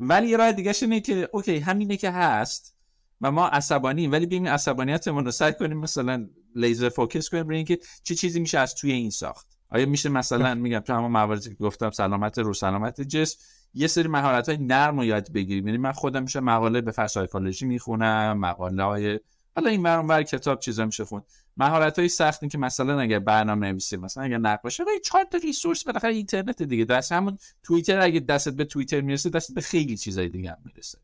ولی 0.00 0.28
یه 0.28 0.36
راه 0.36 0.52
دیگه 0.52 0.72
اینه 0.82 1.00
که 1.00 1.28
اوکی 1.32 1.58
همینه 1.58 1.96
که 1.96 2.10
هست 2.10 2.76
و 3.20 3.30
ما 3.30 3.48
عصبانیم 3.48 4.12
ولی 4.12 4.26
ببین 4.26 4.48
عصبانیتمون 4.48 5.24
رو 5.24 5.30
سعی 5.30 5.52
کنیم 5.52 5.78
مثلا 5.78 6.28
laser 6.54 6.88
focus 6.88 7.28
کنیم 7.28 7.48
روی 7.48 7.56
اینکه 7.56 7.78
چه 8.02 8.14
چیزی 8.14 8.40
میشه 8.40 8.58
از 8.58 8.74
توی 8.74 8.92
این 8.92 9.10
ساخت. 9.10 9.58
آیا 9.70 9.86
میشه 9.86 10.08
مثلا 10.08 10.54
میگم 10.64 10.80
تو 10.80 10.92
همون 10.92 11.10
مواردی 11.10 11.48
که 11.48 11.54
گفتم 11.54 11.90
سلامت 11.90 12.38
رو 12.38 12.54
سلامت 12.54 13.00
جسم 13.00 13.38
یه 13.74 13.86
سری 13.86 14.08
مهارت 14.08 14.48
های 14.48 14.58
نرم 14.58 14.98
رو 14.98 15.04
یاد 15.04 15.32
بگیریم. 15.32 15.66
یعنی 15.66 15.78
من 15.78 15.92
خودم 15.92 16.22
میشه 16.22 16.40
مقاله 16.40 16.80
به 16.80 16.92
فسایکولوژی 16.92 17.66
می‌خونم 17.66 18.38
مقاله 18.38 18.84
های 18.84 19.20
حالا 19.56 19.70
این 19.70 19.82
برام 19.82 20.06
بر 20.06 20.22
کتاب 20.22 20.60
چیزا 20.60 20.86
میشه 20.86 21.04
خون 21.04 21.22
مهارت 21.56 21.98
های 21.98 22.08
سختی 22.08 22.48
که 22.48 22.58
مثلا 22.58 23.00
اگه 23.00 23.18
برنامه 23.18 23.70
نویسی 23.70 23.96
مثلا 23.96 24.24
اگه 24.24 24.38
نقاشه 24.38 24.84
یه 24.94 25.00
چهار 25.00 25.24
تا 25.24 25.38
ریسورس 25.38 25.84
بالاخره 25.84 26.14
اینترنت 26.14 26.62
دیگه. 26.62 26.84
دست 26.84 27.12
همون 27.12 27.38
توییتر 27.62 28.00
اگه 28.00 28.20
دستت 28.20 28.52
به 28.52 28.64
توییتر 28.64 29.00
می‌رسه 29.00 29.30
دستت 29.30 29.54
به 29.54 29.60
خیلی 29.60 29.96
چیزای 29.96 30.28
دیگه 30.28 30.50
هم 30.50 30.58
می‌رسه. 30.64 30.98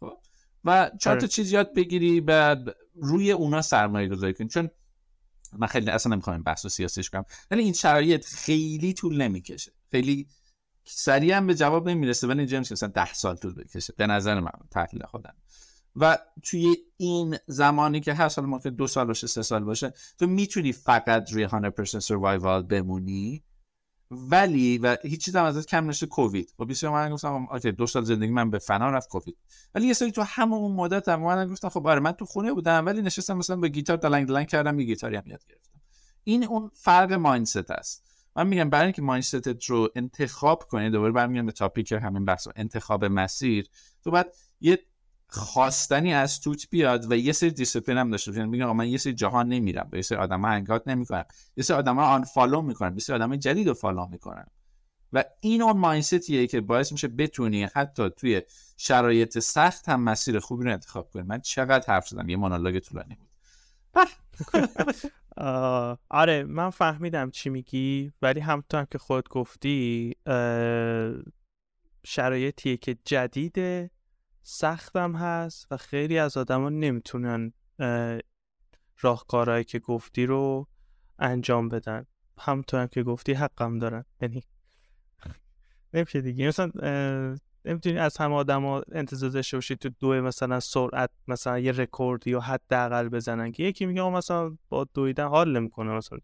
خب؟ 0.00 0.18
و 0.64 0.90
چهار 1.00 1.16
تا 1.16 1.20
آره. 1.20 1.28
چیز 1.28 1.52
یاد 1.52 1.74
بگیری 1.74 2.20
بعد 2.20 2.76
روی 2.94 3.32
اونا 3.32 3.62
سرمایه 3.62 4.08
گذاری 4.08 4.34
کنی. 4.34 4.48
چون 4.48 4.70
من 5.58 5.66
خیلی 5.66 5.90
اصلا 5.90 6.12
نمی‌خوام 6.12 6.42
بحث 6.42 6.64
و 6.64 6.68
سیاسیش 6.68 7.10
کنم 7.10 7.24
ولی 7.50 7.62
این 7.62 7.72
شرایط 7.72 8.24
خیلی 8.24 8.92
طول 8.92 9.22
نمی‌کشه. 9.22 9.72
خیلی 9.90 10.26
سریع 10.88 11.36
هم 11.36 11.46
به 11.46 11.54
جواب 11.54 11.88
نمی‌رسه 11.88 12.26
ولی 12.26 12.42
میشه 12.42 12.58
مثلا 12.58 12.88
ده 12.88 13.14
سال 13.14 13.36
طول 13.36 13.54
بکشه. 13.54 13.94
به 13.96 14.06
نظر 14.06 14.40
من 14.40 14.50
تحلیل 14.70 15.02
خودم. 15.02 15.34
و 15.96 16.18
توی 16.42 16.76
این 16.96 17.36
زمانی 17.46 18.00
که 18.00 18.14
هست 18.14 18.38
حالا 18.38 18.50
ممکن 18.50 18.70
دو 18.70 18.86
سال 18.86 19.06
باشه 19.06 19.26
سه 19.26 19.42
سال 19.42 19.64
باشه 19.64 19.92
تو 20.18 20.26
می‌تونی 20.26 20.72
فقط 20.72 21.32
روی 21.32 21.48
100% 21.48 21.84
سروایوال 21.84 22.62
بمونی. 22.62 23.42
ولی 24.10 24.78
و 24.78 24.96
هیچ 25.02 25.24
چیز 25.24 25.36
هم 25.36 25.44
ازت 25.44 25.66
کم 25.66 25.90
نشه 25.90 26.06
کووید. 26.06 26.54
و 26.58 26.64
بسیار 26.64 26.92
من 26.92 27.10
گفتم 27.10 27.48
اوکی 27.50 27.72
دو 27.72 27.86
سال 27.86 28.04
زندگی 28.04 28.32
من 28.32 28.50
به 28.50 28.58
فنا 28.58 28.90
رفت 28.90 29.08
کووید. 29.08 29.36
ولی 29.74 29.86
یه 29.86 29.92
سری 29.92 30.12
تو 30.12 30.22
همون 30.22 30.72
مدت 30.72 31.08
هم 31.08 31.22
من 31.22 31.46
گفتم 31.46 31.68
خب 31.68 31.86
آره 31.86 32.00
من 32.00 32.12
تو 32.12 32.24
خونه 32.24 32.52
بودم 32.52 32.86
ولی 32.86 33.02
نشستم 33.02 33.36
مثلا 33.36 33.56
با 33.56 33.68
گیتار 33.68 33.96
دلنگ 33.96 34.28
دلنگ 34.28 34.46
کردم 34.46 34.80
یه 34.80 34.86
گیتاری 34.86 35.16
هم 35.16 35.22
یاد 35.26 35.44
گرفتم. 35.48 35.80
این 36.24 36.44
اون 36.44 36.70
فرق 36.74 37.12
mindset 37.12 37.70
است 37.70 38.05
من 38.36 38.46
میگم 38.46 38.70
برای 38.70 38.84
اینکه 38.84 39.02
mindset 39.02 39.56
ت 39.56 39.64
رو 39.64 39.88
انتخاب 39.94 40.62
کنی 40.62 40.90
دوباره 40.90 41.12
برمیگردم 41.12 41.46
به 41.46 41.52
topic 41.52 41.92
همین 41.92 42.24
بحث 42.24 42.48
انتخاب 42.56 43.04
مسیر 43.04 43.68
تو 44.04 44.10
باید 44.10 44.26
یه 44.60 44.78
خواستنی 45.28 46.14
از 46.14 46.40
توت 46.40 46.70
بیاد 46.70 47.12
و 47.12 47.16
یه 47.16 47.32
سری 47.32 47.50
دیسپلین 47.50 47.98
هم 47.98 48.10
داشته 48.10 48.30
باشی. 48.32 48.44
میگم 48.44 48.76
من 48.76 48.88
یه 48.88 48.98
سری 48.98 49.12
جهان 49.12 49.48
نمیرم 49.48 49.88
به 49.90 49.98
یه 49.98 50.02
سری 50.02 50.18
آدما 50.18 50.48
نگاه 50.48 50.88
نمی‌کنم 50.88 51.24
یه 51.56 51.64
سری 51.64 51.76
آدما 51.76 52.02
unfollow 52.02 52.62
می‌کنم 52.62 52.94
یه 52.94 53.00
سری 53.00 53.16
آدم 53.16 53.36
جدید 53.36 53.68
رو 53.68 53.74
follow 53.74 54.06
می‌کنم. 54.06 54.46
و 55.12 55.24
این 55.40 55.62
اون 55.62 55.76
mindset 55.76 56.30
یه 56.30 56.46
که 56.46 56.60
باعث 56.60 56.92
میشه 56.92 57.08
بتونی 57.08 57.64
حتی 57.64 58.10
توی 58.10 58.42
شرایط 58.76 59.38
سخت 59.38 59.88
هم 59.88 60.02
مسیر 60.02 60.38
خوبی 60.38 60.64
رو 60.64 60.72
انتخاب 60.72 61.10
کنی. 61.10 61.22
من 61.22 61.40
چقدر 61.40 61.94
حرف 61.94 62.08
زدم؟ 62.08 62.28
یه 62.28 62.36
monologue 62.36 62.78
طولانی 62.78 63.14
بود. 63.14 63.28
آره 66.10 66.44
من 66.44 66.70
فهمیدم 66.70 67.30
چی 67.30 67.50
میگی 67.50 68.12
ولی 68.22 68.40
همونطور 68.40 68.80
هم 68.80 68.86
که 68.90 68.98
خود 68.98 69.28
گفتی 69.28 70.12
شرایطیه 72.06 72.76
که 72.76 72.96
جدیده 73.04 73.90
سختم 74.42 75.16
هست 75.16 75.66
و 75.70 75.76
خیلی 75.76 76.18
از 76.18 76.36
آدما 76.36 76.68
نمی‌تونن 76.68 77.52
اه، 77.78 78.18
راهکارهایی 79.00 79.64
که 79.64 79.78
گفتی 79.78 80.26
رو 80.26 80.68
انجام 81.18 81.68
بدن. 81.68 82.06
همونطور 82.38 82.80
هم 82.80 82.86
که 82.86 83.02
گفتی 83.02 83.32
حقم 83.32 83.78
دارن. 83.78 84.04
یعنی 84.20 84.42
نمیشه 85.94 86.20
دیگه. 86.20 86.48
مثلا 86.48 86.70
نمی‌تونی 87.66 87.98
از 87.98 88.16
همه 88.16 88.34
آدما 88.34 88.82
انتظار 88.92 89.30
داشته 89.30 89.56
باشی 89.56 89.76
تو 89.76 89.90
دو 90.00 90.08
مثلا 90.08 90.60
سرعت 90.60 91.10
مثلا 91.28 91.58
یه 91.58 91.72
رکوردی 91.72 92.30
یا 92.30 92.40
حداقل 92.40 93.08
بزنن 93.08 93.52
که 93.52 93.62
یکی 93.62 93.86
میگه 93.86 94.10
مثلا 94.10 94.56
با 94.68 94.84
دویدن 94.94 95.26
حال 95.26 95.56
نمی‌کنه 95.56 95.92
مثلا. 95.92 96.18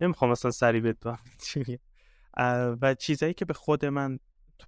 نمی‌خوام 0.00 0.30
مثلا 0.30 0.50
سری 0.50 0.80
بدوم 0.80 1.18
و 2.82 2.94
چیزایی 2.94 3.34
که 3.34 3.44
به 3.44 3.54
خود 3.54 3.84
من 3.84 4.18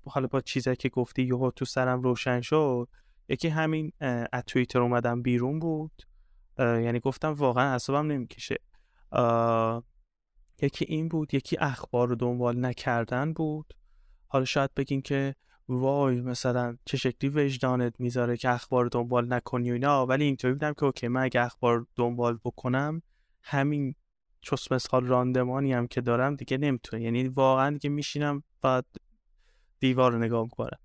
حالا 0.07 0.27
با 0.27 0.41
چیزایی 0.41 0.77
که 0.77 0.89
گفتی 0.89 1.23
یهو 1.23 1.51
تو 1.51 1.65
سرم 1.65 2.03
روشن 2.03 2.41
شد 2.41 2.89
یکی 3.29 3.49
همین 3.49 3.93
از 4.33 4.43
توییتر 4.47 4.81
اومدم 4.81 5.23
بیرون 5.23 5.59
بود. 5.59 6.03
یعنی 6.59 7.01
گفتم 7.01 7.33
واقعا 7.33 7.73
اعصابم 7.73 8.13
نمی‌کشه. 8.13 8.57
یکی 10.63 10.85
این 10.89 11.09
بود 11.09 11.35
یکی 11.35 11.57
اخبار 11.61 12.09
رو 12.09 12.15
دنبال 12.15 12.65
نکردن 12.65 13.33
بود. 13.33 13.75
حالا 14.27 14.45
شاید 14.45 14.75
بگین 14.75 15.03
که 15.03 15.35
وای 15.69 16.21
مثلا 16.21 16.77
چه 16.85 16.97
شکلی 16.97 17.31
وجدانت 17.31 17.95
می‌ذاره 17.99 18.37
که 18.37 18.51
اخبار 18.51 18.87
دنبال 18.87 19.33
نکنی 19.33 19.71
و 19.71 19.73
اینا. 19.73 20.07
ولی 20.07 20.25
اینطوری 20.25 20.53
بودم 20.53 20.73
که 20.73 20.85
اوکی 20.85 21.09
من 21.09 21.23
اگه 21.23 21.41
اخبار 21.41 21.87
دنبال 21.97 22.39
بکنم 22.45 23.03
همین 23.43 23.95
چوس 24.41 24.73
مثال 24.73 25.07
راندمانی 25.07 25.73
هم 25.73 25.87
که 25.87 26.01
دارم 26.01 26.37
دیگه 26.37 26.59
نمی‌تونه. 26.59 27.03
یعنی 27.03 27.29
واقعا 27.29 27.71
دیگه 27.71 27.91
میشینم 27.91 28.43
بعد 28.63 28.87
دیوار 29.81 30.13
رو 30.13 30.19
نگاه 30.19 30.43
می‌کنم. 30.43 30.79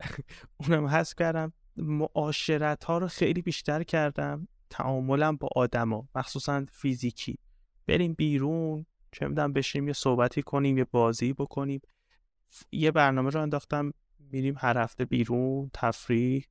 اونم 0.60 0.86
حس 0.86 1.14
کردم 1.14 1.52
معاشرت 1.76 2.84
ها 2.84 2.98
رو 2.98 3.08
خیلی 3.08 3.42
بیشتر 3.42 3.82
کردم 3.82 4.48
تعاملم 4.70 5.36
با 5.36 5.48
آدما 5.56 6.08
مخصوصا 6.14 6.64
فیزیکی. 6.72 7.38
بریم 7.86 8.12
بیرون 8.14 8.86
چه 9.12 9.28
می‌دونم 9.28 9.52
بشینیم 9.52 9.88
یه 9.88 9.92
صحبتی 9.92 10.42
کنیم 10.42 10.78
یه 10.78 10.84
بازی 10.84 11.32
بکنیم. 11.32 11.80
یه 12.72 12.90
برنامه 12.90 13.30
رو 13.30 13.42
انداختم 13.42 13.92
میریم 14.32 14.54
هر 14.58 14.78
هفته 14.78 15.04
بیرون 15.04 15.70
تفریح 15.74 16.44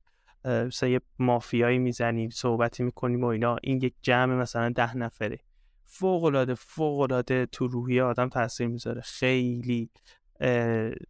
مثلا 0.44 0.88
یه 0.88 1.00
مافیایی 1.18 1.78
می‌زنیم 1.78 2.30
صحبتی 2.30 2.82
می‌کنیم 2.82 3.24
و 3.24 3.26
اینا. 3.26 3.56
این 3.62 3.76
یک 3.82 3.94
جمع 4.02 4.34
مثلا 4.34 4.68
ده 4.68 4.96
نفره. 4.96 5.38
فوق 5.84 6.24
العاده 6.24 6.54
فوق 6.54 7.00
العاده 7.00 7.46
تو 7.46 7.66
روحیه 7.66 8.02
آدم 8.02 8.28
تاثیر 8.28 8.66
می‌ذاره. 8.66 9.00
خیلی 9.00 9.90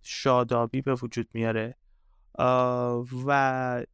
شادابی 0.02 0.82
به 0.82 0.94
وجود 0.94 1.28
میاره. 1.34 1.76
و 3.26 3.84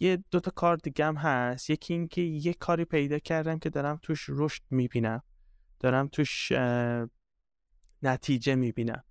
یه- 0.00 0.24
دو 0.30 0.40
تا 0.40 0.50
کار 0.50 0.76
دیگه 0.76 1.04
هم 1.04 1.16
هست. 1.16 1.70
یکی 1.70 1.94
این 1.94 2.08
که 2.08 2.20
یه 2.20 2.54
کاری 2.54 2.84
پیدا 2.84 3.18
کردم 3.18 3.58
که 3.58 3.70
دارم 3.70 3.98
توش 4.02 4.26
رشد 4.28 4.62
می‌بینم. 4.70 5.22
دارم 5.80 6.08
توش 6.08 6.52
نتیجه 8.02 8.54
می‌بینم. 8.54 9.04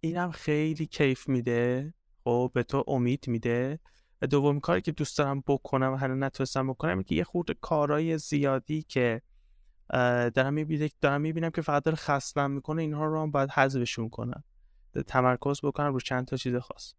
اینم 0.00 0.30
خیلی 0.30 0.86
کیف 0.86 1.28
میده. 1.28 1.94
خب 2.26 2.50
به 2.54 2.62
تو 2.62 2.84
امید 2.86 3.24
میده. 3.28 3.80
و 4.22 4.26
دومین 4.26 4.60
کاری 4.60 4.80
که 4.80 4.92
دوست 4.92 5.18
دارم 5.18 5.42
بکنم 5.46 5.92
و 5.92 5.96
هنوز 5.96 6.18
نتونستم 6.18 6.68
بکنم 6.68 7.02
که 7.02 7.14
یه 7.14 7.24
خورده 7.24 7.54
کارهای 7.54 8.18
زیادی 8.18 8.82
که 8.82 9.22
دارم 10.34 10.54
می‌بینم 10.54 10.88
دارم 11.00 11.20
می‌بینم 11.20 11.50
که 11.50 11.62
فقط 11.62 11.84
داره 11.84 11.96
خستم 11.96 12.50
می‌کنه 12.50 12.82
اینها 12.82 13.04
رو 13.04 13.22
هم 13.22 13.30
باید 13.30 13.50
حذفشون 13.50 14.08
کنم. 14.08 14.44
تمرکز 15.06 15.60
بکنم 15.62 15.92
رو 15.92 16.00
چند 16.00 16.26
تا 16.26 16.36
چیز 16.36 16.54
خاص. 16.56 16.94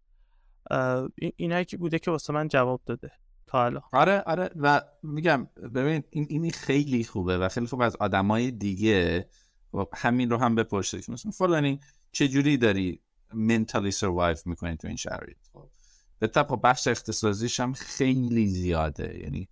اینایی 1.35 1.65
که 1.65 1.77
بوده 1.77 1.99
که 1.99 2.11
واسه 2.11 2.33
من 2.33 2.47
جواب 2.47 2.81
داده 2.85 3.11
تا 3.47 3.57
حالا 3.57 3.81
آره 3.93 4.21
آره. 4.21 4.49
و 4.55 4.81
میگم 5.03 5.47
ببین 5.75 6.03
این 6.09 6.27
این 6.29 6.51
خیلی 6.51 7.03
خوبه 7.03 7.37
و 7.37 7.49
خیلی 7.49 7.67
خوب 7.67 7.81
از 7.81 7.95
آدمای 7.95 8.51
دیگه. 8.51 9.29
و 9.73 9.85
همین 9.93 10.29
رو 10.29 10.37
هم 10.37 10.55
بپرسید. 10.55 11.11
مثلا 11.11 11.31
فلانی 11.31 11.79
چه 12.11 12.27
جوری 12.27 12.57
داری 12.57 13.01
منتالی 13.33 13.91
سروایو 13.91 14.37
می‌کنی 14.45 14.75
تو 14.77 14.87
این 14.87 14.97
شرایط. 14.97 15.37
خب. 15.53 15.69
به 16.19 16.27
طب 16.27 16.47
خب 16.47 16.59
بخش 16.63 16.87
اختصاصیش 16.87 17.59
هم 17.59 17.73
خیلی 17.73 18.47
زیاده. 18.47 19.19
یعنی 19.23 19.49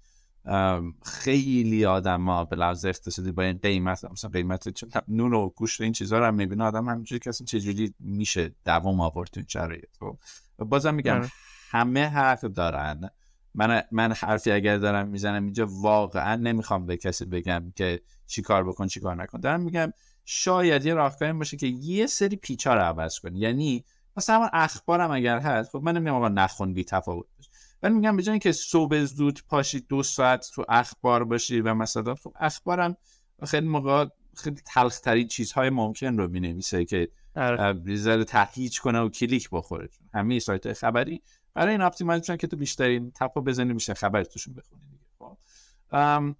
خیلی 1.04 1.86
آدما 1.86 2.46
به 2.46 2.56
لحاظ 2.56 2.86
اقتصادی 2.86 3.32
با 3.32 3.44
این 3.44 3.58
قیمت 3.58 4.06
مثلا 4.06 4.30
قیمت 4.30 4.86
نون 5.08 5.34
و 5.34 5.50
گوشت 5.50 5.82
این 5.82 5.92
چیزا 5.92 6.20
رو 6.20 6.26
هم 6.26 6.36
می‌بینه 6.36 6.64
آدم 6.64 6.90
همینجوری 6.90 7.20
که 7.20 7.30
اصلا 7.30 7.46
چجوری 7.46 7.94
میشه 8.00 8.56
دوام 8.66 9.02
آورد 9.02 9.30
تو 9.30 9.40
این 9.40 9.48
شرایط. 9.50 9.98
خب. 10.00 10.18
و 10.60 10.66
بازم 10.66 10.94
میگم 10.94 11.16
آره. 11.16 11.32
همه 11.70 12.08
حق 12.08 12.42
دارن. 12.42 13.10
من 13.54 13.84
من 13.92 14.12
حرفی 14.12 14.52
اگر 14.52 14.78
دارم 14.78 15.08
می‌زنم 15.08 15.44
اینجا 15.44 15.68
واقعا 15.70 16.36
نمی‌خوام 16.36 16.86
به 16.86 16.98
کسی 16.98 17.26
بگم 17.26 17.74
که 17.76 18.02
چی 18.28 18.42
کار 18.42 18.64
بکن 18.64 18.88
چی 18.88 19.00
کار 19.00 19.16
نکن. 19.16 19.40
دارم 19.40 19.62
میگم 19.62 19.94
شاید 20.26 20.86
یه 20.86 20.94
راهکاری 20.94 21.34
باشه 21.34 21.58
که 21.58 21.68
یه 21.68 22.08
سری 22.08 22.36
پیچا 22.36 22.74
رو 22.74 22.82
عوض 22.82 23.20
کنی. 23.20 23.40
یعنی 23.40 23.86
مثلا 24.18 24.36
همون 24.36 24.50
اخبارم 24.54 25.12
اگر 25.12 25.40
هست 25.40 25.72
خب 25.72 25.82
من 25.84 25.98
نمیگم 25.98 26.14
آقا 26.14 26.30
نخون 26.30 26.74
بی 26.74 26.84
تفاوت 26.84 27.26
باش. 27.38 27.50
ولی 27.84 27.94
میگم 27.94 28.18
به 28.18 28.24
جای 28.24 28.32
اینکه 28.32 28.52
صبح 28.52 29.04
زود 29.04 29.40
پاشی 29.48 29.80
دو 29.80 30.04
ساعت 30.04 30.52
تو 30.54 30.66
اخبار 30.70 31.24
باشی 31.24 31.62
و 31.62 31.74
مثلا 31.74 32.16
خب 32.16 32.34
اخبارم 32.40 32.98
خیلی 33.46 33.68
موقع 33.68 34.06
خیلی 34.36 34.62
تلخ‌ترین 34.66 35.28
چیزهای 35.28 35.70
ممکن 35.70 36.18
رو 36.18 36.28
می‌نویسه 36.28 36.86
که 36.86 37.10
آره. 37.36 37.96
ذره 37.96 38.24
تهییج 38.24 38.80
کنه 38.80 39.00
و 39.00 39.10
کلیک 39.10 39.50
بخوره. 39.52 39.90
همه 40.14 40.40
سایت 40.40 40.74
خبری 40.74 41.22
برای 41.54 41.72
این 41.72 41.82
optimize 41.82 42.32
که 42.32 42.48
تو 42.48 42.58
بیشترین 42.58 43.12
tap 43.12 43.30
رو 43.30 43.42
بزنی 43.42 43.74
میشه 43.74 43.94
خبر 43.94 44.24
توشون 44.24 44.54
بخونی. 44.54 44.95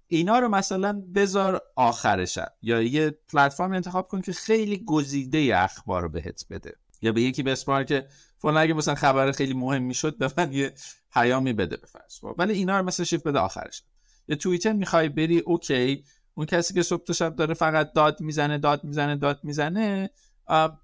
اینا 0.06 0.38
رو 0.38 0.48
مثلا 0.48 1.02
بذار 1.14 1.62
آخر 1.76 2.24
شب 2.24 2.52
یا 2.62 2.82
یه 2.82 3.18
پلتفرم 3.32 3.72
انتخاب 3.72 4.08
کن 4.08 4.20
که 4.20 4.32
خیلی 4.32 4.84
گزیده 4.84 5.52
اخبار 5.54 6.02
رو 6.02 6.08
بهت 6.08 6.44
بده. 6.50 6.76
یا 7.02 7.12
به 7.12 7.22
یکی 7.22 7.42
بسپار 7.42 7.84
که 7.84 8.06
فلان 8.38 8.56
اگه 8.56 8.74
مثلا 8.74 8.94
خبر 8.94 9.32
خیلی 9.32 9.54
مهم 9.54 9.82
می‌شد 9.82 10.18
به 10.18 10.32
من 10.36 10.52
یه 10.52 10.74
پیامی 11.12 11.52
بده 11.52 11.76
فرض 11.86 12.20
خب، 12.20 12.34
ولی 12.38 12.54
اینا 12.54 12.80
رو 12.80 12.86
مثلا 12.86 13.06
شیفت 13.06 13.24
بده 13.24 13.38
آخرش 13.38 13.82
یه 14.28 14.36
توییتر 14.36 14.72
می‌خوای 14.72 15.08
بری 15.08 15.38
okay. 15.38 16.04
اون 16.34 16.46
کسی 16.46 16.74
که 16.74 16.82
صبح 16.82 17.04
تا 17.04 17.12
شب 17.12 17.36
داره 17.36 17.54
فقط 17.54 17.92
داد 17.92 18.20
می‌زنه 18.20 18.58
داد 18.58 18.84
می‌زنه 18.84 19.16
داد 19.16 19.40
می‌زنه 19.42 20.10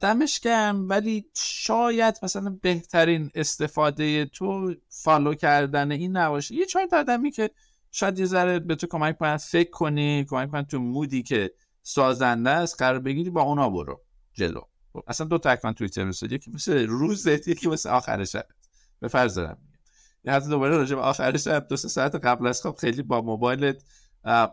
دمش 0.00 0.40
گرم. 0.40 0.88
ولی 0.88 1.24
شاید 1.36 2.18
مثلا 2.22 2.58
بهترین 2.62 3.30
استفاده 3.34 4.24
تو 4.24 4.74
follow 4.88 5.34
کردن 5.34 5.92
این 5.92 6.16
نباشه. 6.16 6.54
یه 6.54 6.66
چهار 6.66 6.88
آدمی 6.92 7.30
که 7.30 7.50
شاید 7.93 8.18
یه 8.18 8.26
ذره 8.26 8.59
به 8.59 8.74
تو 8.74 8.86
کمک 8.86 9.18
کنن 9.18 9.36
فکر 9.36 9.70
کنی 9.70 10.24
کمک 10.24 10.51
کنن 10.51 10.64
تو 10.64 10.78
mode 10.78 11.14
ی 11.14 11.22
که 11.22 11.51
سازنده 11.82 12.51
است 12.51 12.82
قرار 12.82 12.99
بگیری 12.99 13.30
با 13.30 13.43
اونا 13.43 13.70
برو 13.70 14.03
جلو. 14.32 14.61
خب، 14.93 15.05
اصلا 15.07 15.26
دو 15.26 15.38
تا 15.38 15.51
account 15.51 15.76
توییتر 15.76 16.05
مثل 16.05 16.32
یکی 16.32 16.51
مثل 16.51 16.86
روز 16.86 17.26
یکی 17.26 17.68
مثل 17.68 17.88
آخر 17.88 18.24
شب. 18.24 18.47
به 19.01 19.09
فرض 19.09 19.34
دارم. 19.34 19.59
یه 20.24 20.32
حتی 20.32 20.49
دوباره 20.49 20.76
راجع 20.76 20.97
به 20.97 21.03
آخر 21.03 21.36
شب 21.36 21.66
دو 21.68 21.76
ساعت 21.76 22.14
قبل 22.14 22.47
از 22.47 22.62
خواب 22.62 22.76
خیلی 22.76 23.03
با 23.03 23.20
موبایلت 23.20 23.82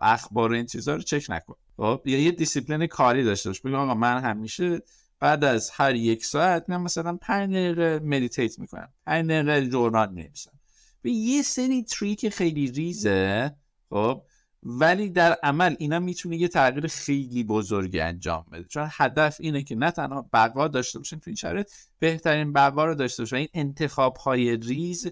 اخبار 0.01 0.53
این 0.53 0.65
چیزها 0.65 0.95
رو 0.95 1.01
چک 1.01 1.25
نکن. 1.29 1.55
خب 1.77 2.01
یه 2.05 2.31
دیسیپلین 2.31 2.87
کاری 2.87 3.23
داشته 3.23 3.49
باش. 3.49 3.61
بگم 3.61 3.75
آقا 3.75 3.93
من 3.93 4.21
همیشه 4.21 4.81
بعد 5.19 5.43
از 5.43 5.69
هر 5.73 5.95
یک 5.95 6.25
ساعت 6.25 6.69
من 6.69 6.81
مثلا 6.81 7.17
5 7.21 7.49
دقیقه 7.53 7.99
meditate 8.03 8.59
می‌کنم. 8.59 8.89
5 9.05 9.29
دقیقه 9.29 9.67
journal 9.67 10.13
می‌نویسم. 10.13 10.58
به 11.01 11.11
یه 11.11 11.41
سری 11.41 11.83
trick 11.83 12.29
خیلی 12.29 12.71
ریزه 12.71 13.55
خب؟ 13.89 14.23
ولی 14.63 15.09
در 15.09 15.37
عمل 15.43 15.75
اینا 15.79 15.99
می‌تونه 15.99 16.37
یه 16.37 16.47
تغییر 16.47 16.87
خیلی 16.87 17.43
بزرگی 17.43 17.99
انجام 17.99 18.45
بده. 18.51 18.63
چون 18.63 18.87
هدف 18.91 19.37
اینه 19.39 19.63
که 19.63 19.75
نه 19.75 19.91
تنها 19.91 20.29
بقا 20.33 20.67
داشته 20.67 20.99
باشین 20.99 21.19
تو 21.19 21.29
این 21.29 21.35
شرایط 21.35 21.71
بهترین 21.99 22.53
بقا 22.53 22.85
رو 22.85 22.95
داشته 22.95 23.23
باشین 23.23 23.37
این 23.37 23.47
انتخاب 23.53 24.17
های 24.17 24.57
ریز 24.57 25.11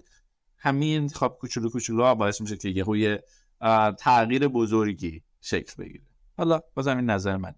همین 0.58 1.00
انتخاب 1.00 1.38
کوچولو 1.38 1.70
کوچولو 1.70 2.02
ها 2.02 2.14
باعث 2.14 2.40
میشه 2.40 2.56
که 2.56 2.68
یه 2.68 3.24
تغییر 3.98 4.48
بزرگی 4.48 5.22
شکل 5.40 5.84
بگیره. 5.84 6.04
حالا 6.36 6.60
بازم 6.74 6.96
این 6.96 7.10
نظر 7.10 7.36
من. 7.36 7.54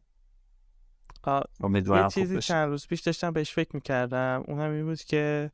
امیدوارم 1.60 2.04
یه 2.04 2.10
چیزی 2.10 2.38
چند 2.38 2.68
روز 2.68 2.86
پیش 2.86 3.00
داشتم 3.00 3.30
بهش 3.30 3.52
فکر 3.52 3.70
می‌کردم. 3.74 4.44
اون 4.48 4.60
هم 4.60 4.70
این 4.70 4.84
بود 4.84 5.00
که 5.00 5.50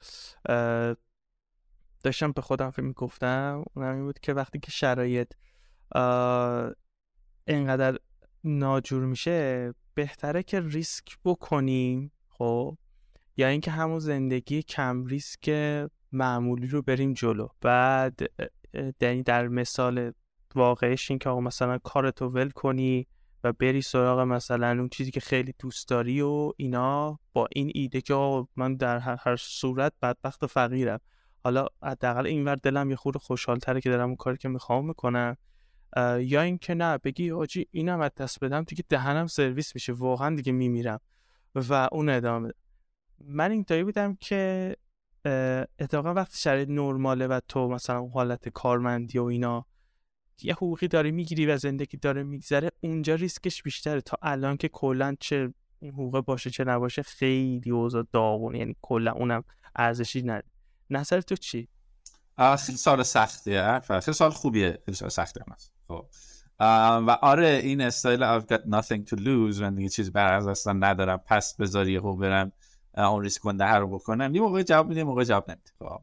داشتم 2.06 2.32
به 2.32 2.42
خودم 2.42 2.70
فکر 2.70 2.82
می‌گفتم 2.82 3.64
اون 3.74 3.84
هم 3.84 3.94
این 3.94 4.04
بود 4.04 4.18
که 4.18 4.32
وقتی 4.32 4.58
که 4.58 4.70
شرایط 4.70 5.32
اینقدر 7.46 7.98
ناجور 8.44 9.04
میشه 9.04 9.72
بهتره 9.94 10.42
که 10.42 10.60
ریسک 10.60 11.18
بکنیم 11.24 12.12
خب؟ 12.28 12.78
یا 13.36 13.48
اینکه 13.48 13.70
همون 13.70 13.98
زندگی 13.98 14.62
کم 14.62 15.04
ریسک 15.04 15.48
معمولی 16.12 16.66
رو 16.66 16.82
بریم 16.82 17.12
جلو. 17.12 17.48
بعد 17.60 18.20
یعنی 19.00 19.22
در 19.22 19.48
مثال 19.48 20.12
واقعش 20.54 21.10
این 21.10 21.18
که 21.18 21.28
آقا 21.28 21.40
مثلا 21.40 21.78
کارتو 21.78 22.28
ول 22.28 22.50
کنی 22.50 23.06
و 23.44 23.52
بری 23.52 23.82
سراغ 23.82 24.20
مثلا 24.20 24.70
اون 24.70 24.88
چیزی 24.88 25.10
که 25.10 25.20
خیلی 25.20 25.54
دوست 25.58 25.88
داری 25.88 26.20
و 26.20 26.52
اینا 26.56 27.18
با 27.32 27.48
این 27.52 27.70
ایده 27.74 28.00
که 28.00 28.44
من 28.56 28.76
در 28.76 28.98
هر 28.98 29.36
صورت 29.36 29.92
بدبخت 30.02 30.42
و 30.42 30.46
فقیرم. 30.46 31.00
حالا 31.46 31.66
حداقل 31.82 32.26
اینور 32.26 32.54
دلم 32.54 32.90
یه 32.90 32.96
خورده 32.96 33.18
خوشحال 33.18 33.58
تره 33.58 33.80
که 33.80 33.90
دارم 33.90 34.06
اون 34.08 34.16
کاری 34.16 34.36
که 34.36 34.48
می‌خوام 34.48 34.86
می‌کنم. 34.86 35.36
یا 36.20 36.42
اینکه 36.42 36.74
نه 36.74 36.98
بگی 36.98 37.30
آجی 37.30 37.66
اینم 37.70 38.00
از 38.00 38.10
دست 38.16 38.44
بدم 38.44 38.62
دیگه 38.62 38.84
دهنم 38.88 39.26
سرویس 39.26 39.74
میشه 39.74 39.92
واقعا 39.92 40.36
دیگه 40.36 40.52
میمیرم 40.52 41.00
و 41.54 41.88
اون 41.92 42.08
ادامه. 42.08 42.52
من 43.24 43.50
این 43.50 43.64
تایی 43.64 43.84
بودم 43.84 44.14
که 44.20 44.76
اتفاقا 45.78 46.14
وقتی 46.14 46.38
شرایط 46.38 46.68
نرماله 46.68 47.26
و 47.26 47.40
تو 47.48 47.68
مثلا 47.68 48.06
حالت 48.06 48.48
کارمندی 48.48 49.18
و 49.18 49.24
اینا 49.24 49.66
یه 50.42 50.54
حقوقی 50.54 50.88
داره 50.88 51.10
می‌گیری 51.10 51.46
و 51.46 51.56
زندگی 51.56 51.96
داره 51.96 52.22
میگذره 52.22 52.70
اونجا 52.80 53.14
ریسکش 53.14 53.62
بیشتره. 53.62 54.00
تا 54.00 54.16
الان 54.22 54.56
که 54.56 54.68
کلا 54.68 55.16
چه 55.20 55.54
حقوق 55.82 56.20
باشه 56.20 56.50
چه 56.50 56.64
نباشه 56.64 57.02
خیلی 57.02 57.70
اوضاع 57.70 58.06
داغون 58.12 58.54
یعنی 58.54 58.76
کلا 58.82 59.12
اونم 59.12 59.44
ارزشی 59.76 60.22
نداره. 60.22 60.55
نظر 60.90 61.20
تو 61.20 61.36
چی؟ 61.36 61.68
خیلی 62.38 62.78
سال 62.78 63.02
سختیه 63.02 63.80
خیلی 63.80 64.14
سال 64.14 64.30
خوبیه 64.30 64.78
خیلی 64.84 64.96
سال 64.96 65.10
هست. 65.52 65.72
خب. 65.88 66.06
و 66.60 67.18
آره 67.22 67.60
این 67.64 67.80
استایل 67.80 68.40
I've 68.40 68.44
got 68.44 68.60
nothing 68.60 69.10
to 69.10 69.16
lose 69.16 69.60
من 69.60 69.74
دیگه 69.74 69.88
چیز 69.88 70.12
بر 70.12 70.34
از 70.34 70.46
اصلا 70.46 70.72
ندارم 70.72 71.16
پس 71.26 71.56
بذاری 71.56 72.00
خوب 72.00 72.20
برم 72.20 72.52
اون 72.96 73.22
ریسک 73.22 73.40
کنده 73.40 73.64
رو 73.64 73.88
بکنم. 73.88 74.34
یه 74.34 74.40
موقع 74.40 74.62
جواب 74.62 74.88
میده 74.88 75.04
موقع 75.04 75.24
جواب 75.24 75.50
نمیده 75.50 75.70
خب. 75.78 76.00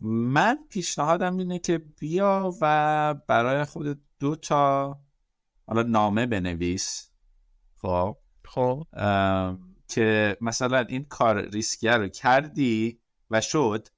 من 0.00 0.58
پیشنهادم 0.70 1.36
اینه 1.36 1.58
که 1.58 1.78
بیا 1.78 2.52
و 2.60 3.14
برای 3.14 3.64
خود 3.64 4.00
دو 4.20 4.36
تا 4.36 4.98
حالا 5.66 5.82
نامه 5.82 6.26
بنویس. 6.26 7.10
خب. 7.76 8.16
خب. 8.44 8.86
که 9.88 10.36
مثلا 10.40 10.78
این 10.78 11.04
کار 11.04 11.40
ریسکیه 11.40 11.92
رو 11.92 12.08
کردی 12.08 13.01
و 13.32 13.40
شد 13.40 13.88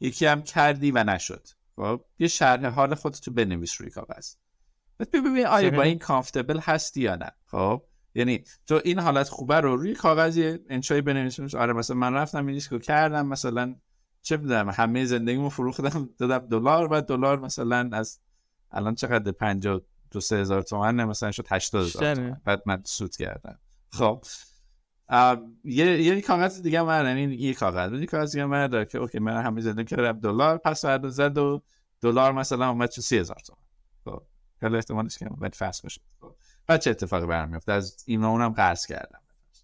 یکی 0.00 0.26
هم 0.26 0.42
کردی 0.42 0.90
و 0.90 1.04
نشد. 1.04 1.48
خب 1.76 2.04
یه 2.18 2.28
شرح 2.28 2.66
حال 2.66 2.94
خودتو 2.94 3.30
بنویس 3.30 3.80
روی 3.80 3.90
کاغذ. 3.90 4.34
ببین 5.12 5.46
آیا 5.46 5.70
با 5.70 5.82
این 5.82 5.98
کامفتبل 5.98 6.58
هستی 6.58 7.00
یا 7.00 7.16
نه؟ 7.16 7.30
خب 7.46 7.82
یعنی 8.14 8.44
تو 8.66 8.80
این 8.84 8.98
حالت 8.98 9.28
خوبه 9.28 9.60
رو 9.60 9.76
روی 9.76 9.94
کاغذ 9.94 10.56
انشای 10.68 11.00
بنویس 11.00 11.54
آره 11.54 11.72
مثلا 11.72 11.96
من 11.96 12.14
رفتم 12.14 12.46
این 12.46 12.54
ریسکو 12.54 12.78
کردم 12.78 13.26
مثلا 13.26 13.76
چه 14.22 14.36
می‌دونم 14.36 14.70
همه 14.70 15.04
زندگیمو 15.04 15.48
فروختم 15.48 16.10
دادم 16.18 16.38
دلار 16.38 16.92
و 16.92 17.00
دلار 17.00 17.38
مثلا 17.38 17.90
از 17.92 18.20
الان 18.70 18.94
چقدر 18.94 19.32
50 19.32 19.80
دو 20.10 20.20
سه 20.20 20.36
هزار 20.36 20.62
تومن 20.62 21.04
مثلا 21.04 21.30
شد 21.30 21.46
80 21.50 21.86
هزار 21.86 22.40
بعد 22.44 22.62
من 22.66 22.82
سود 22.84 23.16
کردم. 23.16 23.58
خب 23.90 24.24
یه 25.64 26.02
یه 26.02 26.20
کاغذ 26.20 26.62
دیگه 26.62 26.82
من 26.82 27.18
یعنی 27.18 27.34
یه 27.34 27.54
کاغذ. 27.54 28.00
یه 28.00 28.06
کاغذ 28.06 28.32
دیگه 28.32 28.44
من 28.44 28.84
که 28.84 28.98
اوکی 28.98 29.18
من 29.18 29.42
همه 29.42 29.60
زندگی 29.60 29.96
کردم 29.96 30.20
دلار 30.20 30.58
پس 30.58 30.84
بعد 30.84 31.08
زد 31.08 31.38
و 31.38 31.62
دلار 32.00 32.32
مثلا 32.32 32.68
اومد 32.68 32.90
چه 32.90 33.02
30000 33.02 33.36
تومن 33.36 33.58
خب 34.04 34.22
خیلی 34.60 34.76
احتمالش 34.76 35.18
که 35.18 35.28
بعد 35.40 35.54
فاس 35.54 35.84
بشه. 35.84 36.00
خب 36.20 36.34
بعد 36.66 36.80
چه 36.80 36.90
اتفاقی 36.90 37.26
برام 37.26 37.48
میفته 37.48 37.72
از 37.72 38.04
این 38.06 38.24
اونم 38.24 38.48
قرض 38.52 38.86
کردم. 38.86 39.20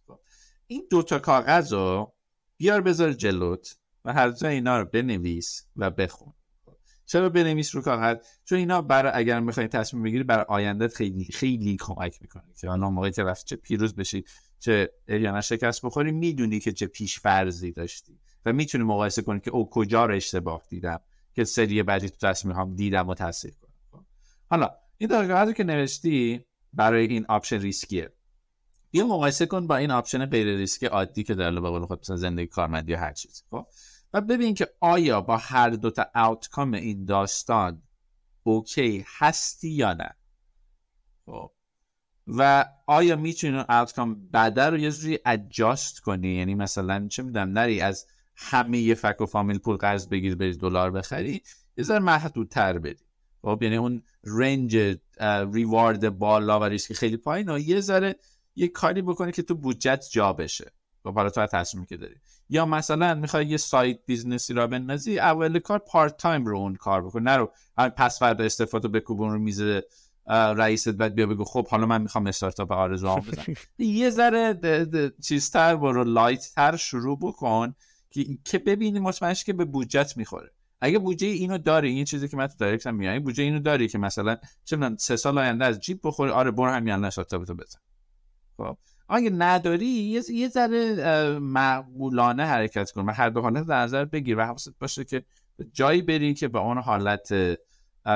خب. 0.07 0.21
این 0.67 0.87
دو 0.91 1.03
تا 1.03 1.19
کاغذ 1.19 1.73
رو 1.73 2.15
بیار 2.57 2.81
بذار 2.81 3.13
جلوت 3.13 3.79
و 4.05 4.13
هر 4.13 4.31
جا 4.31 4.49
اینا 4.49 4.79
رو 4.79 4.85
بنویس 4.85 5.67
و 5.77 5.91
بخون. 5.91 6.33
چرا 7.07 7.29
بنویس 7.29 7.75
رو 7.75 7.83
کاغذ؟ 7.83 8.17
چون 8.45 8.59
اینا 8.59 8.83
برای 8.83 9.13
اگر 9.15 9.41
می‌خوای 9.41 9.69
تصمیم 9.69 10.03
بگیری 10.03 10.25
برای 10.25 10.45
آیندت 10.49 10.95
خیلی 10.95 11.25
خیلی 11.25 11.77
کمک 11.81 12.23
می‌کنه 12.23 12.53
که 12.61 12.69
حالا 12.69 12.91
موقعی 12.91 13.11
که 13.11 13.25
رفت 13.25 13.47
چه 13.47 13.57
پیروز 13.57 13.95
بشی 13.95 14.25
چه 14.59 14.91
نه 15.09 15.41
شکست 15.41 15.87
بخوری 15.87 16.13
می‌دونی 16.13 16.61
که 16.61 16.73
چه 16.73 16.87
پیش 16.87 17.21
فرضی 17.21 17.73
داشتی 17.73 18.19
و 18.45 18.53
می‌تونی 18.53 18.85
مقایسه 18.85 19.23
کنی 19.23 19.41
که 19.41 19.51
او 19.51 19.71
کجا 19.71 20.07
رو 20.07 20.15
اشتباه 20.15 20.63
دیدم 20.69 21.01
که 21.35 21.45
سری 21.45 21.83
بعدی 21.83 22.11
تو 22.11 22.29
تصمیم 22.29 22.57
هم 22.57 22.75
دیدم 22.75 23.09
و 23.09 23.15
تصحیح 23.15 23.55
کنم. 23.55 23.73
خب. 23.91 24.05
حالا 24.51 24.71
این 24.99 25.09
کاغذ 25.09 25.53
که 25.53 25.65
نوشتی 25.65 26.45
برای 26.73 27.07
این 27.07 27.27
option 27.29 27.61
ریسکیه. 27.61 28.13
بیا 28.91 29.07
مقایسه 29.07 29.47
کن 29.47 29.67
با 29.67 29.77
این 29.77 29.91
option 29.91 30.27
غیر 30.27 30.57
ریسکی 30.57 30.87
عادی 30.87 31.23
که 31.23 31.35
به 31.35 31.51
قول 31.51 31.87
خود 31.87 32.03
زندگی 32.03 32.47
کارمندی 32.47 32.93
یا 32.93 32.99
هر 32.99 33.13
چیز 33.13 33.45
خب 33.51 33.67
و 34.13 34.21
ببین 34.21 34.55
که 34.55 34.69
آیا 34.81 35.21
با 35.21 35.37
هر 35.37 35.71
دوتا 35.71 36.07
آوتکام 36.15 36.75
این 36.75 37.05
داستان 37.05 37.83
اوکی 38.43 39.05
هستی 39.19 39.69
یا 39.69 39.93
نه. 39.93 40.17
خب 41.27 41.53
و 42.27 42.65
آیا 42.87 43.17
می‌تونی 43.17 43.57
اون 43.57 43.65
آوتکام 43.69 44.29
بعد 44.31 44.61
رو 44.61 44.79
یه 44.79 44.91
جوری 44.91 45.19
ادجاست 45.27 46.01
کنی؟ 46.01 46.29
یعنی 46.29 46.55
مثلا 46.55 47.09
چه 47.09 47.23
می‌دونم 47.23 47.59
نری 47.59 47.81
از 47.81 48.07
همه 48.37 48.79
یه 48.79 48.95
فک 48.95 49.21
و 49.21 49.27
فامیل 49.27 49.59
پول 49.59 49.77
قرض 49.77 50.09
بگیر 50.09 50.37
بری 50.37 50.57
دلار 50.57 50.91
بخری 50.91 51.43
یه 51.77 51.85
ذره 51.85 51.99
محدودتر 51.99 52.79
بدی 52.79 53.05
خب 53.43 53.59
یعنی 53.63 53.77
اون 53.77 54.03
رنج 54.25 54.99
ریوارد 55.53 56.19
بالا 56.19 56.61
و 56.61 56.65
ریسک 56.65 56.93
خیلی 56.93 57.17
پایین 57.17 57.49
و 57.49 57.59
یه 57.59 57.81
ذره 57.81 58.17
یه 58.57 58.69
کاری 58.69 59.03
بکنی 59.03 59.33
که 59.33 59.43
تو 59.43 59.55
بودجت 59.55 60.05
جا 60.13 60.33
بشه. 60.33 60.73
خب 61.03 61.15
حالا 61.15 61.31
تو 61.31 61.47
تصمیمی 61.47 61.87
که 61.87 61.97
داری؟ 61.97 62.15
یا 62.49 62.67
مثلا 62.67 63.15
می‌خوای 63.15 63.47
یه 63.47 63.57
side 63.57 63.99
business 64.07 64.55
ی 64.55 64.59
راه 64.59 64.67
بندازی 64.67 65.19
اول 65.19 65.59
کار 65.59 65.79
part 65.79 66.17
time 66.17 66.47
رو 66.47 66.59
اون 66.59 66.75
کار 66.75 67.03
بکن. 67.07 67.23
نرو 67.23 67.53
پس 67.97 68.19
فردا 68.19 68.45
استعفا 68.45 68.89
بکوبون 68.89 69.33
رو 69.33 69.39
میز 69.39 69.63
رئیست 70.29 70.89
بعد 70.89 71.15
بیا 71.15 71.27
بگو 71.27 71.45
خب 71.45 71.69
حالا 71.69 71.87
من 71.87 72.03
می‌خوام 72.03 72.27
استارتاپ 72.27 72.73
آرزوهام 72.73 73.21
بزنم. 73.21 73.55
یه 73.79 74.11
ذره 74.11 74.61
چیزتر 75.23 75.77
برو 75.77 76.05
light 76.05 76.53
تر 76.55 76.77
شروع 76.77 77.19
بکن 77.19 77.75
که 78.45 78.59
ببینی 78.59 79.01
مطمئنش 79.01 79.45
که 79.45 79.53
به 79.53 79.65
بودجت 79.65 80.17
می‌خوره. 80.17 80.51
اگه 80.81 80.99
بودجه 80.99 81.27
اینو 81.27 81.59
داری 81.59 81.91
این 81.91 82.05
چیزی 82.05 82.29
که 82.29 82.37
من 82.37 82.47
تو 82.47 82.55
direct 82.59 82.87
میگم 82.87 83.19
بودجه 83.19 83.43
اینو 83.43 83.59
داری 83.59 83.89
که 83.89 83.99
مثلا 83.99 84.37
چه 84.65 84.97
سه 84.99 85.17
سال 85.17 85.39
آینده 85.39 85.65
از 85.65 85.81
جیب 85.81 86.01
بخوری 86.05 86.31
آره 86.31 86.51
برو 86.51 86.71
همین 86.71 86.93
الان 86.93 87.11
تو 87.11 87.39
بزن. 87.39 87.79
خب 88.57 88.77
اگه 89.09 89.31
نداری 89.31 89.87
یه, 89.87 90.23
یه 90.31 90.49
ذره 90.49 91.39
معقولانه 91.39 92.45
حرکت 92.45 92.91
کن 92.91 93.05
و 93.05 93.13
هر 93.13 93.31
دو 93.31 93.41
حالت 93.41 93.67
در 93.67 93.83
نظر 93.83 94.05
بگیر 94.05 94.39
و 94.39 94.41
حواست 94.41 94.79
باشه 94.79 95.05
که 95.05 95.25
جایی 95.73 96.03
بری 96.03 96.35
که 96.35 96.49
به 96.49 96.59
اون 96.59 96.79
حالت 96.79 97.29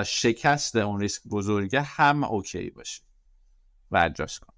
شکست 0.04 0.76
اون 0.76 1.00
ریسک 1.00 1.22
بزرگه 1.30 1.82
هم 1.82 2.24
اوکی 2.24 2.70
باشه. 2.70 3.02
و 3.90 3.96
ادجاست 3.96 4.40
کن. 4.40 4.54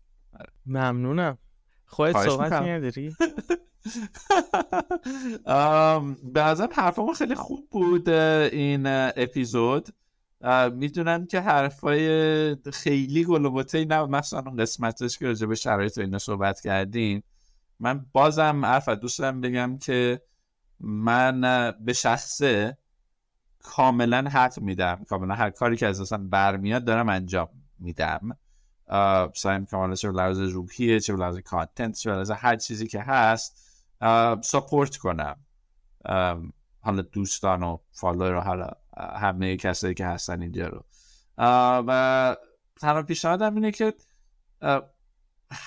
ممنونم. 0.66 1.38
خواهد 1.84 2.16
صحبت 2.16 2.52
نداری؟ 2.52 3.14
به 6.34 6.40
نظرم 6.42 6.68
حرفمون 6.72 7.14
خیلی 7.14 7.34
خوب 7.34 7.68
بود 7.70 8.08
این 8.08 8.86
اپیزود. 8.86 9.88
می‌دونم 10.72 11.26
که 11.26 11.40
حرفای 11.40 12.54
خیلی 12.72 13.24
گلوبوته 13.24 13.84
نه 13.84 14.06
مثلا 14.06 14.42
اون 14.46 14.56
قسمتش 14.56 15.18
که 15.18 15.26
راجع 15.26 15.46
به 15.46 15.54
شرایط 15.54 15.98
اینا 15.98 16.18
صحبت 16.18 16.60
کردیم 16.60 17.22
من 17.80 18.06
بازم 18.12 18.64
حرف 18.64 18.88
دوست 18.88 19.18
دارم 19.18 19.40
بگم 19.40 19.78
که 19.78 20.22
من 20.80 21.40
به 21.80 21.92
شخصه 21.92 22.78
کاملا 23.62 24.30
حق 24.30 24.60
میدم. 24.60 25.04
کاملا 25.08 25.34
هر 25.34 25.50
کاری 25.50 25.76
که 25.76 25.86
از 25.86 26.00
دستم 26.00 26.18
برمیاد 26.18 26.84
دارم 26.84 27.08
انجام 27.08 27.48
میدم. 27.78 28.38
سعی 29.34 29.58
می‌کنم 29.58 29.94
چه 29.94 30.10
لحاظ 30.10 30.40
روحیه 30.40 31.00
چه 31.00 31.16
لحاظ 31.16 31.38
content 31.38 31.96
چه 31.96 32.10
لحاظ 32.10 32.30
هر 32.30 32.56
چیزی 32.56 32.86
که 32.86 33.00
هست 33.00 33.76
support 34.44 34.96
کنم. 34.96 35.36
حالا 36.80 37.02
دوستان 37.12 37.62
و 37.62 37.78
follower 37.92 38.40
حالا 38.40 38.70
همه 38.96 39.56
کسایی 39.56 39.94
که 39.94 40.06
هستن 40.06 40.42
اینجا 40.42 40.66
رو. 40.66 40.84
و 41.88 42.36
تنها 42.80 43.02
پیشنهادم 43.02 43.54
اینه 43.54 43.70
که 43.70 43.94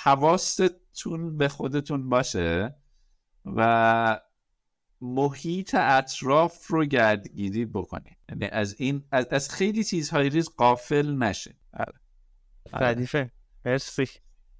حواستون 0.03 1.37
به 1.37 1.47
خودتون 1.47 2.09
باشه 2.09 2.75
و 3.45 4.19
محیط 5.01 5.75
اطراف 5.75 6.67
رو 6.67 6.85
گردگیری 6.85 7.65
بکنید 7.65 8.17
یعنی 8.29 8.45
از 8.45 8.75
این 8.77 9.03
از, 9.11 9.27
از 9.31 9.49
خیلی 9.49 9.83
چیزهای 9.83 10.29
ریز 10.29 10.49
قافل 10.49 11.15
نشه. 11.15 11.55
آره. 11.73 11.93
ردیفه. 12.73 13.31
مرسی. 13.65 14.07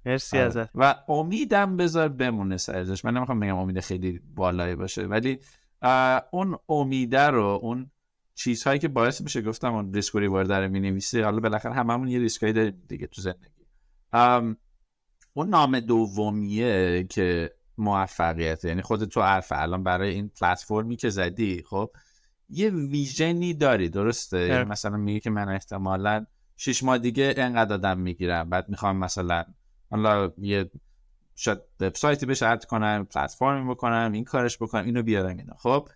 مرسی 0.06 0.38
آره. 0.38 0.46
ازت. 0.46 0.70
و 0.74 0.94
امیدم 1.08 1.76
بذار 1.76 2.08
بمونه 2.08 2.56
سرزش 2.56 3.04
من 3.04 3.16
نمی‌خوام 3.16 3.40
بگم 3.40 3.56
امید 3.56 3.80
خیلی 3.80 4.20
بالایی 4.34 4.74
باشه 4.74 5.02
ولی 5.02 5.38
اون 6.30 6.58
امیده 6.68 7.26
رو 7.26 7.58
اون 7.62 7.90
چیزهایی 8.34 8.78
که 8.78 8.88
باعث 8.88 9.20
میشه 9.20 9.42
گفتم 9.42 9.74
اون 9.74 9.94
ریسک 9.94 10.14
و 10.14 10.18
ریوارد 10.18 10.52
رو 10.52 10.68
می‌نویسه 10.68 11.24
حالا 11.24 11.40
بالاخره 11.40 11.74
هممون 11.74 12.08
یه 12.08 12.18
ریسکایی 12.18 12.52
داریم 12.52 12.82
دیگه 12.88 13.06
تو 13.06 13.22
زندگی. 13.22 13.66
اون 15.34 15.48
نام 15.48 15.80
دومیه 15.80 17.04
که 17.10 17.55
موفقیت. 17.78 18.64
یعنی 18.64 18.82
خود 18.82 19.04
تو 19.04 19.20
عرف 19.20 19.52
الان 19.56 19.82
برای 19.82 20.14
این 20.14 20.28
پلتفرمی 20.40 20.96
که 20.96 21.10
زدی 21.10 21.62
خب 21.70 21.90
یه 22.48 22.70
ویژنی 22.70 23.54
داری 23.54 23.88
درسته؟ 23.88 24.38
یعنی 24.38 24.64
مثلا 24.64 24.96
میگه 24.96 25.20
که 25.20 25.30
من 25.30 25.48
احتمالا 25.48 26.26
شش 26.56 26.82
ماه 26.82 26.98
دیگه 26.98 27.34
انقدر 27.36 27.74
آدم 27.74 27.98
می‌گیرم. 27.98 28.50
بعد 28.50 28.68
می‌خوام 28.68 28.96
مثلا 28.96 29.44
حالا 29.90 30.32
یه 30.38 30.70
شاید 31.34 31.58
وبسایتی 31.80 32.26
بهش 32.26 32.42
اد 32.42 32.64
کنم 32.64 33.06
پلتفرمی 33.14 33.70
بکنم 33.70 34.12
این 34.12 34.24
کارش 34.24 34.56
بکنم 34.56 34.84
اینو 34.84 35.02
بیارم 35.02 35.36
اینا. 35.36 35.54
خب 35.54 35.88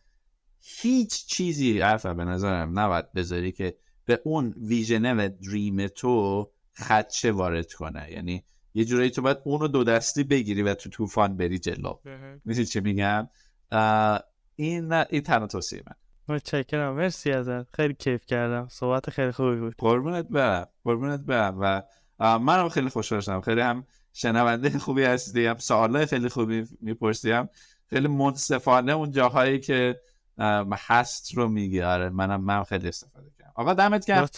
هیچ 0.61 1.27
چیزی 1.27 1.81
عرفه 1.81 2.15
به 2.15 2.25
نظرم 2.25 2.79
نباید 2.79 3.13
بذاری 3.13 3.53
که 3.53 3.77
به 4.05 4.21
اون 4.25 4.55
ویژنه 4.57 5.15
و 5.15 5.29
دریم 5.29 5.87
تو 5.87 6.51
خدشه 6.77 7.31
وارد 7.31 7.73
کنه. 7.73 8.13
یعنی 8.13 8.45
یه 8.75 8.85
جورایی 8.85 9.11
تو 9.11 9.23
باید 9.23 9.39
اونو 9.45 9.69
دو 9.69 9.85
دستی 9.85 10.25
بگیری 10.25 10.63
و 10.63 10.75
تو 10.75 10.91
طوفان 10.91 11.37
بری 11.37 11.59
جلو. 11.59 11.99
میسی 12.45 12.65
چه 12.65 12.81
میگم؟ 12.81 13.29
این 14.57 14.93
این 14.93 15.23
تنها 15.23 15.47
توصیه 15.47 15.83
من 15.87 15.95
متشکرم. 16.37 16.95
مرسی 16.95 17.33
ازت. 17.33 17.75
خیلی 17.75 17.95
کیف 17.95 18.27
کردم. 18.27 18.69
صحبت 18.71 19.11
خیلی 19.11 19.33
خوبی 19.33 19.57
بود. 19.57 19.75
قربونت 19.79 20.29
برم. 20.29 20.69
قربونت 20.85 21.21
برم. 21.21 21.57
و 21.61 21.83
منم 22.39 22.69
خیلی 22.69 22.89
خوشحال 22.89 23.21
شدم. 23.21 23.41
خیلی 23.41 23.61
هم 23.61 23.87
شنونده 24.13 24.79
خوبی 24.79 25.05
هستی. 25.05 25.47
هم 25.47 25.59
سوالای 25.59 26.07
خیلی 26.07 26.29
خوبی 26.29 26.67
می‌پرسیم 26.81 27.49
خیلی 27.87 28.09
منصفانه 28.09 28.93
اون 28.93 29.11
جاهایی 29.11 29.61
که 29.61 30.01
هست 30.73 31.35
رو 31.35 31.49
میگی. 31.49 31.81
آره 31.83 32.09
منم 32.09 32.45
من 32.45 32.65
خیلی 32.65 32.89
استفاده 32.89 33.31
کردم. 33.39 33.53
آقا 33.55 33.75
دمت 33.75 34.07
گرم. 34.07 34.29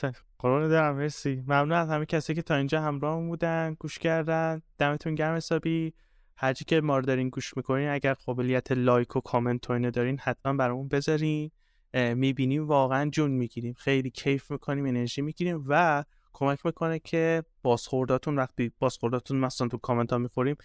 قربون 0.42 0.68
دارم 0.68 0.96
مرسی. 0.96 1.42
ممنون 1.46 1.72
از 1.72 1.88
همه 1.88 2.06
کسی 2.06 2.34
که 2.34 2.42
تا 2.42 2.54
اینجا 2.54 2.80
همراه 2.80 3.20
بودن 3.20 3.76
گوش 3.78 3.98
کردن. 3.98 4.62
دمتون 4.78 5.14
گرم 5.14 5.36
حسابی. 5.36 5.94
هرچی 6.36 6.64
که 6.64 6.80
ما 6.80 6.98
رو 6.98 7.04
دارین 7.04 7.28
گوش 7.28 7.56
می‌کنین 7.56 7.88
اگر 7.88 8.14
قابلیت 8.14 8.72
لایک 8.72 9.16
و 9.16 9.20
کامنت 9.20 9.70
و 9.70 9.72
اینو 9.72 9.90
دارین 9.90 10.18
حتما 10.18 10.52
برامون 10.52 10.88
بذارین. 10.88 11.50
می‌بینیم 11.94 12.66
واقعا 12.66 13.10
جون 13.10 13.30
می‌گیریم. 13.30 13.74
خیلی 13.78 14.10
کیف 14.10 14.50
می‌کنیم 14.50 14.86
انرژی 14.86 15.22
می‌گیریم 15.22 15.64
و 15.68 16.04
کمک 16.32 16.66
می‌کنه 16.66 16.98
که 16.98 17.44
بازخورداتون 17.62 18.36
وقتی 18.36 18.72
بازخورداتون 18.78 19.36
مثلا 19.36 19.68
تو 19.68 19.78
کامنت 19.78 20.12
ها 20.12 20.18
می‌خوریم 20.18 20.56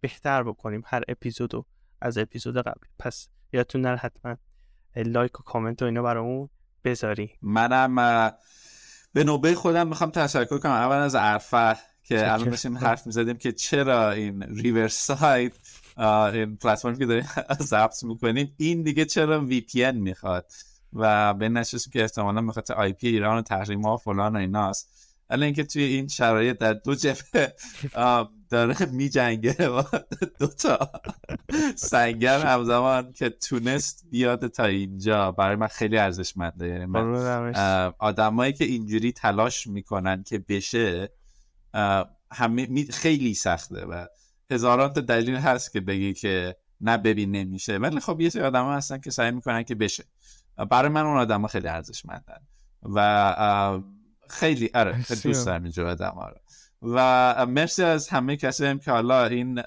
بهتر 0.00 0.42
بکنیم 0.42 0.82
هر 0.86 1.02
اپیزودو 1.08 1.66
از 2.00 2.18
اپیزود 2.18 2.58
قبل 2.58 2.86
پس 2.98 3.28
یادتون 3.52 3.80
نره 3.80 3.96
حتما 3.96 4.36
لایک 4.96 5.40
و 5.40 5.42
کامنت 5.42 5.82
و 5.82 5.84
اینا 5.84 6.02
برامون 6.02 6.48
بذاری 6.84 7.30
منم 7.42 8.32
به 9.12 9.24
نوبه 9.24 9.54
خودم 9.54 9.88
می‌خوام 9.88 10.10
تشکر 10.10 10.58
کنم. 10.58 10.72
اول 10.72 10.96
از 10.96 11.14
عرفه 11.14 11.76
که 12.02 12.32
الان 12.32 12.50
داشتیم 12.50 12.78
حرف 12.78 13.06
می‌زدیم 13.06 13.36
که 13.36 13.52
چرا 13.52 14.10
این 14.10 14.42
Riverside 14.42 15.54
این 16.32 16.56
پلتفرمی 16.56 16.98
که 16.98 17.06
داریم 17.06 17.28
ضبط 17.60 18.04
می‌کنیم 18.04 18.54
این 18.56 18.82
دیگه 18.82 19.04
چرا 19.04 19.44
VPN 19.44 19.96
می‌خواد؟ 19.96 20.52
و 20.92 21.34
به 21.34 21.48
نشست 21.48 21.92
که 21.92 22.02
احتمالا 22.02 22.40
می‌خواد 22.40 22.72
IP 22.72 23.08
ایران 23.08 23.38
و 23.38 23.42
تحریم 23.42 23.82
ها 23.82 23.96
فلان 23.96 24.36
و 24.36 24.38
ایناست. 24.38 24.88
الان 25.30 25.42
اینکه 25.42 25.64
توی 25.64 25.82
این 25.82 26.08
شرایط 26.08 26.58
در 26.58 26.72
دو 26.72 26.94
جبهه 26.94 27.54
داره 28.50 28.86
می 28.86 29.08
جنگه 29.08 29.68
و 29.74 29.82
دوتا 30.38 30.90
سنگر 31.76 32.46
همزمان 32.46 33.12
که 33.12 33.30
تونست 33.30 34.04
بیاد 34.10 34.46
تا 34.46 34.64
اینجا. 34.64 35.32
برای 35.32 35.56
من 35.56 35.66
خیلی 35.66 35.98
ارزشمنده. 35.98 36.68
یعنی 36.68 36.86
من 36.86 37.92
آدمایی 37.98 38.52
که 38.52 38.64
اینجوری 38.64 39.12
تلاش 39.12 39.66
می‌کنن 39.66 40.22
که 40.22 40.38
بشه 40.38 41.12
همه 42.32 42.84
خیلی 42.90 43.34
سخته. 43.34 43.84
و 43.84 44.06
هزاران 44.50 44.92
تا 44.92 45.00
دلیل 45.00 45.34
هست 45.34 45.72
که 45.72 45.80
بگی 45.80 46.12
که 46.12 46.56
نه 46.80 46.96
ببین 46.96 47.30
نمیشه. 47.30 47.78
ولی 47.78 48.00
خب 48.00 48.20
یه 48.20 48.28
سری 48.28 48.42
آدم 48.42 48.72
هستن 48.72 48.98
که 49.00 49.10
سعی 49.10 49.30
می‌کنن 49.30 49.62
که 49.62 49.74
بشه. 49.74 50.04
برای 50.70 50.88
من 50.88 51.06
اون 51.06 51.16
آدم 51.16 51.46
خیلی 51.46 51.68
ارزشمندن. 51.68 52.40
و 52.82 53.80
خیلی 54.28 54.70
آره 54.74 55.02
خیلی 55.02 55.20
دوست 55.20 55.46
دارم 55.46 55.62
اینجا 55.62 55.90
آدم 55.90 56.32
و 56.82 57.46
مرسی 57.46 57.82
از 57.82 58.08
همه 58.08 58.36
کسی 58.36 58.66
هم 58.66 58.78
که 58.78 58.90
حالا 58.90 59.24
این 59.24 59.62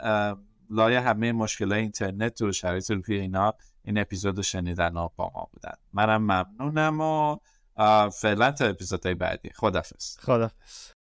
لایه 0.69 1.01
همه 1.01 1.31
مشکل 1.31 1.73
اینترنت 1.73 2.41
و 2.41 2.51
شرایط 2.51 2.91
روی 2.91 3.19
اینا 3.19 3.53
این 3.83 3.97
اپیزود 3.97 4.37
رو 4.37 4.43
شنیدن 4.43 4.97
و 4.97 5.09
با 5.15 5.31
ما 5.35 5.49
بودن. 5.53 5.73
منم 5.93 6.21
ممنونم 6.21 7.01
و 7.01 7.37
فعلا 8.09 8.51
تا 8.51 8.65
اپیزودهای 8.65 9.15
بعدی. 9.15 9.49
خدافز 9.49 10.17
خدافز 10.19 10.93